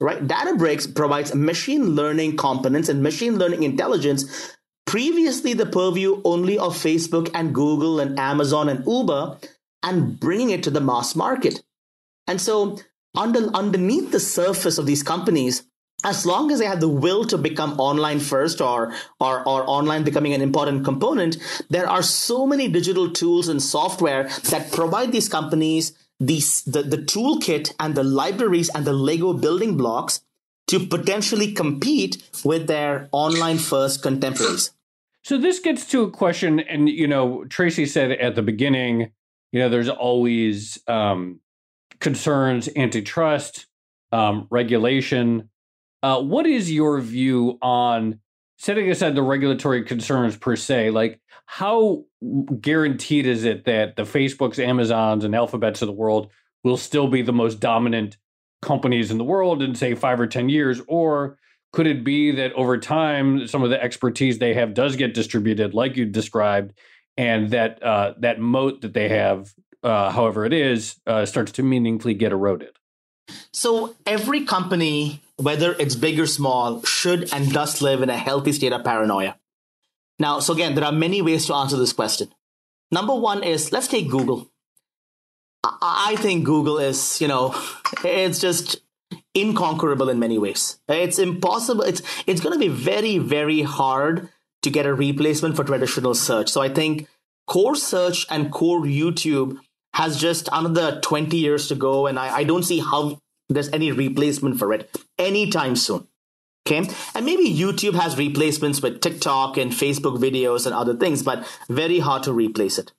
right? 0.00 0.26
Databricks 0.26 0.92
provides 0.92 1.34
machine 1.34 1.90
learning 1.90 2.36
components 2.36 2.88
and 2.88 3.02
machine 3.02 3.38
learning 3.38 3.62
intelligence. 3.62 4.56
Previously, 4.86 5.54
the 5.54 5.66
purview 5.66 6.20
only 6.24 6.58
of 6.58 6.76
Facebook 6.76 7.30
and 7.34 7.54
Google 7.54 8.00
and 8.00 8.18
Amazon 8.18 8.68
and 8.68 8.86
Uber, 8.86 9.38
and 9.82 10.18
bringing 10.18 10.50
it 10.50 10.62
to 10.64 10.70
the 10.70 10.80
mass 10.80 11.14
market. 11.14 11.62
And 12.26 12.40
so, 12.40 12.78
under, 13.14 13.48
underneath 13.54 14.10
the 14.10 14.20
surface 14.20 14.78
of 14.78 14.86
these 14.86 15.02
companies, 15.02 15.64
as 16.04 16.26
long 16.26 16.50
as 16.50 16.58
they 16.58 16.66
have 16.66 16.80
the 16.80 16.88
will 16.88 17.24
to 17.24 17.38
become 17.38 17.80
online 17.80 18.20
first 18.20 18.60
or, 18.60 18.92
or, 19.20 19.40
or 19.48 19.68
online 19.68 20.04
becoming 20.04 20.34
an 20.34 20.42
important 20.42 20.84
component, 20.84 21.38
there 21.70 21.88
are 21.88 22.02
so 22.02 22.46
many 22.46 22.68
digital 22.68 23.10
tools 23.10 23.48
and 23.48 23.62
software 23.62 24.28
that 24.50 24.70
provide 24.70 25.12
these 25.12 25.28
companies 25.28 25.92
these, 26.20 26.62
the, 26.62 26.82
the 26.82 26.98
toolkit 26.98 27.74
and 27.78 27.94
the 27.94 28.04
libraries 28.04 28.70
and 28.74 28.84
the 28.84 28.92
Lego 28.92 29.32
building 29.32 29.76
blocks 29.76 30.20
to 30.66 30.80
potentially 30.80 31.52
compete 31.52 32.22
with 32.44 32.66
their 32.66 33.08
online 33.12 33.58
first 33.58 34.02
contemporaries. 34.02 34.72
So 35.22 35.38
this 35.38 35.58
gets 35.58 35.86
to 35.88 36.02
a 36.02 36.10
question, 36.10 36.60
and 36.60 36.88
you 36.88 37.08
know, 37.08 37.44
Tracy 37.46 37.86
said 37.86 38.12
at 38.12 38.34
the 38.34 38.42
beginning, 38.42 39.10
you 39.52 39.60
know, 39.60 39.68
there's 39.68 39.88
always 39.88 40.78
um, 40.86 41.40
concerns, 41.98 42.68
antitrust, 42.76 43.66
um, 44.12 44.46
regulation. 44.50 45.48
Uh, 46.02 46.20
what 46.20 46.46
is 46.46 46.70
your 46.70 47.00
view 47.00 47.58
on 47.62 48.20
setting 48.58 48.90
aside 48.90 49.14
the 49.14 49.22
regulatory 49.22 49.84
concerns 49.84 50.36
per 50.36 50.56
se? 50.56 50.90
Like, 50.90 51.20
how 51.46 52.04
guaranteed 52.60 53.26
is 53.26 53.44
it 53.44 53.64
that 53.64 53.96
the 53.96 54.02
Facebooks, 54.02 54.58
Amazons, 54.58 55.24
and 55.24 55.34
Alphabets 55.34 55.82
of 55.82 55.86
the 55.86 55.92
world 55.92 56.30
will 56.62 56.76
still 56.76 57.08
be 57.08 57.22
the 57.22 57.32
most 57.32 57.60
dominant 57.60 58.16
companies 58.62 59.10
in 59.10 59.18
the 59.18 59.24
world 59.24 59.62
in 59.62 59.74
say 59.74 59.94
five 59.94 60.18
or 60.18 60.26
ten 60.26 60.48
years, 60.48 60.80
or 60.88 61.38
could 61.72 61.86
it 61.86 62.02
be 62.04 62.30
that 62.32 62.52
over 62.54 62.78
time 62.78 63.46
some 63.46 63.62
of 63.62 63.70
the 63.70 63.82
expertise 63.82 64.38
they 64.38 64.54
have 64.54 64.74
does 64.74 64.96
get 64.96 65.12
distributed, 65.12 65.74
like 65.74 65.96
you 65.96 66.06
described, 66.06 66.72
and 67.16 67.50
that 67.50 67.82
uh, 67.82 68.14
that 68.18 68.40
moat 68.40 68.80
that 68.80 68.94
they 68.94 69.08
have, 69.08 69.52
uh, 69.82 70.10
however 70.10 70.44
it 70.44 70.52
is, 70.52 70.96
uh, 71.06 71.26
starts 71.26 71.52
to 71.52 71.62
meaningfully 71.62 72.14
get 72.14 72.32
eroded? 72.32 72.70
So 73.52 73.94
every 74.06 74.44
company, 74.44 75.20
whether 75.36 75.74
it's 75.78 75.94
big 75.94 76.18
or 76.18 76.26
small, 76.26 76.82
should 76.84 77.32
and 77.32 77.52
does 77.52 77.82
live 77.82 78.02
in 78.02 78.10
a 78.10 78.16
healthy 78.16 78.52
state 78.52 78.72
of 78.72 78.84
paranoia. 78.84 79.36
Now, 80.18 80.38
so 80.40 80.52
again, 80.52 80.74
there 80.74 80.84
are 80.84 80.92
many 80.92 81.22
ways 81.22 81.46
to 81.46 81.54
answer 81.54 81.76
this 81.76 81.92
question. 81.92 82.32
Number 82.90 83.14
one 83.14 83.42
is 83.42 83.72
let's 83.72 83.88
take 83.88 84.10
Google. 84.10 84.50
I 85.64 86.16
think 86.18 86.44
Google 86.44 86.78
is, 86.78 87.20
you 87.20 87.28
know, 87.28 87.54
it's 88.04 88.40
just 88.40 88.76
inconquerable 89.34 90.08
in 90.08 90.18
many 90.18 90.38
ways. 90.38 90.78
It's 90.88 91.18
impossible. 91.18 91.82
It's 91.82 92.02
it's 92.26 92.40
going 92.40 92.52
to 92.52 92.58
be 92.58 92.68
very 92.68 93.18
very 93.18 93.62
hard 93.62 94.28
to 94.62 94.70
get 94.70 94.86
a 94.86 94.94
replacement 94.94 95.56
for 95.56 95.64
traditional 95.64 96.14
search. 96.14 96.48
So 96.48 96.62
I 96.62 96.68
think 96.68 97.08
core 97.46 97.76
search 97.76 98.26
and 98.30 98.50
core 98.50 98.82
YouTube 98.82 99.58
has 99.94 100.16
just 100.16 100.48
another 100.52 101.00
20 101.00 101.36
years 101.36 101.68
to 101.68 101.74
go. 101.74 102.06
And 102.06 102.18
I, 102.18 102.38
I 102.38 102.44
don't 102.44 102.64
see 102.64 102.80
how 102.80 103.20
there's 103.48 103.68
any 103.70 103.92
replacement 103.92 104.58
for 104.58 104.72
it 104.72 104.90
anytime 105.18 105.76
soon. 105.76 106.08
Okay. 106.66 106.88
And 107.14 107.26
maybe 107.26 107.54
YouTube 107.54 107.94
has 107.94 108.16
replacements 108.16 108.80
with 108.80 109.00
TikTok 109.00 109.58
and 109.58 109.70
Facebook 109.70 110.18
videos 110.18 110.64
and 110.64 110.74
other 110.74 110.96
things, 110.96 111.22
but 111.22 111.46
very 111.68 111.98
hard 111.98 112.22
to 112.22 112.32
replace 112.32 112.78
it. 112.78 112.92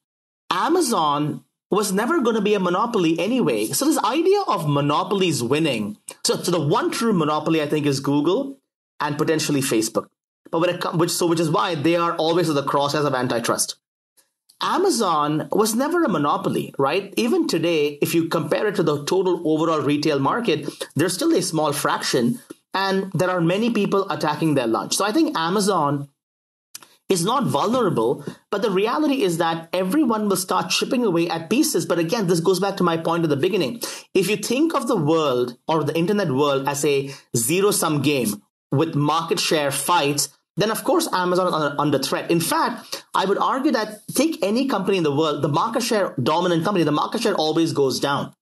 Amazon 0.52 1.44
was 1.72 1.92
never 1.92 2.22
going 2.22 2.36
to 2.36 2.42
be 2.42 2.54
a 2.54 2.60
monopoly 2.60 3.20
anyway. 3.20 3.66
So 3.68 3.86
this 3.86 3.98
idea 4.04 4.40
of 4.48 4.70
monopolies 4.70 5.42
winning. 5.42 5.98
So, 6.24 6.36
so 6.38 6.52
the 6.52 6.62
one 6.62 6.92
true 6.92 7.12
monopoly, 7.12 7.62
I 7.62 7.68
think, 7.68 7.88
is 7.88 8.00
Google 8.00 8.60
and 9.00 9.18
potentially 9.18 9.62
Facebook. 9.62 10.10
But 10.52 10.60
when 10.60 10.70
it 10.70 10.96
which, 10.96 11.10
so 11.10 11.26
which 11.26 11.40
is 11.40 11.50
why 11.50 11.74
they 11.74 11.96
are 11.96 12.16
always 12.16 12.50
at 12.50 12.56
the 12.56 12.64
crosshairs 12.64 13.06
of 13.06 13.16
antitrust. 13.16 13.78
Amazon 14.62 15.50
was 15.52 15.76
never 15.76 16.04
a 16.04 16.10
monopoly, 16.10 16.74
right? 16.78 17.14
Even 17.18 17.46
today, 17.46 17.98
if 18.02 18.16
you 18.16 18.30
compare 18.30 18.68
it 18.68 18.76
to 18.76 18.84
the 18.84 19.04
total 19.04 19.42
overall 19.46 19.82
retail 19.82 20.20
market, 20.20 20.70
there's 20.96 21.14
still 21.14 21.36
a 21.36 21.42
small 21.42 21.74
fraction, 21.74 22.40
and 22.76 23.10
there 23.14 23.30
are 23.30 23.42
many 23.42 23.72
people 23.72 24.08
attacking 24.12 24.54
their 24.54 24.68
lunch. 24.68 24.96
So 24.96 25.06
I 25.06 25.12
think 25.12 25.36
Amazon 25.36 26.10
is 27.08 27.24
not 27.24 27.46
vulnerable, 27.46 28.26
but 28.52 28.62
the 28.62 28.72
reality 28.72 29.22
is 29.22 29.38
that 29.38 29.70
everyone 29.72 30.28
will 30.28 30.36
start 30.36 30.72
chipping 30.72 31.06
away 31.06 31.30
at 31.30 31.50
pieces. 31.50 31.86
But 31.86 32.00
again, 32.00 32.28
this 32.28 32.40
goes 32.40 32.60
back 32.60 32.78
to 32.78 32.84
my 32.84 32.98
point 32.98 33.24
at 33.24 33.30
the 33.30 33.38
beginning. 33.38 33.82
If 34.14 34.28
you 34.28 34.38
think 34.38 34.76
of 34.76 34.88
the 34.88 34.98
world 34.98 35.58
or 35.68 35.84
the 35.84 35.96
internet 35.98 36.32
world 36.32 36.68
as 36.68 36.84
a 36.84 37.12
zero 37.36 37.72
sum 37.72 38.02
game 38.02 38.42
with 38.72 38.96
market 38.96 39.40
share 39.40 39.72
fights, 39.72 40.30
then 40.58 40.72
of 40.72 40.84
course 40.84 41.08
Amazon 41.14 41.48
is 41.48 41.76
under, 41.78 42.00
threat. 42.00 42.32
In 42.32 42.40
fact, 42.40 43.06
I 43.14 43.26
would 43.26 43.38
argue 43.38 43.72
that 43.72 44.00
take 44.14 44.44
any 44.44 44.68
company 44.68 44.98
in 44.98 45.04
the 45.04 45.16
world, 45.16 45.44
the 45.44 45.50
market 45.50 45.84
share 45.84 46.16
dominant 46.22 46.64
company, 46.64 46.84
the 46.84 46.92
market 46.92 47.22
share 47.22 47.36
always 47.36 47.72
goes 47.72 48.00
down. 48.00 48.34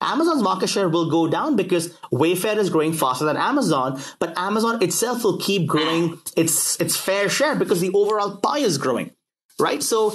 Amazon's 0.00 0.42
market 0.42 0.68
share 0.68 0.88
will 0.88 1.10
go 1.10 1.26
down 1.26 1.56
because 1.56 1.88
Wayfair 2.12 2.56
is 2.56 2.70
growing 2.70 2.92
faster 2.92 3.24
than 3.24 3.36
Amazon, 3.36 4.00
but 4.18 4.36
Amazon 4.38 4.82
itself 4.82 5.24
will 5.24 5.38
keep 5.38 5.66
growing 5.66 6.20
its 6.36 6.80
its 6.80 6.96
fair 6.96 7.28
share 7.28 7.56
because 7.56 7.80
the 7.80 7.92
overall 7.92 8.36
pie 8.36 8.58
is 8.58 8.78
growing, 8.78 9.10
right? 9.58 9.82
So 9.82 10.14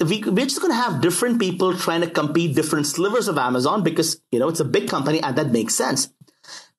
we, 0.00 0.22
we're 0.22 0.44
just 0.44 0.60
going 0.60 0.72
to 0.72 0.80
have 0.80 1.00
different 1.00 1.40
people 1.40 1.74
trying 1.74 2.02
to 2.02 2.10
compete 2.10 2.54
different 2.54 2.86
slivers 2.86 3.28
of 3.28 3.38
Amazon 3.38 3.82
because 3.82 4.20
you 4.30 4.38
know 4.38 4.48
it's 4.48 4.60
a 4.60 4.64
big 4.64 4.88
company 4.88 5.22
and 5.22 5.36
that 5.36 5.50
makes 5.50 5.74
sense. 5.74 6.10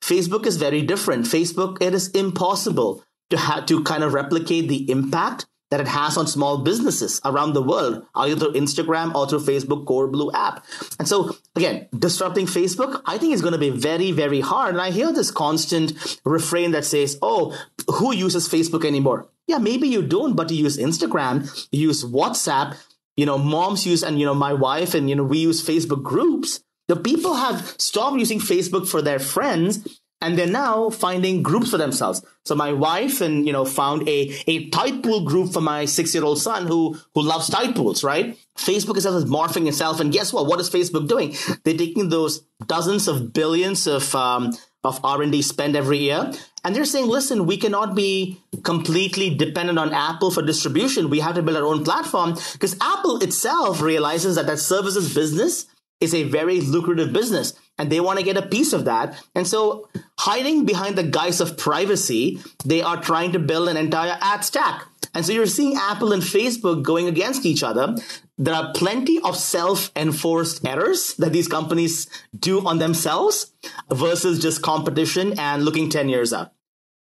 Facebook 0.02 0.46
is 0.46 0.58
very 0.58 0.84
different. 0.84 1.26
Facebook, 1.26 1.82
it 1.82 1.94
is 1.94 2.10
impossible 2.10 3.04
to 3.32 3.38
have 3.38 3.66
to 3.66 3.84
kind 3.84 4.04
of 4.04 4.14
replicate 4.14 4.70
the 4.70 4.90
impact 4.92 5.48
that 5.70 5.82
it 5.82 5.88
has 5.88 6.18
on 6.18 6.28
small 6.28 6.60
businesses 6.60 7.20
around 7.26 7.54
the 7.54 7.62
world, 7.62 8.06
either 8.16 8.40
through 8.40 8.54
Instagram 8.54 9.14
or 9.14 9.28
through 9.28 9.40
Facebook 9.40 9.86
Core 9.86 10.08
Blue 10.08 10.32
app. 10.32 10.66
And 10.98 11.08
so, 11.08 11.36
again, 11.56 11.88
disrupting 11.98 12.46
Facebook, 12.46 13.02
I 13.06 13.18
think 13.18 13.34
is 13.34 13.42
going 13.42 13.54
to 13.54 13.58
be 13.60 13.70
very, 13.70 14.12
very 14.12 14.40
hard. 14.40 14.76
And 14.76 14.82
I 14.82 14.92
hear 14.92 15.12
this 15.12 15.32
constant 15.32 16.20
refrain 16.24 16.72
that 16.72 16.86
says, 16.86 17.18
oh, 17.22 17.58
who 17.88 18.14
uses 18.16 18.48
Facebook 18.48 18.86
anymore? 18.86 19.28
Yeah, 19.48 19.58
maybe 19.58 19.88
you 19.88 20.02
don't, 20.02 20.36
but 20.36 20.52
you 20.52 20.64
use 20.64 20.78
Instagram, 20.78 21.68
you 21.72 21.88
use 21.88 22.04
WhatsApp, 22.04 22.78
you 23.16 23.26
know, 23.26 23.38
moms 23.38 23.86
use, 23.86 24.04
and, 24.04 24.20
you 24.20 24.26
know, 24.26 24.36
my 24.36 24.54
wife 24.54 24.94
and, 24.94 25.10
you 25.10 25.16
know, 25.16 25.24
we 25.24 25.40
use 25.40 25.66
Facebook 25.66 26.04
groups. 26.04 26.64
The 26.88 26.96
people 26.96 27.34
have 27.34 27.76
stopped 27.78 28.18
using 28.18 28.40
Facebook 28.40 28.88
for 28.88 29.02
their 29.02 29.20
friends 29.20 30.00
and 30.22 30.38
they're 30.38 30.48
now 30.48 30.90
finding 30.90 31.44
groups 31.44 31.70
for 31.72 31.78
themselves. 31.78 32.24
So 32.46 32.56
my 32.56 32.74
wife 32.74 33.22
and 33.22 33.46
you 33.46 33.54
know 33.54 33.66
found 33.66 34.08
a 34.08 34.34
a 34.48 34.70
tide 34.70 35.04
pool 35.04 35.22
group 35.22 35.54
for 35.54 35.62
my 35.62 35.86
six 35.86 36.14
year 36.14 36.24
old 36.24 36.40
son 36.40 36.68
who 36.68 36.98
who 37.14 37.22
loves 37.22 37.50
tide 37.50 37.76
pools. 37.76 38.04
Right? 38.04 38.38
Facebook 38.58 38.96
itself 38.96 39.16
is 39.16 39.26
morphing 39.26 39.68
itself, 39.68 40.00
and 40.00 40.12
guess 40.12 40.34
what? 40.34 40.48
What 40.48 40.60
is 40.60 40.70
Facebook 40.70 41.08
doing? 41.08 41.36
They're 41.64 41.78
taking 41.78 42.10
those 42.10 42.44
dozens 42.66 43.08
of 43.08 43.34
billions 43.34 43.86
of 43.86 44.14
um, 44.16 44.54
of 44.84 45.00
R 45.04 45.22
and 45.22 45.32
D 45.32 45.42
spend 45.42 45.76
every 45.76 46.00
year, 46.00 46.32
and 46.64 46.76
they're 46.76 46.86
saying, 46.86 47.08
listen, 47.08 47.46
we 47.46 47.58
cannot 47.58 47.96
be 47.96 48.42
completely 48.64 49.36
dependent 49.36 49.78
on 49.78 49.94
Apple 49.94 50.32
for 50.32 50.42
distribution. 50.42 51.10
We 51.10 51.20
have 51.20 51.36
to 51.36 51.44
build 51.44 51.58
our 51.58 51.66
own 51.66 51.84
platform 51.84 52.36
because 52.54 52.76
Apple 52.82 53.22
itself 53.22 53.82
realizes 53.82 54.36
that 54.36 54.48
that 54.48 54.60
services 54.60 55.14
business 55.14 55.68
is 56.00 56.14
a 56.14 56.24
very 56.24 56.62
lucrative 56.62 57.12
business 57.12 57.54
and 57.78 57.92
they 57.92 58.00
want 58.00 58.20
to 58.20 58.26
get 58.26 58.38
a 58.38 58.42
piece 58.42 58.74
of 58.74 58.86
that. 58.86 59.22
And 59.36 59.48
so, 59.48 59.90
hiding 60.20 60.66
behind 60.66 60.96
the 60.96 61.04
guise 61.04 61.42
of 61.42 61.58
privacy, 61.58 62.40
they 62.66 62.82
are 62.82 63.02
trying 63.02 63.32
to 63.34 63.40
build 63.40 63.70
an 63.70 63.78
entire 63.78 64.18
ad 64.22 64.44
stack. 64.44 64.86
And 65.14 65.26
so, 65.26 65.32
you're 65.32 65.46
seeing 65.46 65.76
Apple 65.76 66.12
and 66.12 66.24
Facebook 66.24 66.84
going 66.84 67.08
against 67.08 67.46
each 67.46 67.64
other. 67.64 67.96
There 68.38 68.54
are 68.54 68.72
plenty 68.74 69.20
of 69.20 69.36
self 69.36 69.92
enforced 69.96 70.66
errors 70.66 71.16
that 71.16 71.34
these 71.34 71.48
companies 71.48 72.08
do 72.38 72.66
on 72.66 72.78
themselves 72.78 73.52
versus 73.92 74.40
just 74.40 74.62
competition 74.62 75.38
and 75.40 75.66
looking 75.66 75.90
10 75.90 76.10
years 76.10 76.34
out. 76.34 76.54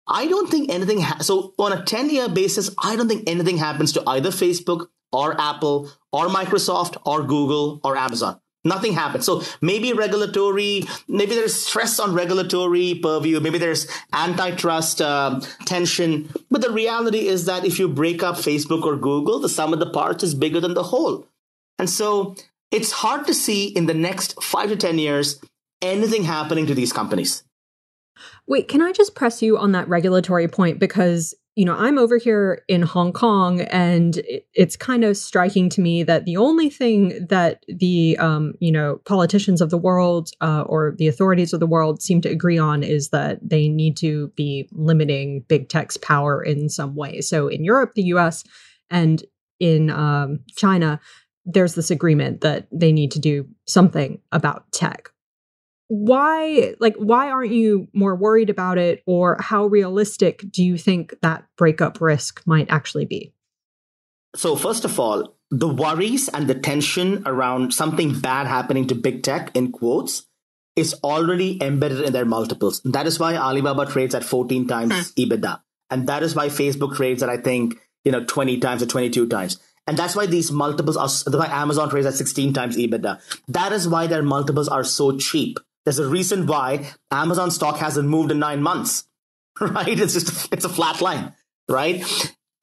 I 0.07 0.27
don't 0.27 0.51
think 0.51 0.71
anything, 0.71 1.01
ha- 1.01 1.21
so 1.21 1.55
on 1.59 1.73
a 1.73 1.83
10 1.83 2.11
year 2.11 2.29
basis, 2.29 2.71
I 2.79 2.97
don't 2.97 3.09
think 3.09 3.29
anything 3.29 3.57
happens 3.57 3.93
to 3.93 4.03
either 4.07 4.31
Facebook 4.31 4.89
or 5.13 5.41
Apple 5.41 5.91
or 6.13 6.27
Microsoft 6.27 7.01
or 7.07 7.23
Google 7.23 7.81
or 7.83 7.97
Amazon. 7.97 8.39
Nothing 8.65 8.95
happens. 8.95 9.27
So 9.27 9.43
maybe 9.61 9.93
regulatory, 9.93 10.85
maybe 11.07 11.35
there's 11.35 11.55
stress 11.55 12.01
on 12.01 12.15
regulatory 12.15 12.95
purview, 12.95 13.41
maybe 13.41 13.59
there's 13.59 13.87
antitrust 14.13 15.03
uh, 15.03 15.41
tension. 15.67 16.31
But 16.51 16.63
the 16.63 16.71
reality 16.71 17.27
is 17.29 17.45
that 17.45 17.65
if 17.65 17.79
you 17.79 17.89
break 17.89 18.23
up 18.23 18.37
Facebook 18.37 18.85
or 18.85 18.97
Google, 18.97 19.39
the 19.39 19.49
sum 19.49 19.73
of 19.73 19.81
the 19.81 19.91
parts 19.91 20.25
is 20.25 20.35
bigger 20.35 20.61
than 20.61 20.75
the 20.75 20.83
whole. 20.85 21.27
And 21.79 21.91
so 21.91 22.37
it's 22.71 22.91
hard 22.91 23.27
to 23.27 23.35
see 23.35 23.67
in 23.67 23.87
the 23.87 23.95
next 23.95 24.43
five 24.43 24.71
to 24.71 24.77
10 24.77 24.99
years 24.99 25.41
anything 25.83 26.25
happening 26.25 26.67
to 26.67 26.75
these 26.75 26.93
companies. 26.93 27.45
Wait, 28.47 28.69
can 28.69 28.81
I 28.81 28.93
just 28.93 29.15
press 29.15 29.43
you 29.43 29.59
on 29.59 29.73
that 29.73 29.89
regulatory 29.89 30.49
point? 30.49 30.79
Because 30.79 31.35
you 31.57 31.65
know, 31.65 31.77
I'm 31.77 31.99
over 31.99 32.19
here 32.19 32.65
in 32.67 32.83
Hong 32.83 33.13
Kong, 33.13 33.61
and 33.61 34.21
it's 34.55 34.77
kind 34.77 35.05
of 35.05 35.17
striking 35.17 35.69
to 35.71 35.81
me 35.81 36.03
that 36.03 36.25
the 36.25 36.37
only 36.37 36.69
thing 36.69 37.27
that 37.29 37.65
the, 37.69 38.17
um, 38.19 38.55
you 38.59 38.73
know, 38.73 39.01
politicians 39.05 39.61
of 39.61 39.71
the 39.71 39.79
world 39.79 40.31
uh, 40.41 40.63
or 40.63 40.95
the 40.99 41.07
authorities 41.07 41.53
of 41.53 41.61
the 41.61 41.67
world 41.67 42.03
seem 42.03 42.21
to 42.23 42.29
agree 42.29 42.59
on 42.59 42.83
is 42.83 43.11
that 43.11 43.39
they 43.41 43.69
need 43.69 43.97
to 43.99 44.29
be 44.37 44.69
limiting 44.73 45.45
big 45.47 45.69
tech's 45.69 45.97
power 45.97 46.43
in 46.43 46.69
some 46.69 46.97
way. 46.97 47.21
So 47.21 47.47
in 47.47 47.63
Europe, 47.63 47.93
the 47.95 48.05
US, 48.15 48.43
and 48.91 49.23
in 49.61 49.91
um, 49.91 50.41
China, 50.57 50.99
there's 51.45 51.77
this 51.77 51.91
agreement 51.91 52.41
that 52.41 52.67
they 52.73 52.91
need 52.91 53.13
to 53.13 53.21
do 53.21 53.47
something 53.67 54.21
about 54.33 54.71
tech. 54.73 55.11
Why 55.89 56.75
like 56.81 56.97
why 56.97 57.31
aren't 57.31 57.53
you 57.53 57.89
more 57.93 58.15
worried 58.15 58.51
about 58.51 58.79
it 58.79 59.03
or 59.07 59.37
how 59.41 59.67
realistic 59.67 60.45
do 60.51 60.65
you 60.65 60.79
think 60.79 61.15
that 61.21 61.45
breakup 61.57 62.01
risk 62.01 62.43
might 62.47 62.71
actually 62.71 63.05
be? 63.05 63.33
So 64.35 64.57
first 64.57 64.85
of 64.85 64.99
all 64.99 65.37
the 65.51 65.69
worries 65.69 66.29
and 66.29 66.49
the 66.49 66.55
tension 66.55 67.23
around 67.27 67.75
something 67.75 68.19
bad 68.19 68.47
happening 68.47 68.87
to 68.89 68.95
big 68.95 69.23
tech 69.23 69.51
in 69.55 69.73
quotes 69.73 70.27
is 70.75 70.95
already 71.05 71.63
embedded 71.63 72.01
in 72.01 72.13
their 72.13 72.25
multiples. 72.25 72.81
That 72.85 73.07
is 73.07 73.21
why 73.21 73.37
alibaba 73.37 73.87
trades 73.87 74.15
at 74.15 74.25
14 74.25 74.67
times 74.67 75.13
mm. 75.13 75.27
ebitda. 75.27 75.61
And 75.91 76.09
that 76.09 76.23
is 76.23 76.35
why 76.35 76.49
facebook 76.49 76.97
trades 76.97 77.23
at 77.23 77.29
i 77.29 77.37
think 77.37 77.77
you 78.05 78.13
know 78.13 78.25
20 78.25 78.59
times 78.59 78.83
or 78.83 78.87
22 78.87 79.29
times. 79.29 79.59
And 79.87 79.99
that's 79.99 80.17
why 80.17 80.25
these 80.25 80.51
multiples 80.51 80.97
are 80.97 81.11
why 81.39 81.47
amazon 81.47 81.91
trades 81.91 82.07
at 82.07 82.15
16 82.15 82.55
times 82.55 82.79
ebitda. 82.79 83.21
That 83.49 83.73
is 83.73 83.87
why 83.87 84.07
their 84.07 84.23
multiples 84.23 84.67
are 84.67 84.83
so 84.83 85.19
cheap 85.19 85.59
there's 85.85 85.99
a 85.99 86.09
reason 86.09 86.47
why 86.47 86.91
Amazon 87.11 87.51
stock 87.51 87.79
hasn't 87.79 88.09
moved 88.09 88.31
in 88.31 88.39
nine 88.39 88.63
months, 88.63 89.07
right? 89.61 89.99
It's 89.99 90.15
just, 90.15 90.53
it's 90.53 90.65
a 90.65 90.69
flat 90.69 91.01
line, 91.01 91.35
right? 91.69 92.05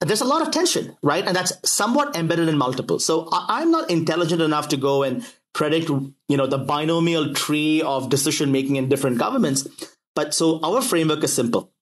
There's 0.00 0.20
a 0.20 0.26
lot 0.26 0.42
of 0.42 0.50
tension, 0.50 0.96
right? 1.02 1.24
And 1.24 1.36
that's 1.36 1.52
somewhat 1.64 2.16
embedded 2.16 2.48
in 2.48 2.58
multiples. 2.58 3.04
So 3.04 3.28
I'm 3.30 3.70
not 3.70 3.90
intelligent 3.90 4.42
enough 4.42 4.68
to 4.68 4.76
go 4.76 5.04
and 5.04 5.24
predict, 5.54 5.88
you 5.88 6.36
know, 6.36 6.46
the 6.46 6.58
binomial 6.58 7.32
tree 7.34 7.82
of 7.82 8.08
decision 8.08 8.50
making 8.50 8.76
in 8.76 8.88
different 8.88 9.18
governments. 9.18 9.68
But 10.16 10.34
so 10.34 10.60
our 10.62 10.82
framework 10.82 11.22
is 11.22 11.32
simple. 11.32 11.72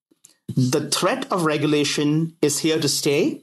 The 0.48 0.90
threat 0.90 1.30
of 1.32 1.44
regulation 1.44 2.36
is 2.42 2.58
here 2.58 2.78
to 2.78 2.88
stay. 2.88 3.42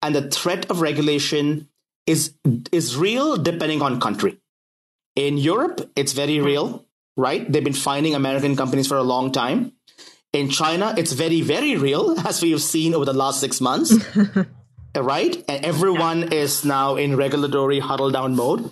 And 0.00 0.14
the 0.14 0.30
threat 0.30 0.70
of 0.70 0.80
regulation 0.80 1.68
is, 2.06 2.34
is 2.70 2.96
real 2.96 3.36
depending 3.36 3.82
on 3.82 4.00
country. 4.00 4.38
In 5.16 5.38
Europe, 5.38 5.90
it's 5.96 6.12
very 6.12 6.38
real 6.38 6.86
right? 7.18 7.50
They've 7.50 7.64
been 7.64 7.74
finding 7.74 8.14
American 8.14 8.56
companies 8.56 8.86
for 8.86 8.96
a 8.96 9.02
long 9.02 9.32
time. 9.32 9.72
In 10.32 10.48
China, 10.48 10.94
it's 10.96 11.12
very, 11.12 11.40
very 11.42 11.76
real, 11.76 12.18
as 12.26 12.40
we 12.40 12.52
have 12.52 12.62
seen 12.62 12.94
over 12.94 13.04
the 13.04 13.12
last 13.12 13.40
six 13.40 13.60
months, 13.60 13.92
right? 14.96 15.44
And 15.48 15.64
everyone 15.64 16.32
is 16.32 16.64
now 16.64 16.96
in 16.96 17.16
regulatory 17.16 17.80
huddle 17.80 18.10
down 18.10 18.36
mode. 18.36 18.70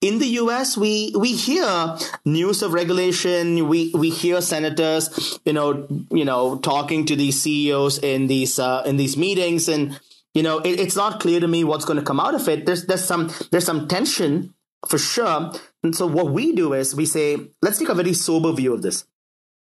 In 0.00 0.20
the 0.20 0.28
U.S., 0.42 0.76
we 0.76 1.12
we 1.18 1.34
hear 1.34 1.98
news 2.24 2.62
of 2.62 2.72
regulation. 2.72 3.66
We 3.66 3.90
we 3.92 4.10
hear 4.10 4.40
senators, 4.40 5.40
you 5.44 5.52
know, 5.52 5.88
you 6.12 6.24
know, 6.24 6.58
talking 6.58 7.04
to 7.06 7.16
these 7.16 7.42
CEOs 7.42 7.98
in 7.98 8.28
these 8.28 8.60
uh, 8.60 8.84
in 8.86 8.96
these 8.96 9.16
meetings, 9.16 9.68
and 9.68 9.98
you 10.34 10.44
know, 10.44 10.60
it, 10.60 10.78
it's 10.78 10.94
not 10.94 11.18
clear 11.18 11.40
to 11.40 11.48
me 11.48 11.64
what's 11.64 11.84
going 11.84 11.98
to 11.98 12.04
come 12.04 12.20
out 12.20 12.36
of 12.36 12.48
it. 12.48 12.64
There's 12.64 12.86
there's 12.86 13.02
some 13.02 13.32
there's 13.50 13.66
some 13.66 13.88
tension 13.88 14.54
for 14.86 14.98
sure. 14.98 15.52
And 15.82 15.94
so 15.94 16.06
what 16.06 16.30
we 16.30 16.52
do 16.52 16.72
is 16.72 16.94
we 16.94 17.06
say, 17.06 17.36
let's 17.62 17.78
take 17.78 17.88
a 17.88 17.94
very 17.94 18.12
sober 18.12 18.52
view 18.52 18.74
of 18.74 18.82
this. 18.82 19.04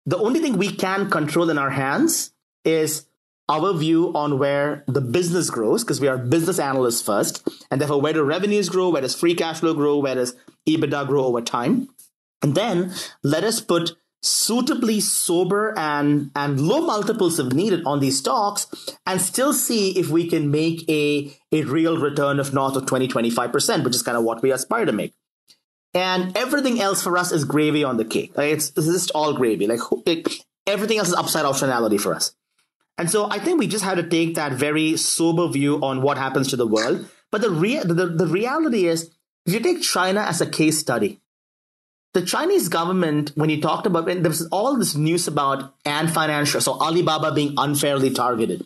The 0.05 0.17
only 0.17 0.39
thing 0.39 0.57
we 0.57 0.69
can 0.69 1.09
control 1.09 1.49
in 1.49 1.57
our 1.57 1.69
hands 1.69 2.33
is 2.65 3.05
our 3.49 3.73
view 3.73 4.11
on 4.15 4.39
where 4.39 4.83
the 4.87 5.01
business 5.01 5.49
grows, 5.49 5.83
because 5.83 5.99
we 5.99 6.07
are 6.07 6.17
business 6.17 6.59
analysts 6.59 7.01
first, 7.01 7.47
and 7.69 7.79
therefore 7.79 8.01
where 8.01 8.13
do 8.13 8.23
revenues 8.23 8.69
grow, 8.69 8.89
where 8.89 9.01
does 9.01 9.15
free 9.15 9.35
cash 9.35 9.59
flow 9.59 9.73
grow, 9.73 9.97
where 9.97 10.15
does 10.15 10.35
EBITDA 10.67 11.07
grow 11.07 11.25
over 11.25 11.41
time. 11.41 11.89
And 12.41 12.55
then 12.55 12.93
let 13.21 13.43
us 13.43 13.61
put 13.61 13.95
suitably 14.23 15.01
sober 15.01 15.77
and, 15.77 16.31
and 16.35 16.61
low 16.61 16.81
multiples 16.81 17.39
if 17.39 17.53
needed 17.53 17.83
on 17.85 17.99
these 17.99 18.17
stocks 18.17 18.67
and 19.05 19.21
still 19.21 19.53
see 19.53 19.97
if 19.99 20.09
we 20.09 20.27
can 20.27 20.49
make 20.49 20.89
a, 20.89 21.35
a 21.51 21.63
real 21.63 21.99
return 21.99 22.39
of 22.39 22.53
north 22.53 22.75
of 22.75 22.85
20, 22.85 23.07
25%, 23.07 23.83
which 23.83 23.95
is 23.95 24.01
kind 24.01 24.17
of 24.17 24.23
what 24.23 24.41
we 24.41 24.51
aspire 24.51 24.85
to 24.85 24.93
make. 24.93 25.13
And 25.93 26.35
everything 26.35 26.81
else 26.81 27.03
for 27.03 27.17
us 27.17 27.31
is 27.31 27.43
gravy 27.43 27.83
on 27.83 27.97
the 27.97 28.05
cake. 28.05 28.35
Like 28.35 28.53
it's, 28.53 28.71
it's 28.75 28.87
just 28.87 29.11
all 29.11 29.33
gravy. 29.33 29.67
Like, 29.67 29.79
everything 30.65 30.97
else 30.97 31.09
is 31.09 31.13
upside 31.13 31.45
optionality 31.45 31.99
for 31.99 32.15
us. 32.15 32.33
And 32.97 33.09
so 33.09 33.29
I 33.29 33.39
think 33.39 33.59
we 33.59 33.67
just 33.67 33.83
have 33.83 33.97
to 33.97 34.07
take 34.07 34.35
that 34.35 34.53
very 34.53 34.97
sober 34.97 35.47
view 35.47 35.79
on 35.81 36.01
what 36.01 36.17
happens 36.17 36.47
to 36.49 36.55
the 36.55 36.67
world. 36.67 37.07
But 37.31 37.41
the, 37.41 37.49
rea- 37.49 37.83
the, 37.83 38.07
the 38.07 38.27
reality 38.27 38.85
is, 38.85 39.11
if 39.45 39.53
you 39.53 39.59
take 39.59 39.81
China 39.81 40.21
as 40.21 40.39
a 40.39 40.45
case 40.45 40.79
study, 40.79 41.19
the 42.13 42.21
Chinese 42.21 42.69
government, 42.69 43.31
when 43.35 43.49
he 43.49 43.59
talked 43.59 43.87
about, 43.87 44.05
there 44.05 44.21
was 44.21 44.47
all 44.51 44.77
this 44.77 44.95
news 44.95 45.27
about 45.27 45.73
Ant 45.83 46.11
Financial, 46.11 46.61
so 46.61 46.73
Alibaba 46.73 47.33
being 47.33 47.55
unfairly 47.57 48.11
targeted. 48.11 48.63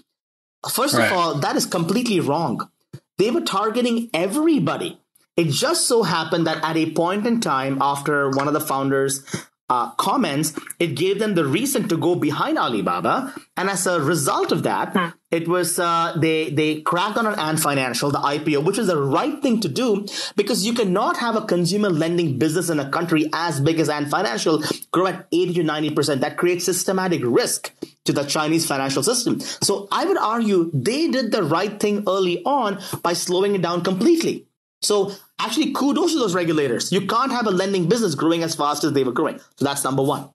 First 0.70 0.96
right. 0.96 1.10
of 1.10 1.18
all, 1.18 1.34
that 1.36 1.56
is 1.56 1.66
completely 1.66 2.20
wrong. 2.20 2.70
They 3.18 3.32
were 3.32 3.42
targeting 3.42 4.10
everybody. 4.14 5.00
It 5.38 5.50
just 5.50 5.88
so 5.88 6.04
happened 6.04 6.48
that 6.48 6.64
at 6.64 6.76
a 6.78 6.92
point 6.92 7.26
in 7.26 7.40
time, 7.40 7.78
after 7.82 8.30
one 8.32 8.48
of 8.48 8.54
the 8.54 8.60
founders 8.60 9.24
uh, 9.70 9.92
comments, 9.92 10.54
it 10.80 10.96
gave 10.96 11.20
them 11.20 11.36
the 11.36 11.46
reason 11.46 11.88
to 11.90 11.98
go 11.98 12.16
behind 12.16 12.58
Alibaba, 12.58 13.34
and 13.58 13.70
as 13.70 13.86
a 13.86 14.00
result 14.00 14.52
of 14.52 14.64
that, 14.64 14.94
hmm. 14.94 15.10
it 15.30 15.48
was 15.48 15.78
uh, 15.78 16.16
they 16.18 16.50
they 16.50 16.82
cracked 16.82 17.18
on 17.18 17.28
an 17.28 17.38
Ant 17.38 17.60
Financial, 17.60 18.10
the 18.10 18.20
IPO, 18.20 18.64
which 18.64 18.78
is 18.78 18.88
the 18.88 19.02
right 19.02 19.42
thing 19.42 19.60
to 19.60 19.68
do 19.68 20.06
because 20.38 20.66
you 20.66 20.74
cannot 20.74 21.18
have 21.18 21.36
a 21.36 21.42
consumer 21.42 21.90
lending 21.90 22.40
business 22.40 22.70
in 22.70 22.80
a 22.80 22.90
country 22.90 23.30
as 23.34 23.60
big 23.60 23.80
as 23.80 23.90
Ant 23.90 24.10
Financial 24.10 24.64
grow 24.92 25.08
at 25.08 25.28
eighty 25.34 25.54
to 25.56 25.64
ninety 25.64 25.90
percent. 25.90 26.22
That 26.22 26.38
creates 26.38 26.64
systematic 26.64 27.22
risk 27.24 27.74
to 28.06 28.14
the 28.14 28.24
Chinese 28.24 28.66
financial 28.66 29.04
system. 29.04 29.40
So 29.42 29.90
I 29.92 30.06
would 30.06 30.18
argue 30.18 30.72
they 30.74 31.10
did 31.10 31.34
the 31.34 31.44
right 31.44 31.78
thing 31.78 32.06
early 32.08 32.42
on 32.46 32.80
by 33.04 33.14
slowing 33.14 33.54
it 33.54 33.62
down 33.62 33.84
completely. 33.84 34.47
So 34.82 35.12
actually, 35.40 35.74
kudos 35.74 36.14
to 36.14 36.20
those 36.20 36.36
regulators. 36.36 36.92
You 36.92 37.08
can't 37.08 37.32
have 37.32 37.48
a 37.48 37.52
lending 37.52 37.88
business 37.90 38.16
growing 38.16 38.44
as 38.44 38.56
fast 38.56 38.84
as 38.84 38.94
they 38.94 39.04
were 39.04 39.12
growing. 39.12 39.40
So 39.56 39.66
that's 39.66 39.84
number 39.84 40.04
one. 40.04 40.30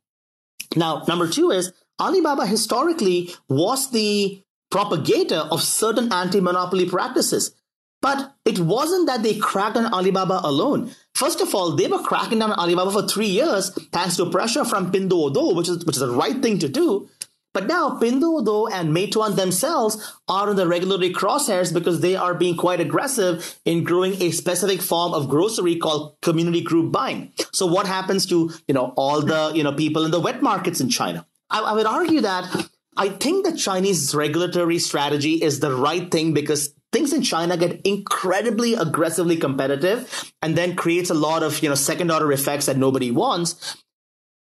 Now, 0.76 1.04
number 1.06 1.28
two 1.28 1.50
is 1.50 1.72
Alibaba 2.00 2.46
historically 2.46 3.34
was 3.48 3.90
the 3.90 4.42
propagator 4.70 5.36
of 5.36 5.62
certain 5.62 6.12
anti-monopoly 6.12 6.88
practices. 6.88 7.54
But 8.00 8.34
it 8.44 8.58
wasn't 8.58 9.06
that 9.06 9.22
they 9.22 9.36
cracked 9.36 9.76
on 9.76 9.94
Alibaba 9.94 10.40
alone. 10.42 10.90
First 11.14 11.40
of 11.40 11.54
all, 11.54 11.76
they 11.76 11.86
were 11.86 12.02
cracking 12.02 12.40
down 12.40 12.50
on 12.50 12.58
Alibaba 12.58 12.90
for 12.90 13.06
three 13.06 13.28
years 13.28 13.70
thanks 13.92 14.16
to 14.16 14.28
pressure 14.28 14.64
from 14.64 14.90
Pinduoduo, 14.90 15.54
which 15.54 15.68
is 15.68 15.84
which 15.84 15.96
is 15.96 16.00
the 16.00 16.10
right 16.10 16.42
thing 16.42 16.58
to 16.58 16.68
do. 16.68 17.08
But 17.54 17.66
now 17.66 17.98
Pinduoduo 18.00 18.70
and 18.72 18.96
Meituan 18.96 19.36
themselves 19.36 20.18
are 20.28 20.50
in 20.50 20.56
the 20.56 20.66
regulatory 20.66 21.12
crosshairs 21.12 21.72
because 21.72 22.00
they 22.00 22.16
are 22.16 22.34
being 22.34 22.56
quite 22.56 22.80
aggressive 22.80 23.58
in 23.64 23.84
growing 23.84 24.20
a 24.22 24.30
specific 24.30 24.80
form 24.80 25.12
of 25.12 25.28
grocery 25.28 25.76
called 25.76 26.16
community 26.22 26.62
group 26.62 26.92
buying. 26.92 27.32
So 27.52 27.66
what 27.66 27.86
happens 27.86 28.24
to, 28.26 28.50
you 28.66 28.74
know, 28.74 28.94
all 28.96 29.20
the, 29.20 29.52
you 29.54 29.62
know, 29.62 29.72
people 29.72 30.04
in 30.04 30.10
the 30.10 30.20
wet 30.20 30.42
markets 30.42 30.80
in 30.80 30.88
China? 30.88 31.26
I, 31.50 31.60
I 31.60 31.72
would 31.74 31.86
argue 31.86 32.22
that 32.22 32.70
I 32.96 33.08
think 33.10 33.44
the 33.44 33.56
Chinese 33.56 34.14
regulatory 34.14 34.78
strategy 34.78 35.34
is 35.42 35.60
the 35.60 35.74
right 35.74 36.10
thing 36.10 36.34
because 36.34 36.74
things 36.92 37.12
in 37.12 37.22
China 37.22 37.56
get 37.56 37.80
incredibly 37.84 38.74
aggressively 38.74 39.36
competitive 39.36 40.32
and 40.42 40.56
then 40.56 40.76
creates 40.76 41.10
a 41.10 41.14
lot 41.14 41.42
of, 41.42 41.62
you 41.62 41.68
know, 41.68 41.74
second 41.74 42.10
order 42.10 42.30
effects 42.32 42.66
that 42.66 42.76
nobody 42.76 43.10
wants. 43.10 43.82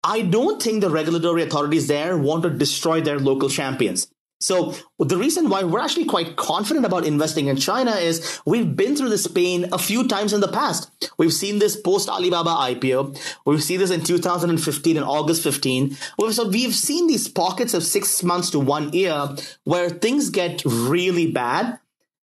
I 0.02 0.22
don't 0.22 0.62
think 0.62 0.80
the 0.80 0.90
regulatory 0.90 1.42
authorities 1.42 1.86
there 1.86 2.16
want 2.16 2.42
to 2.44 2.50
destroy 2.50 3.00
their 3.00 3.18
local 3.18 3.48
champions. 3.48 4.08
So 4.42 4.74
the 4.98 5.18
reason 5.18 5.50
why 5.50 5.64
we're 5.64 5.80
actually 5.80 6.06
quite 6.06 6.36
confident 6.36 6.86
about 6.86 7.04
investing 7.04 7.48
in 7.48 7.58
China 7.58 7.90
is 7.90 8.40
we've 8.46 8.74
been 8.74 8.96
through 8.96 9.10
this 9.10 9.26
pain 9.26 9.66
a 9.70 9.76
few 9.76 10.08
times 10.08 10.32
in 10.32 10.40
the 10.40 10.48
past. 10.48 10.90
We've 11.18 11.32
seen 11.32 11.58
this 11.58 11.78
post 11.78 12.08
Alibaba 12.08 12.48
IPO. 12.48 13.20
We've 13.44 13.62
seen 13.62 13.80
this 13.80 13.90
in 13.90 14.02
2015 14.02 14.96
and 14.96 15.04
August 15.04 15.42
15. 15.42 15.94
So 16.30 16.48
we've 16.48 16.74
seen 16.74 17.06
these 17.06 17.28
pockets 17.28 17.74
of 17.74 17.82
six 17.82 18.22
months 18.22 18.48
to 18.50 18.58
one 18.58 18.94
year 18.94 19.28
where 19.64 19.90
things 19.90 20.30
get 20.30 20.64
really 20.64 21.30
bad 21.30 21.78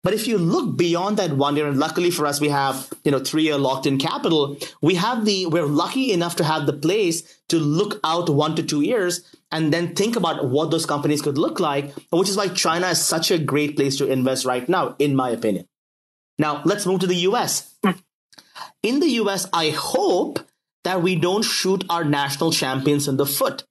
but 0.04 0.14
if 0.14 0.28
you 0.28 0.38
look 0.38 0.76
beyond 0.76 1.18
that 1.18 1.32
one 1.32 1.56
year, 1.56 1.66
and 1.66 1.80
luckily 1.80 2.12
for 2.12 2.26
us, 2.26 2.41
we 2.41 2.49
have, 2.49 2.91
you 3.06 3.12
know, 3.12 3.20
three 3.20 3.43
year 3.43 3.58
locked 3.58 3.86
in 3.86 3.97
capital, 3.97 4.58
we 4.82 4.95
have 4.95 5.24
the, 5.24 5.45
we're 5.45 5.66
lucky 5.66 6.12
enough 6.12 6.36
to 6.36 6.43
have 6.43 6.66
the 6.66 6.74
place 6.74 7.39
to 7.47 7.58
look 7.58 8.01
out 8.04 8.30
one 8.30 8.54
to 8.58 8.64
two 8.64 8.82
years 8.82 9.22
and 9.49 9.72
then 9.72 9.95
think 9.95 10.18
about 10.18 10.49
what 10.49 10.72
those 10.72 10.86
companies 10.86 11.22
could 11.22 11.38
look 11.38 11.62
like, 11.62 11.93
which 12.10 12.28
is 12.28 12.36
why 12.36 12.49
China 12.49 12.88
is 12.88 13.01
such 13.01 13.32
a 13.32 13.38
great 13.38 13.78
place 13.78 13.95
to 13.97 14.12
invest 14.12 14.45
right 14.45 14.68
now, 14.68 14.95
in 14.99 15.16
my 15.16 15.30
opinion. 15.30 15.68
Now, 16.38 16.62
let's 16.66 16.86
move 16.86 16.99
to 16.99 17.08
the 17.08 17.28
US. 17.28 17.74
In 18.84 18.99
the 18.99 19.10
US, 19.22 19.47
I 19.54 19.70
hope 19.70 20.39
that 20.84 21.01
we 21.01 21.16
don't 21.16 21.43
shoot 21.43 21.86
our 21.89 22.04
national 22.04 22.51
champions 22.51 23.08
in 23.08 23.16
the 23.16 23.26
foot. 23.26 23.64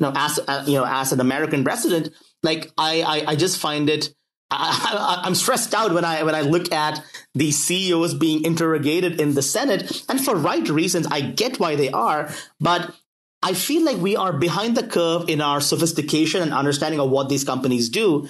Now, 0.00 0.12
as, 0.16 0.40
uh, 0.48 0.64
you 0.66 0.74
know, 0.74 0.84
as 0.84 1.12
an 1.12 1.20
American 1.20 1.62
resident, 1.62 2.10
like 2.42 2.72
I, 2.76 3.02
I, 3.02 3.30
I 3.32 3.36
just 3.36 3.58
find 3.58 3.88
it 3.88 4.12
I, 4.50 5.22
am 5.24 5.34
stressed 5.34 5.74
out 5.74 5.92
when 5.92 6.04
I 6.04 6.22
when 6.22 6.34
I 6.34 6.42
look 6.42 6.72
at 6.72 7.02
the 7.34 7.50
CEOs 7.50 8.14
being 8.14 8.44
interrogated 8.44 9.20
in 9.20 9.34
the 9.34 9.42
Senate, 9.42 10.04
and 10.08 10.24
for 10.24 10.36
right 10.36 10.68
reasons. 10.68 11.06
I 11.10 11.20
get 11.20 11.58
why 11.58 11.74
they 11.74 11.90
are, 11.90 12.30
but 12.60 12.94
I 13.42 13.54
feel 13.54 13.84
like 13.84 13.98
we 13.98 14.16
are 14.16 14.32
behind 14.32 14.76
the 14.76 14.86
curve 14.86 15.28
in 15.28 15.40
our 15.40 15.60
sophistication 15.60 16.42
and 16.42 16.52
understanding 16.52 17.00
of 17.00 17.10
what 17.10 17.28
these 17.28 17.44
companies 17.44 17.88
do. 17.88 18.28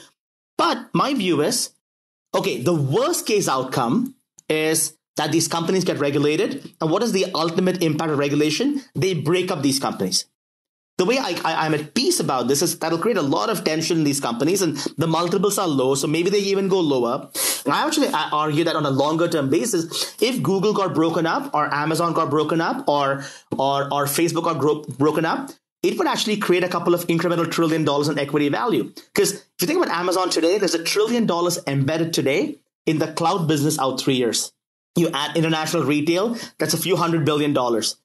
But 0.59 0.89
my 0.95 1.15
view 1.15 1.43
is, 1.43 1.71
okay, 2.35 2.63
the 2.63 2.75
worst 2.75 3.27
case 3.27 3.49
outcome 3.49 4.15
is 4.49 4.97
that 5.17 5.33
these 5.33 5.49
companies 5.49 5.85
get 5.85 5.99
regulated. 5.99 6.71
And 6.81 6.91
what 6.91 7.03
is 7.03 7.13
the 7.13 7.27
ultimate 7.35 7.83
impact 7.83 8.11
of 8.11 8.19
regulation? 8.19 8.83
They 8.95 9.15
break 9.15 9.51
up 9.51 9.63
these 9.63 9.79
companies. 9.79 10.27
The 10.99 11.05
way 11.05 11.19
I, 11.19 11.67
am 11.67 11.75
at 11.75 11.93
peace 11.93 12.21
about 12.21 12.49
this 12.49 12.63
is 12.63 12.79
that'll 12.79 12.99
create 12.99 13.19
a 13.19 13.23
lot 13.23 13.51
of 13.51 13.65
tension 13.65 13.99
in 13.99 14.05
these 14.05 14.19
companies 14.19 14.63
and 14.63 14.79
the 14.97 15.07
multiples 15.07 15.59
are 15.59 15.69
low. 15.69 15.95
So 15.95 16.07
maybe 16.07 16.31
they 16.31 16.39
even 16.39 16.69
go 16.69 16.81
lower. 16.81 17.29
And 17.67 17.75
I 17.75 17.87
actually 17.87 18.09
I 18.09 18.31
argue 18.33 18.65
that 18.65 18.77
on 18.77 18.87
a 18.87 18.91
longer 18.91 19.29
term 19.29 19.51
basis, 19.51 20.15
if 20.23 20.43
Google 20.43 20.73
got 20.73 20.95
broken 20.95 21.27
up 21.27 21.55
or 21.55 21.73
Amazon 21.75 22.15
got 22.15 22.31
broken 22.31 22.63
up 22.63 22.89
or, 22.89 23.25
or, 23.59 23.85
or 23.93 24.07
Facebook 24.07 24.45
got 24.45 24.59
gro- 24.59 24.85
broken 24.97 25.27
up, 25.27 25.51
it 25.83 25.99
would 25.99 26.07
actually 26.07 26.39
create 26.39 26.65
a 26.65 26.69
couple 26.69 26.95
of 26.95 27.07
incremental 27.09 27.51
trillion 27.51 27.85
dollars 27.85 28.09
in 28.09 28.19
equity 28.19 28.49
value. 28.49 28.85
Because 29.15 29.35
if 29.35 29.61
you 29.61 29.67
think 29.67 29.83
about 29.83 29.95
Amazon 29.95 30.31
today, 30.31 30.57
there's 30.57 30.75
a 30.75 30.83
trillion 30.83 31.27
dollars 31.27 31.59
embedded 31.67 32.15
today 32.15 32.57
in 32.87 32.99
the 32.99 33.13
cloud 33.13 33.47
business 33.47 33.79
out 33.79 34.01
three 34.01 34.15
years. 34.15 34.53
You 34.97 35.11
add 35.13 35.37
international 35.37 35.85
retail, 35.85 36.39
that's 36.59 36.73
a 36.73 36.79
few 36.79 36.97
hundred 36.97 37.27
billion 37.27 37.53
dollars. 37.53 37.97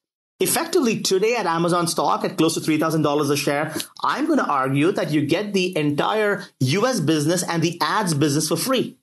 Effectively, 0.41 1.01
today 1.01 1.35
at 1.35 1.45
Amazon 1.45 1.87
stock 1.87 2.25
at 2.25 2.35
close 2.35 2.55
to 2.55 2.59
$3,000 2.59 3.29
a 3.29 3.37
share, 3.37 3.75
I'm 4.03 4.25
going 4.25 4.39
to 4.39 4.45
argue 4.45 4.91
that 4.91 5.11
you 5.11 5.23
get 5.23 5.53
the 5.53 5.77
entire 5.77 6.45
US 6.59 6.99
business 6.99 7.43
and 7.47 7.61
the 7.61 7.77
ads 7.79 8.15
business 8.15 8.47
for 8.47 8.57
free. 8.57 8.97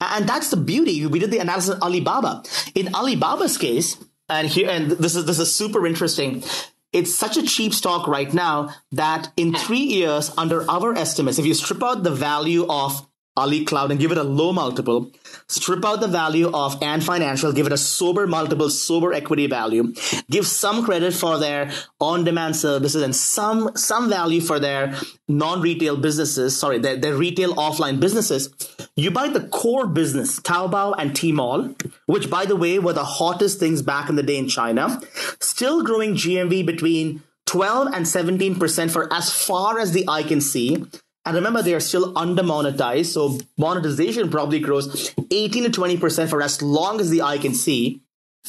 And 0.00 0.28
that's 0.28 0.50
the 0.50 0.56
beauty. 0.56 1.04
We 1.06 1.18
did 1.18 1.32
the 1.32 1.40
analysis 1.40 1.74
on 1.74 1.82
Alibaba. 1.82 2.44
In 2.76 2.94
Alibaba's 2.94 3.58
case, 3.58 3.96
and 4.28 4.46
here, 4.46 4.70
and 4.70 4.92
this 4.92 5.16
is, 5.16 5.24
this 5.24 5.40
is 5.40 5.52
super 5.52 5.88
interesting. 5.88 6.44
It's 6.92 7.12
such 7.12 7.36
a 7.36 7.42
cheap 7.42 7.74
stock 7.74 8.06
right 8.06 8.32
now 8.32 8.70
that 8.92 9.32
in 9.36 9.54
three 9.54 9.82
years, 9.82 10.30
under 10.38 10.70
our 10.70 10.94
estimates, 10.94 11.40
if 11.40 11.46
you 11.46 11.54
strip 11.54 11.82
out 11.82 12.04
the 12.04 12.12
value 12.12 12.64
of 12.68 13.08
Ali 13.36 13.64
Cloud 13.64 13.90
and 13.90 13.98
give 13.98 14.12
it 14.12 14.18
a 14.18 14.22
low 14.22 14.52
multiple, 14.52 15.10
strip 15.48 15.84
out 15.84 16.00
the 16.00 16.08
value 16.08 16.50
of 16.52 16.82
Ant 16.82 17.02
Financial, 17.02 17.52
give 17.52 17.66
it 17.66 17.72
a 17.72 17.76
sober 17.76 18.26
multiple, 18.26 18.70
sober 18.70 19.12
equity 19.12 19.46
value, 19.46 19.92
give 20.30 20.46
some 20.46 20.84
credit 20.84 21.14
for 21.14 21.38
their 21.38 21.70
on-demand 22.00 22.56
services 22.56 23.02
and 23.02 23.14
some 23.14 23.70
some 23.76 24.08
value 24.08 24.40
for 24.40 24.58
their 24.58 24.98
non-retail 25.28 25.96
businesses, 25.96 26.56
sorry, 26.56 26.78
their, 26.78 26.96
their 26.96 27.14
retail 27.14 27.54
offline 27.54 28.00
businesses. 28.00 28.50
You 28.96 29.10
buy 29.10 29.28
the 29.28 29.48
core 29.48 29.86
business, 29.86 30.40
Taobao 30.40 30.94
and 30.98 31.12
Tmall, 31.12 31.74
which 32.06 32.30
by 32.30 32.44
the 32.44 32.56
way 32.56 32.78
were 32.78 32.92
the 32.92 33.04
hottest 33.04 33.58
things 33.58 33.82
back 33.82 34.08
in 34.08 34.16
the 34.16 34.22
day 34.22 34.36
in 34.36 34.48
China, 34.48 35.00
still 35.40 35.82
growing 35.82 36.14
GMV 36.14 36.64
between 36.66 37.22
12 37.46 37.88
and 37.88 38.06
17% 38.06 38.90
for 38.90 39.12
as 39.12 39.32
far 39.32 39.78
as 39.78 39.92
the 39.92 40.04
eye 40.08 40.22
can 40.22 40.40
see. 40.40 40.84
And 41.26 41.34
remember, 41.34 41.62
they 41.62 41.74
are 41.74 41.80
still 41.80 42.16
under 42.16 42.42
monetized. 42.42 43.06
So 43.06 43.38
monetization 43.56 44.30
probably 44.30 44.60
grows 44.60 45.14
18 45.30 45.64
to 45.64 45.70
20% 45.70 46.28
for 46.28 46.42
as 46.42 46.60
long 46.60 47.00
as 47.00 47.10
the 47.10 47.22
eye 47.22 47.38
can 47.38 47.54
see. 47.54 48.02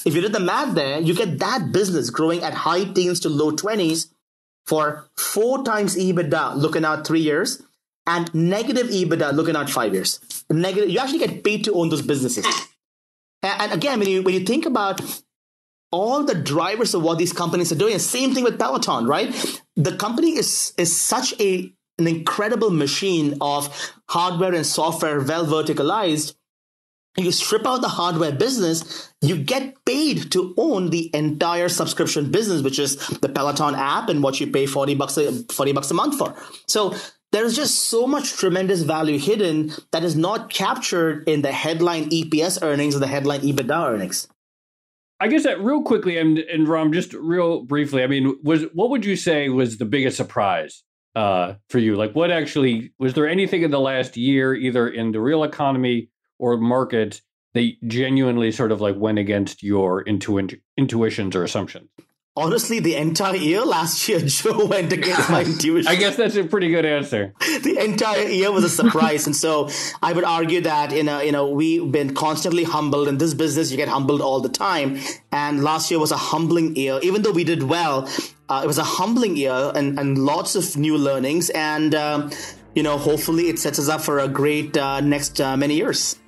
If 0.05 0.13
you 0.13 0.21
did 0.21 0.33
the 0.33 0.41
math 0.41 0.75
there, 0.75 0.99
you 0.99 1.15
get 1.15 1.39
that 1.39 1.71
business 1.71 2.09
growing 2.09 2.43
at 2.43 2.53
high 2.53 2.83
teens 2.83 3.21
to 3.21 3.29
low 3.29 3.51
20s 3.51 4.11
for 4.65 5.09
four 5.15 5.63
times 5.63 5.95
EBITDA 5.95 6.57
looking 6.57 6.83
out 6.83 7.07
three 7.07 7.21
years 7.21 7.61
and 8.07 8.33
negative 8.33 8.87
EBITDA 8.87 9.33
looking 9.33 9.55
out 9.55 9.69
five 9.69 9.93
years. 9.93 10.19
Negative, 10.49 10.89
you 10.89 10.99
actually 10.99 11.19
get 11.19 11.43
paid 11.43 11.63
to 11.63 11.73
own 11.73 11.89
those 11.89 12.01
businesses. 12.01 12.45
And 13.41 13.71
again, 13.71 13.99
when 13.99 14.07
you 14.07 14.23
when 14.23 14.33
you 14.33 14.41
think 14.41 14.65
about 14.65 15.01
all 15.91 16.23
the 16.23 16.35
drivers 16.35 16.93
of 16.93 17.03
what 17.03 17.17
these 17.17 17.31
companies 17.31 17.71
are 17.71 17.75
doing, 17.75 17.97
same 17.99 18.33
thing 18.33 18.43
with 18.43 18.57
Peloton, 18.57 19.05
right? 19.05 19.33
The 19.75 19.95
company 19.95 20.35
is 20.35 20.73
is 20.77 20.95
such 20.95 21.39
a 21.39 21.71
an 21.97 22.07
incredible 22.07 22.69
machine 22.69 23.37
of 23.41 23.93
hardware 24.09 24.53
and 24.53 24.65
software 24.65 25.21
well 25.21 25.45
verticalized 25.45 26.35
you 27.17 27.31
strip 27.31 27.65
out 27.65 27.81
the 27.81 27.87
hardware 27.87 28.31
business, 28.31 29.13
you 29.21 29.37
get 29.37 29.85
paid 29.85 30.31
to 30.31 30.53
own 30.57 30.89
the 30.89 31.09
entire 31.13 31.69
subscription 31.69 32.31
business, 32.31 32.61
which 32.61 32.79
is 32.79 32.97
the 33.19 33.29
Peloton 33.29 33.75
app 33.75 34.09
and 34.09 34.21
what 34.21 34.39
you 34.39 34.47
pay 34.47 34.65
40 34.65 34.95
bucks 34.95 35.17
a, 35.17 35.31
40 35.31 35.71
bucks 35.71 35.91
a 35.91 35.93
month 35.93 36.17
for. 36.17 36.35
So 36.67 36.93
there's 37.31 37.55
just 37.55 37.85
so 37.85 38.05
much 38.05 38.33
tremendous 38.33 38.81
value 38.81 39.17
hidden 39.17 39.71
that 39.91 40.03
is 40.03 40.15
not 40.15 40.49
captured 40.49 41.27
in 41.27 41.41
the 41.41 41.51
headline 41.51 42.09
EPS 42.09 42.61
earnings 42.61 42.95
or 42.95 42.99
the 42.99 43.07
headline 43.07 43.41
EBITDA 43.41 43.87
earnings. 43.87 44.27
I 45.19 45.29
guess 45.29 45.43
that 45.43 45.61
real 45.61 45.81
quickly 45.81 46.17
and, 46.17 46.39
and 46.39 46.67
Ram, 46.67 46.91
just 46.91 47.13
real 47.13 47.63
briefly, 47.63 48.03
I 48.03 48.07
mean, 48.07 48.37
was 48.43 48.63
what 48.73 48.89
would 48.89 49.05
you 49.05 49.15
say 49.15 49.47
was 49.47 49.77
the 49.77 49.85
biggest 49.85 50.17
surprise 50.17 50.83
uh, 51.15 51.55
for 51.69 51.79
you? 51.79 51.95
Like, 51.95 52.13
what 52.13 52.31
actually 52.31 52.91
was 52.99 53.13
there 53.13 53.27
anything 53.27 53.61
in 53.61 53.71
the 53.71 53.79
last 53.79 54.17
year, 54.17 54.53
either 54.53 54.87
in 54.87 55.11
the 55.11 55.19
real 55.19 55.43
economy 55.43 56.09
or 56.39 56.57
market, 56.57 57.21
that 57.53 57.73
genuinely 57.87 58.51
sort 58.51 58.71
of 58.71 58.81
like 58.81 58.95
went 58.97 59.19
against 59.19 59.63
your 59.63 60.01
intu- 60.01 60.57
intuitions 60.77 61.35
or 61.35 61.43
assumptions? 61.43 61.89
Honestly, 62.37 62.79
the 62.79 62.95
entire 62.95 63.37
year 63.37 63.63
last 63.63 64.09
year, 64.09 64.19
Joe 64.25 64.65
went 64.65 64.91
against 64.91 65.29
my 65.29 65.43
intuition. 65.45 65.87
I 65.87 65.95
guess 65.95 66.17
that's 66.17 66.35
a 66.35 66.43
pretty 66.43 66.69
good 66.69 66.85
answer. 66.85 67.33
the 67.39 67.77
entire 67.79 68.27
year 68.27 68.51
was 68.51 68.63
a 68.65 68.69
surprise, 68.69 69.25
and 69.25 69.35
so 69.35 69.69
I 70.03 70.11
would 70.11 70.25
argue 70.25 70.61
that 70.61 70.91
you 70.91 71.03
know, 71.03 71.21
you 71.21 71.31
know, 71.31 71.49
we've 71.49 71.89
been 71.91 72.13
constantly 72.13 72.65
humbled 72.65 73.07
in 73.07 73.17
this 73.17 73.33
business. 73.33 73.71
You 73.71 73.77
get 73.77 73.87
humbled 73.87 74.21
all 74.21 74.41
the 74.41 74.49
time, 74.49 74.99
and 75.31 75.63
last 75.63 75.89
year 75.89 75.99
was 75.99 76.11
a 76.11 76.17
humbling 76.17 76.75
year. 76.75 76.99
Even 77.03 77.21
though 77.21 77.31
we 77.31 77.45
did 77.45 77.63
well, 77.63 78.09
uh, 78.49 78.61
it 78.63 78.67
was 78.67 78.77
a 78.77 78.83
humbling 78.83 79.35
year 79.37 79.71
and, 79.73 79.97
and 79.97 80.17
lots 80.17 80.55
of 80.55 80.77
new 80.77 80.97
learnings. 80.97 81.49
And, 81.51 81.95
uh, 81.95 82.29
you 82.75 82.83
know, 82.83 82.97
hopefully 82.97 83.49
it 83.49 83.59
sets 83.59 83.79
us 83.79 83.89
up 83.89 84.01
for 84.01 84.19
a 84.19 84.27
great 84.27 84.77
uh, 84.77 85.01
next 85.01 85.41
uh, 85.41 85.57
many 85.57 85.75
years. 85.75 86.19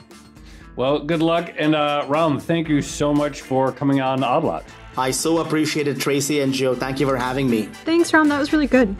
Well, 0.76 1.00
good 1.00 1.22
luck. 1.22 1.54
And 1.58 1.76
uh, 1.76 2.06
Ram, 2.08 2.40
thank 2.40 2.70
you 2.70 2.82
so 2.82 3.14
much 3.14 3.42
for 3.42 3.72
coming 3.72 4.02
on 4.02 4.24
Odd 4.24 4.44
Lot. 4.44 4.64
I 4.98 5.12
so 5.12 5.40
appreciated 5.40 6.00
Tracy 6.02 6.42
and 6.42 6.52
Joe. 6.52 6.74
Thank 6.74 7.00
you 7.00 7.08
for 7.08 7.18
having 7.18 7.48
me. 7.50 7.64
Thanks, 7.86 8.12
Ram. 8.12 8.30
That 8.30 8.40
was 8.40 8.52
really 8.52 8.66
good. 8.66 8.96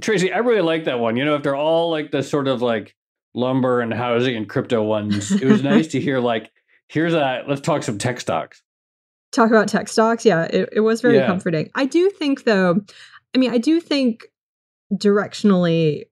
Tracy, 0.00 0.32
I 0.32 0.38
really 0.38 0.60
like 0.60 0.84
that 0.84 1.00
one. 1.00 1.16
You 1.16 1.24
know, 1.24 1.34
if 1.34 1.42
they're 1.42 1.56
all 1.56 1.90
like 1.90 2.12
the 2.12 2.22
sort 2.22 2.46
of 2.46 2.62
like 2.62 2.94
lumber 3.34 3.80
and 3.80 3.92
housing 3.92 4.36
and 4.36 4.48
crypto 4.48 4.84
ones, 4.84 5.32
it 5.32 5.44
was 5.44 5.62
nice 5.64 5.88
to 5.88 6.00
hear 6.00 6.20
like, 6.20 6.52
here's 6.86 7.12
a 7.12 7.42
let's 7.48 7.60
talk 7.60 7.82
some 7.82 7.98
tech 7.98 8.20
stocks. 8.20 8.62
Talk 9.36 9.50
about 9.50 9.68
tech 9.68 9.86
stocks. 9.88 10.24
Yeah, 10.24 10.44
it, 10.44 10.70
it 10.72 10.80
was 10.80 11.02
very 11.02 11.16
yeah. 11.16 11.26
comforting. 11.26 11.70
I 11.74 11.84
do 11.84 12.08
think 12.08 12.44
though, 12.44 12.80
I 13.34 13.38
mean, 13.38 13.50
I 13.50 13.58
do 13.58 13.80
think 13.80 14.24
directionally 14.94 16.04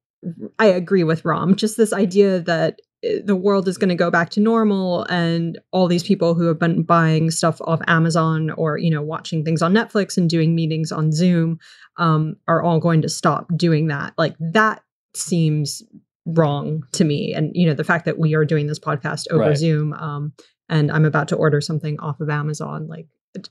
I 0.59 0.67
agree 0.67 1.05
with 1.05 1.25
Ram. 1.25 1.57
Just 1.57 1.79
this 1.79 1.95
idea 1.95 2.41
that 2.41 2.83
eh, 3.03 3.21
the 3.25 3.35
world 3.35 3.67
is 3.67 3.79
going 3.79 3.89
to 3.89 3.95
go 3.95 4.11
back 4.11 4.29
to 4.31 4.41
normal 4.41 5.05
and 5.05 5.59
all 5.71 5.89
these 5.89 6.03
people 6.03 6.35
who 6.35 6.45
have 6.49 6.59
been 6.59 6.83
buying 6.83 7.31
stuff 7.31 7.63
off 7.63 7.81
Amazon 7.87 8.51
or 8.51 8.77
you 8.77 8.91
know 8.91 9.01
watching 9.01 9.43
things 9.43 9.63
on 9.63 9.73
Netflix 9.73 10.19
and 10.19 10.29
doing 10.29 10.55
meetings 10.55 10.93
on 10.93 11.11
Zoom 11.11 11.59
um, 11.97 12.37
are 12.47 12.63
all 12.63 12.79
going 12.79 13.01
to 13.01 13.09
stop 13.09 13.49
doing 13.57 13.87
that. 13.87 14.13
Like 14.19 14.37
that 14.39 14.83
seems 15.15 15.83
wrong 16.27 16.83
to 16.93 17.05
me. 17.05 17.33
And 17.33 17.53
you 17.55 17.67
know, 17.67 17.75
the 17.75 17.85
fact 17.85 18.05
that 18.05 18.19
we 18.19 18.35
are 18.35 18.45
doing 18.45 18.67
this 18.67 18.79
podcast 18.79 19.29
over 19.31 19.45
right. 19.45 19.57
Zoom 19.57 19.95
um, 19.95 20.35
and 20.69 20.91
I'm 20.91 21.05
about 21.05 21.29
to 21.29 21.37
order 21.37 21.61
something 21.61 21.99
off 22.01 22.21
of 22.21 22.31
Amazon, 22.31 22.87
like 22.89 23.07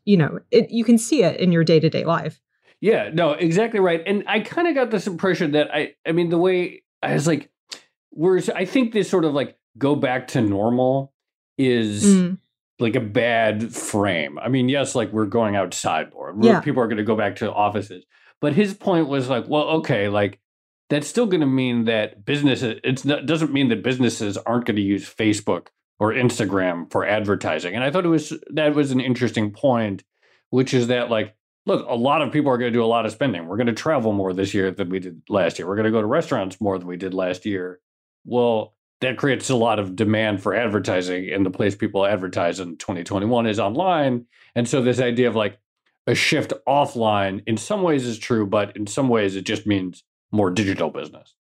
you 0.06 0.18
know, 0.18 0.40
it, 0.52 0.70
you 0.70 0.84
can 0.84 0.98
see 0.98 1.24
it 1.24 1.40
in 1.40 1.52
your 1.52 1.64
day 1.64 1.80
to 1.80 1.90
day 1.90 2.04
life. 2.04 2.42
Yeah, 2.82 3.10
no, 3.14 3.32
exactly 3.32 3.80
right. 3.80 4.02
And 4.06 4.24
I 4.28 4.42
kind 4.42 4.68
of 4.68 4.76
got 4.76 4.92
this 4.92 5.08
impression 5.08 5.52
that 5.52 5.74
I, 5.74 5.96
I 6.06 6.12
mean, 6.12 6.30
the 6.30 6.38
way 6.38 6.84
I 7.02 7.14
was 7.14 7.28
like, 7.28 7.50
whereas 8.10 8.50
I 8.50 8.66
think 8.66 8.94
this 8.94 9.10
sort 9.10 9.26
of 9.26 9.34
like 9.34 9.58
go 9.78 9.96
back 9.96 10.28
to 10.30 10.42
normal 10.42 11.14
is 11.58 12.06
mm 12.06 12.38
like 12.80 12.96
a 12.96 13.02
bad 13.02 13.74
frame. 13.74 14.38
I 14.40 14.50
mean, 14.50 14.70
yes, 14.70 14.96
like 14.96 15.12
we're 15.12 15.26
going 15.26 15.56
outside 15.56 16.12
more. 16.14 16.36
Yeah. 16.42 16.60
People 16.60 16.82
are 16.84 16.88
going 16.88 16.98
to 16.98 17.04
go 17.04 17.16
back 17.16 17.38
to 17.38 17.52
offices. 17.52 18.06
But 18.42 18.54
his 18.54 18.74
point 18.74 19.08
was 19.08 19.30
like, 19.30 19.48
well, 19.48 19.64
okay, 19.80 20.10
like 20.10 20.40
that's 20.90 21.08
still 21.08 21.26
going 21.26 21.42
to 21.42 21.48
mean 21.48 21.86
that 21.86 22.26
businesses 22.26 22.80
it 22.84 23.26
doesn't 23.26 23.54
mean 23.54 23.70
that 23.70 23.84
businesses 23.84 24.38
aren't 24.38 24.66
going 24.66 24.76
to 24.76 24.82
use 24.82 25.12
Facebook 25.12 25.68
or 26.00 26.14
Instagram 26.14 26.92
for 26.92 27.06
advertising. 27.06 27.76
And 27.76 27.84
I 27.84 27.92
thought 27.92 28.06
it 28.06 28.10
was 28.10 28.34
that 28.50 28.76
was 28.76 28.92
an 28.92 29.00
interesting 29.00 29.52
point, 29.52 30.04
which 30.50 30.74
is 30.74 30.88
that 30.88 31.10
like 31.10 31.36
look, 31.66 31.86
a 31.88 31.96
lot 31.96 32.22
of 32.22 32.32
people 32.32 32.52
are 32.52 32.58
going 32.58 32.72
to 32.72 32.78
do 32.78 32.84
a 32.84 32.86
lot 32.86 33.06
of 33.06 33.12
spending. 33.12 33.48
We're 33.48 33.58
going 33.58 33.68
to 33.68 33.74
travel 33.74 34.12
more 34.12 34.34
this 34.34 34.54
year 34.54 34.72
than 34.72 34.90
we 34.90 35.00
did 35.00 35.22
last 35.30 35.58
year. 35.58 35.68
We're 35.68 35.76
going 35.76 35.86
to 35.86 35.92
go 35.92 36.02
to 36.02 36.08
restaurants 36.08 36.60
more 36.60 36.78
than 36.78 36.88
we 36.88 36.98
did 36.98 37.14
last 37.14 37.46
year. 37.46 37.80
Well, 38.26 38.76
that 39.02 39.18
creates 39.18 39.50
a 39.50 39.56
lot 39.56 39.80
of 39.80 39.96
demand 39.96 40.42
for 40.42 40.56
advertising 40.56 41.30
and 41.30 41.46
the 41.46 41.52
place 41.52 41.76
people 41.76 42.06
advertise 42.06 42.60
in 42.60 42.78
2021 42.78 43.48
is 43.48 43.60
online. 43.60 44.26
And 44.56 44.68
so 44.68 44.82
this 44.82 45.00
idea 45.00 45.28
of 45.28 45.36
like 45.36 45.60
a 46.08 46.16
shift 46.16 46.54
offline 46.68 47.44
in 47.46 47.58
some 47.58 47.82
ways 47.82 48.06
is 48.06 48.18
true, 48.18 48.46
but 48.46 48.76
in 48.78 48.88
some 48.88 49.10
ways 49.10 49.36
it 49.36 49.44
just 49.44 49.68
means 49.68 50.04
more 50.32 50.52
digital 50.52 50.90
business. 50.90 51.36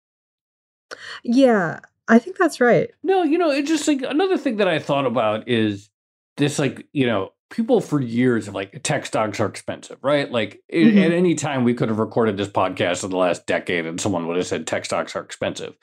Yeah, 1.24 1.80
I 2.12 2.20
think 2.20 2.38
that's 2.38 2.60
right. 2.60 2.92
No, 3.04 3.24
you 3.24 3.38
know, 3.38 3.52
it's 3.52 3.70
just 3.70 3.88
like 3.88 4.02
another 4.02 4.38
thing 4.38 4.58
that 4.58 4.68
I 4.68 4.80
thought 4.80 5.06
about 5.06 5.48
is 5.48 5.90
this 6.36 6.60
like, 6.60 6.86
you 6.92 7.08
know, 7.08 7.32
people 7.50 7.80
for 7.80 8.02
years 8.02 8.48
have 8.48 8.56
like 8.56 8.84
tech 8.84 9.06
stocks 9.06 9.40
are 9.40 9.48
expensive, 9.48 9.98
right? 10.02 10.30
Like 10.30 10.62
mm-hmm. 10.74 10.98
at 10.98 11.14
any 11.14 11.36
time 11.36 11.64
we 11.64 11.74
could 11.74 11.88
have 11.88 12.00
recorded 12.00 12.36
this 12.36 12.50
podcast 12.50 13.06
in 13.06 13.12
the 13.12 13.18
last 13.18 13.48
decade 13.48 13.86
and 13.86 14.00
someone 14.00 14.28
would 14.28 14.36
have 14.36 14.46
said 14.46 14.68
tech 14.68 14.84
stocks 14.84 15.16
are 15.16 15.24
expensive. 15.24 15.78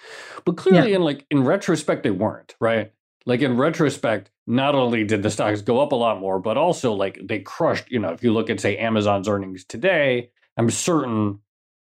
But 0.44 0.58
clearly 0.58 0.90
yeah. 0.90 0.96
in 0.96 1.02
like 1.02 1.24
in 1.30 1.44
retrospect 1.44 2.02
they 2.02 2.10
weren't, 2.10 2.54
right? 2.60 2.92
Like 3.24 3.40
in 3.40 3.56
retrospect, 3.56 4.30
not 4.46 4.74
only 4.74 5.04
did 5.04 5.22
the 5.22 5.30
stocks 5.30 5.62
go 5.62 5.80
up 5.80 5.92
a 5.92 5.96
lot 5.96 6.20
more, 6.20 6.38
but 6.38 6.58
also 6.58 6.92
like 6.92 7.18
they 7.22 7.38
crushed, 7.38 7.90
you 7.90 8.00
know, 8.00 8.10
if 8.10 8.22
you 8.22 8.34
look 8.34 8.50
at 8.50 8.60
say 8.60 8.76
Amazon's 8.76 9.28
earnings 9.28 9.64
today, 9.64 10.30
I'm 10.58 10.68
certain 10.68 11.40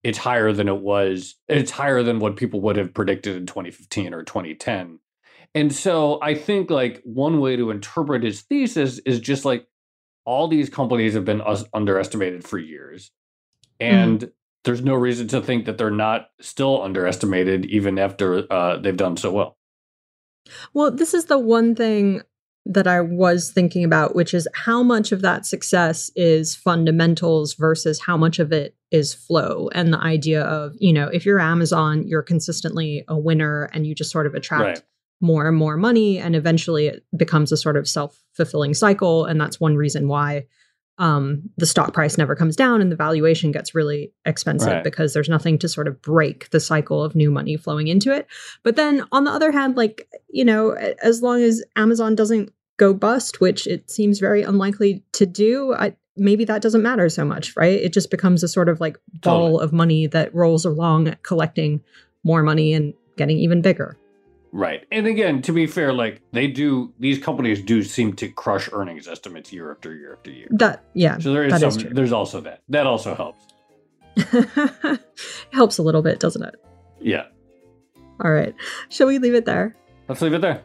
it's 0.08 0.18
higher 0.18 0.54
than 0.54 0.70
it 0.70 0.78
was. 0.78 1.36
It's 1.50 1.70
higher 1.70 2.02
than 2.02 2.20
what 2.20 2.38
people 2.38 2.62
would 2.62 2.78
have 2.78 2.94
predicted 2.94 3.36
in 3.36 3.46
2015 3.46 4.14
or 4.14 4.24
2010. 4.24 5.00
And 5.54 5.74
so 5.74 6.18
I 6.22 6.34
think 6.34 6.70
like 6.70 7.02
one 7.04 7.42
way 7.42 7.58
to 7.58 7.72
interpret 7.72 8.24
his 8.24 8.40
thesis 8.40 9.00
is 9.00 9.20
just 9.20 9.44
like 9.44 9.68
all 10.24 10.48
these 10.48 10.70
companies 10.70 11.14
have 11.14 11.26
been 11.26 11.42
us- 11.42 11.66
underestimated 11.74 12.48
for 12.48 12.58
years. 12.58 13.12
Mm-hmm. 13.82 13.96
And 13.96 14.20
mm. 14.22 14.32
there's 14.64 14.82
no 14.82 14.94
reason 14.94 15.28
to 15.28 15.42
think 15.42 15.66
that 15.66 15.78
they're 15.78 15.92
not 15.92 16.30
still 16.40 16.82
underestimated 16.82 17.66
even 17.66 18.00
after 18.00 18.50
uh, 18.50 18.78
they've 18.78 18.96
done 18.96 19.18
so 19.18 19.34
well. 19.34 19.58
Well, 20.74 20.90
this 20.90 21.14
is 21.14 21.26
the 21.26 21.38
one 21.38 21.76
thing 21.76 22.22
that 22.70 22.88
I 22.88 23.00
was 23.00 23.52
thinking 23.52 23.84
about, 23.84 24.14
which 24.14 24.34
is 24.34 24.48
how 24.54 24.84
much 24.84 25.12
of 25.12 25.22
that 25.22 25.46
success 25.46 26.12
is 26.16 26.56
fundamentals 26.56 27.54
versus 27.54 28.00
how 28.00 28.18
much 28.18 28.40
of 28.40 28.52
it 28.52 28.76
is 28.92 29.14
flow. 29.14 29.70
And 29.74 29.94
the 29.94 30.00
idea 30.00 30.42
of, 30.44 30.76
you 30.78 30.92
know, 30.92 31.08
if 31.08 31.26
you're 31.26 31.40
Amazon, 31.40 32.06
you're 32.08 32.22
consistently 32.22 33.06
a 33.08 33.18
winner 33.18 33.70
and 33.74 33.88
you 33.88 33.96
just 33.96 34.12
sort 34.12 34.26
of 34.26 34.36
attract 34.36 34.64
right. 34.64 34.82
more 35.22 35.48
and 35.48 35.56
more 35.56 35.78
money. 35.78 36.20
And 36.20 36.36
eventually 36.36 36.88
it 36.88 37.06
becomes 37.16 37.54
a 37.54 37.58
sort 37.58 37.78
of 37.78 37.88
self 37.88 38.22
fulfilling 38.34 38.74
cycle. 38.74 39.26
And 39.26 39.40
that's 39.40 39.62
one 39.62 39.78
reason 39.78 40.10
why 40.10 40.46
um, 41.00 41.44
the 41.58 41.66
stock 41.66 41.94
price 41.94 42.18
never 42.18 42.36
comes 42.36 42.56
down 42.56 42.82
and 42.82 42.92
the 42.92 42.96
valuation 42.96 43.52
gets 43.52 43.76
really 43.76 44.12
expensive 44.26 44.74
right. 44.74 44.84
because 44.84 45.14
there's 45.14 45.30
nothing 45.30 45.60
to 45.60 45.70
sort 45.70 45.88
of 45.88 46.02
break 46.02 46.50
the 46.50 46.60
cycle 46.60 47.04
of 47.04 47.16
new 47.16 47.30
money 47.30 47.56
flowing 47.56 47.88
into 47.88 48.12
it. 48.12 48.28
But 48.64 48.76
then 48.76 49.06
on 49.12 49.24
the 49.24 49.32
other 49.32 49.52
hand, 49.52 49.78
like, 49.78 50.10
you 50.28 50.44
know, 50.44 50.72
as 50.72 51.22
long 51.22 51.42
as 51.42 51.64
Amazon 51.76 52.16
doesn't 52.16 52.52
go 52.78 52.94
bust, 52.94 53.42
which 53.42 53.68
it 53.68 53.90
seems 53.90 54.20
very 54.20 54.44
unlikely 54.44 55.04
to 55.14 55.26
do, 55.26 55.74
I, 55.74 55.96
maybe 56.16 56.46
that 56.46 56.62
doesn't 56.62 56.82
matter 56.82 57.10
so 57.10 57.26
much, 57.26 57.56
right? 57.56 57.80
It 57.80 57.94
just 57.94 58.10
becomes 58.10 58.44
a 58.44 58.48
sort 58.48 58.70
of 58.70 58.80
like 58.80 58.98
ball 59.22 59.52
totally. 59.52 59.64
of 59.64 59.74
money 59.74 60.08
that 60.08 60.34
rolls 60.34 60.66
along, 60.66 61.16
collecting 61.24 61.82
more 62.24 62.44
money 62.44 62.74
and 62.74 62.94
getting 63.18 63.38
even 63.38 63.62
bigger. 63.62 63.98
Right. 64.52 64.86
And 64.92 65.08
again, 65.08 65.42
to 65.44 65.52
be 65.52 65.68
fair, 65.68 65.92
like 65.94 66.22
they 66.32 66.48
do, 66.48 66.94
these 67.00 67.20
companies 67.20 67.62
do 67.62 67.84
seem 67.84 68.14
to 68.14 68.30
crush 68.30 68.70
earnings 68.72 69.08
estimates 69.08 69.52
year 69.52 69.72
after 69.72 69.94
year 69.94 70.14
after 70.14 70.32
year. 70.32 70.48
That, 70.52 70.84
yeah. 70.94 71.18
So 71.20 71.34
there 71.34 71.46
is 71.46 71.60
some, 71.60 71.70
is 71.70 71.84
there's 71.92 72.12
also 72.12 72.42
that. 72.42 72.62
That 72.70 72.88
also 72.88 73.14
helps. 73.14 73.46
helps 75.52 75.78
a 75.78 75.84
little 75.84 76.02
bit, 76.02 76.20
doesn't 76.20 76.44
it? 76.44 76.56
Yeah. 77.00 77.26
All 78.24 78.32
right. 78.32 78.56
Shall 78.90 79.08
we 79.08 79.20
leave 79.20 79.36
it 79.36 79.46
there? 79.46 79.76
Let's 80.08 80.22
leave 80.22 80.34
it 80.34 80.42
there. 80.42 80.64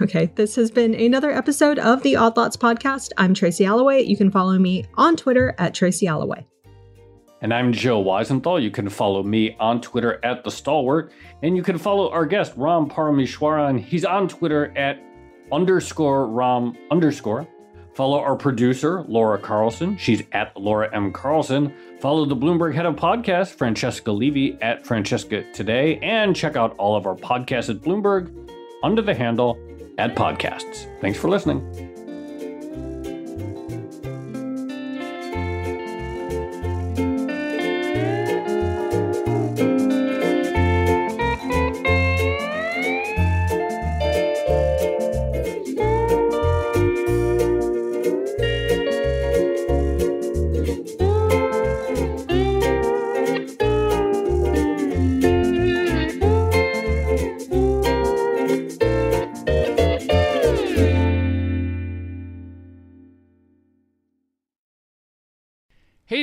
Okay, 0.00 0.26
this 0.34 0.56
has 0.56 0.72
been 0.72 0.92
another 0.92 1.30
episode 1.30 1.78
of 1.78 2.02
the 2.02 2.16
Odd 2.16 2.36
Lots 2.36 2.56
podcast. 2.56 3.12
I'm 3.16 3.32
Tracy 3.32 3.64
Alloway. 3.64 4.02
You 4.02 4.16
can 4.16 4.28
follow 4.28 4.58
me 4.58 4.84
on 4.94 5.14
Twitter 5.14 5.54
at 5.56 5.72
Tracy 5.72 6.08
Alloway. 6.08 6.44
And 7.42 7.54
I'm 7.54 7.72
Joe 7.72 8.02
Weisenthal. 8.02 8.60
You 8.60 8.72
can 8.72 8.88
follow 8.88 9.22
me 9.22 9.54
on 9.60 9.80
Twitter 9.80 10.18
at 10.24 10.42
The 10.42 10.50
Stalwart. 10.50 11.12
And 11.44 11.56
you 11.56 11.62
can 11.62 11.78
follow 11.78 12.10
our 12.10 12.26
guest, 12.26 12.54
Ram 12.56 12.90
Parameswaran. 12.90 13.78
He's 13.78 14.04
on 14.04 14.26
Twitter 14.26 14.76
at 14.76 15.00
underscore 15.52 16.26
Ram 16.26 16.76
underscore. 16.90 17.46
Follow 17.94 18.18
our 18.18 18.34
producer, 18.34 19.04
Laura 19.06 19.38
Carlson. 19.38 19.96
She's 19.96 20.24
at 20.32 20.56
Laura 20.56 20.92
M. 20.92 21.12
Carlson. 21.12 21.72
Follow 22.00 22.24
the 22.24 22.34
Bloomberg 22.34 22.74
head 22.74 22.86
of 22.86 22.96
podcast, 22.96 23.54
Francesca 23.54 24.10
Levy, 24.10 24.58
at 24.60 24.84
Francesca 24.84 25.44
Today. 25.52 26.00
And 26.02 26.34
check 26.34 26.56
out 26.56 26.74
all 26.78 26.96
of 26.96 27.06
our 27.06 27.14
podcasts 27.14 27.70
at 27.70 27.76
Bloomberg 27.76 28.34
under 28.82 29.00
the 29.00 29.14
handle 29.14 29.56
at 29.98 30.14
podcasts. 30.16 30.88
Thanks 31.00 31.18
for 31.18 31.28
listening. 31.28 31.93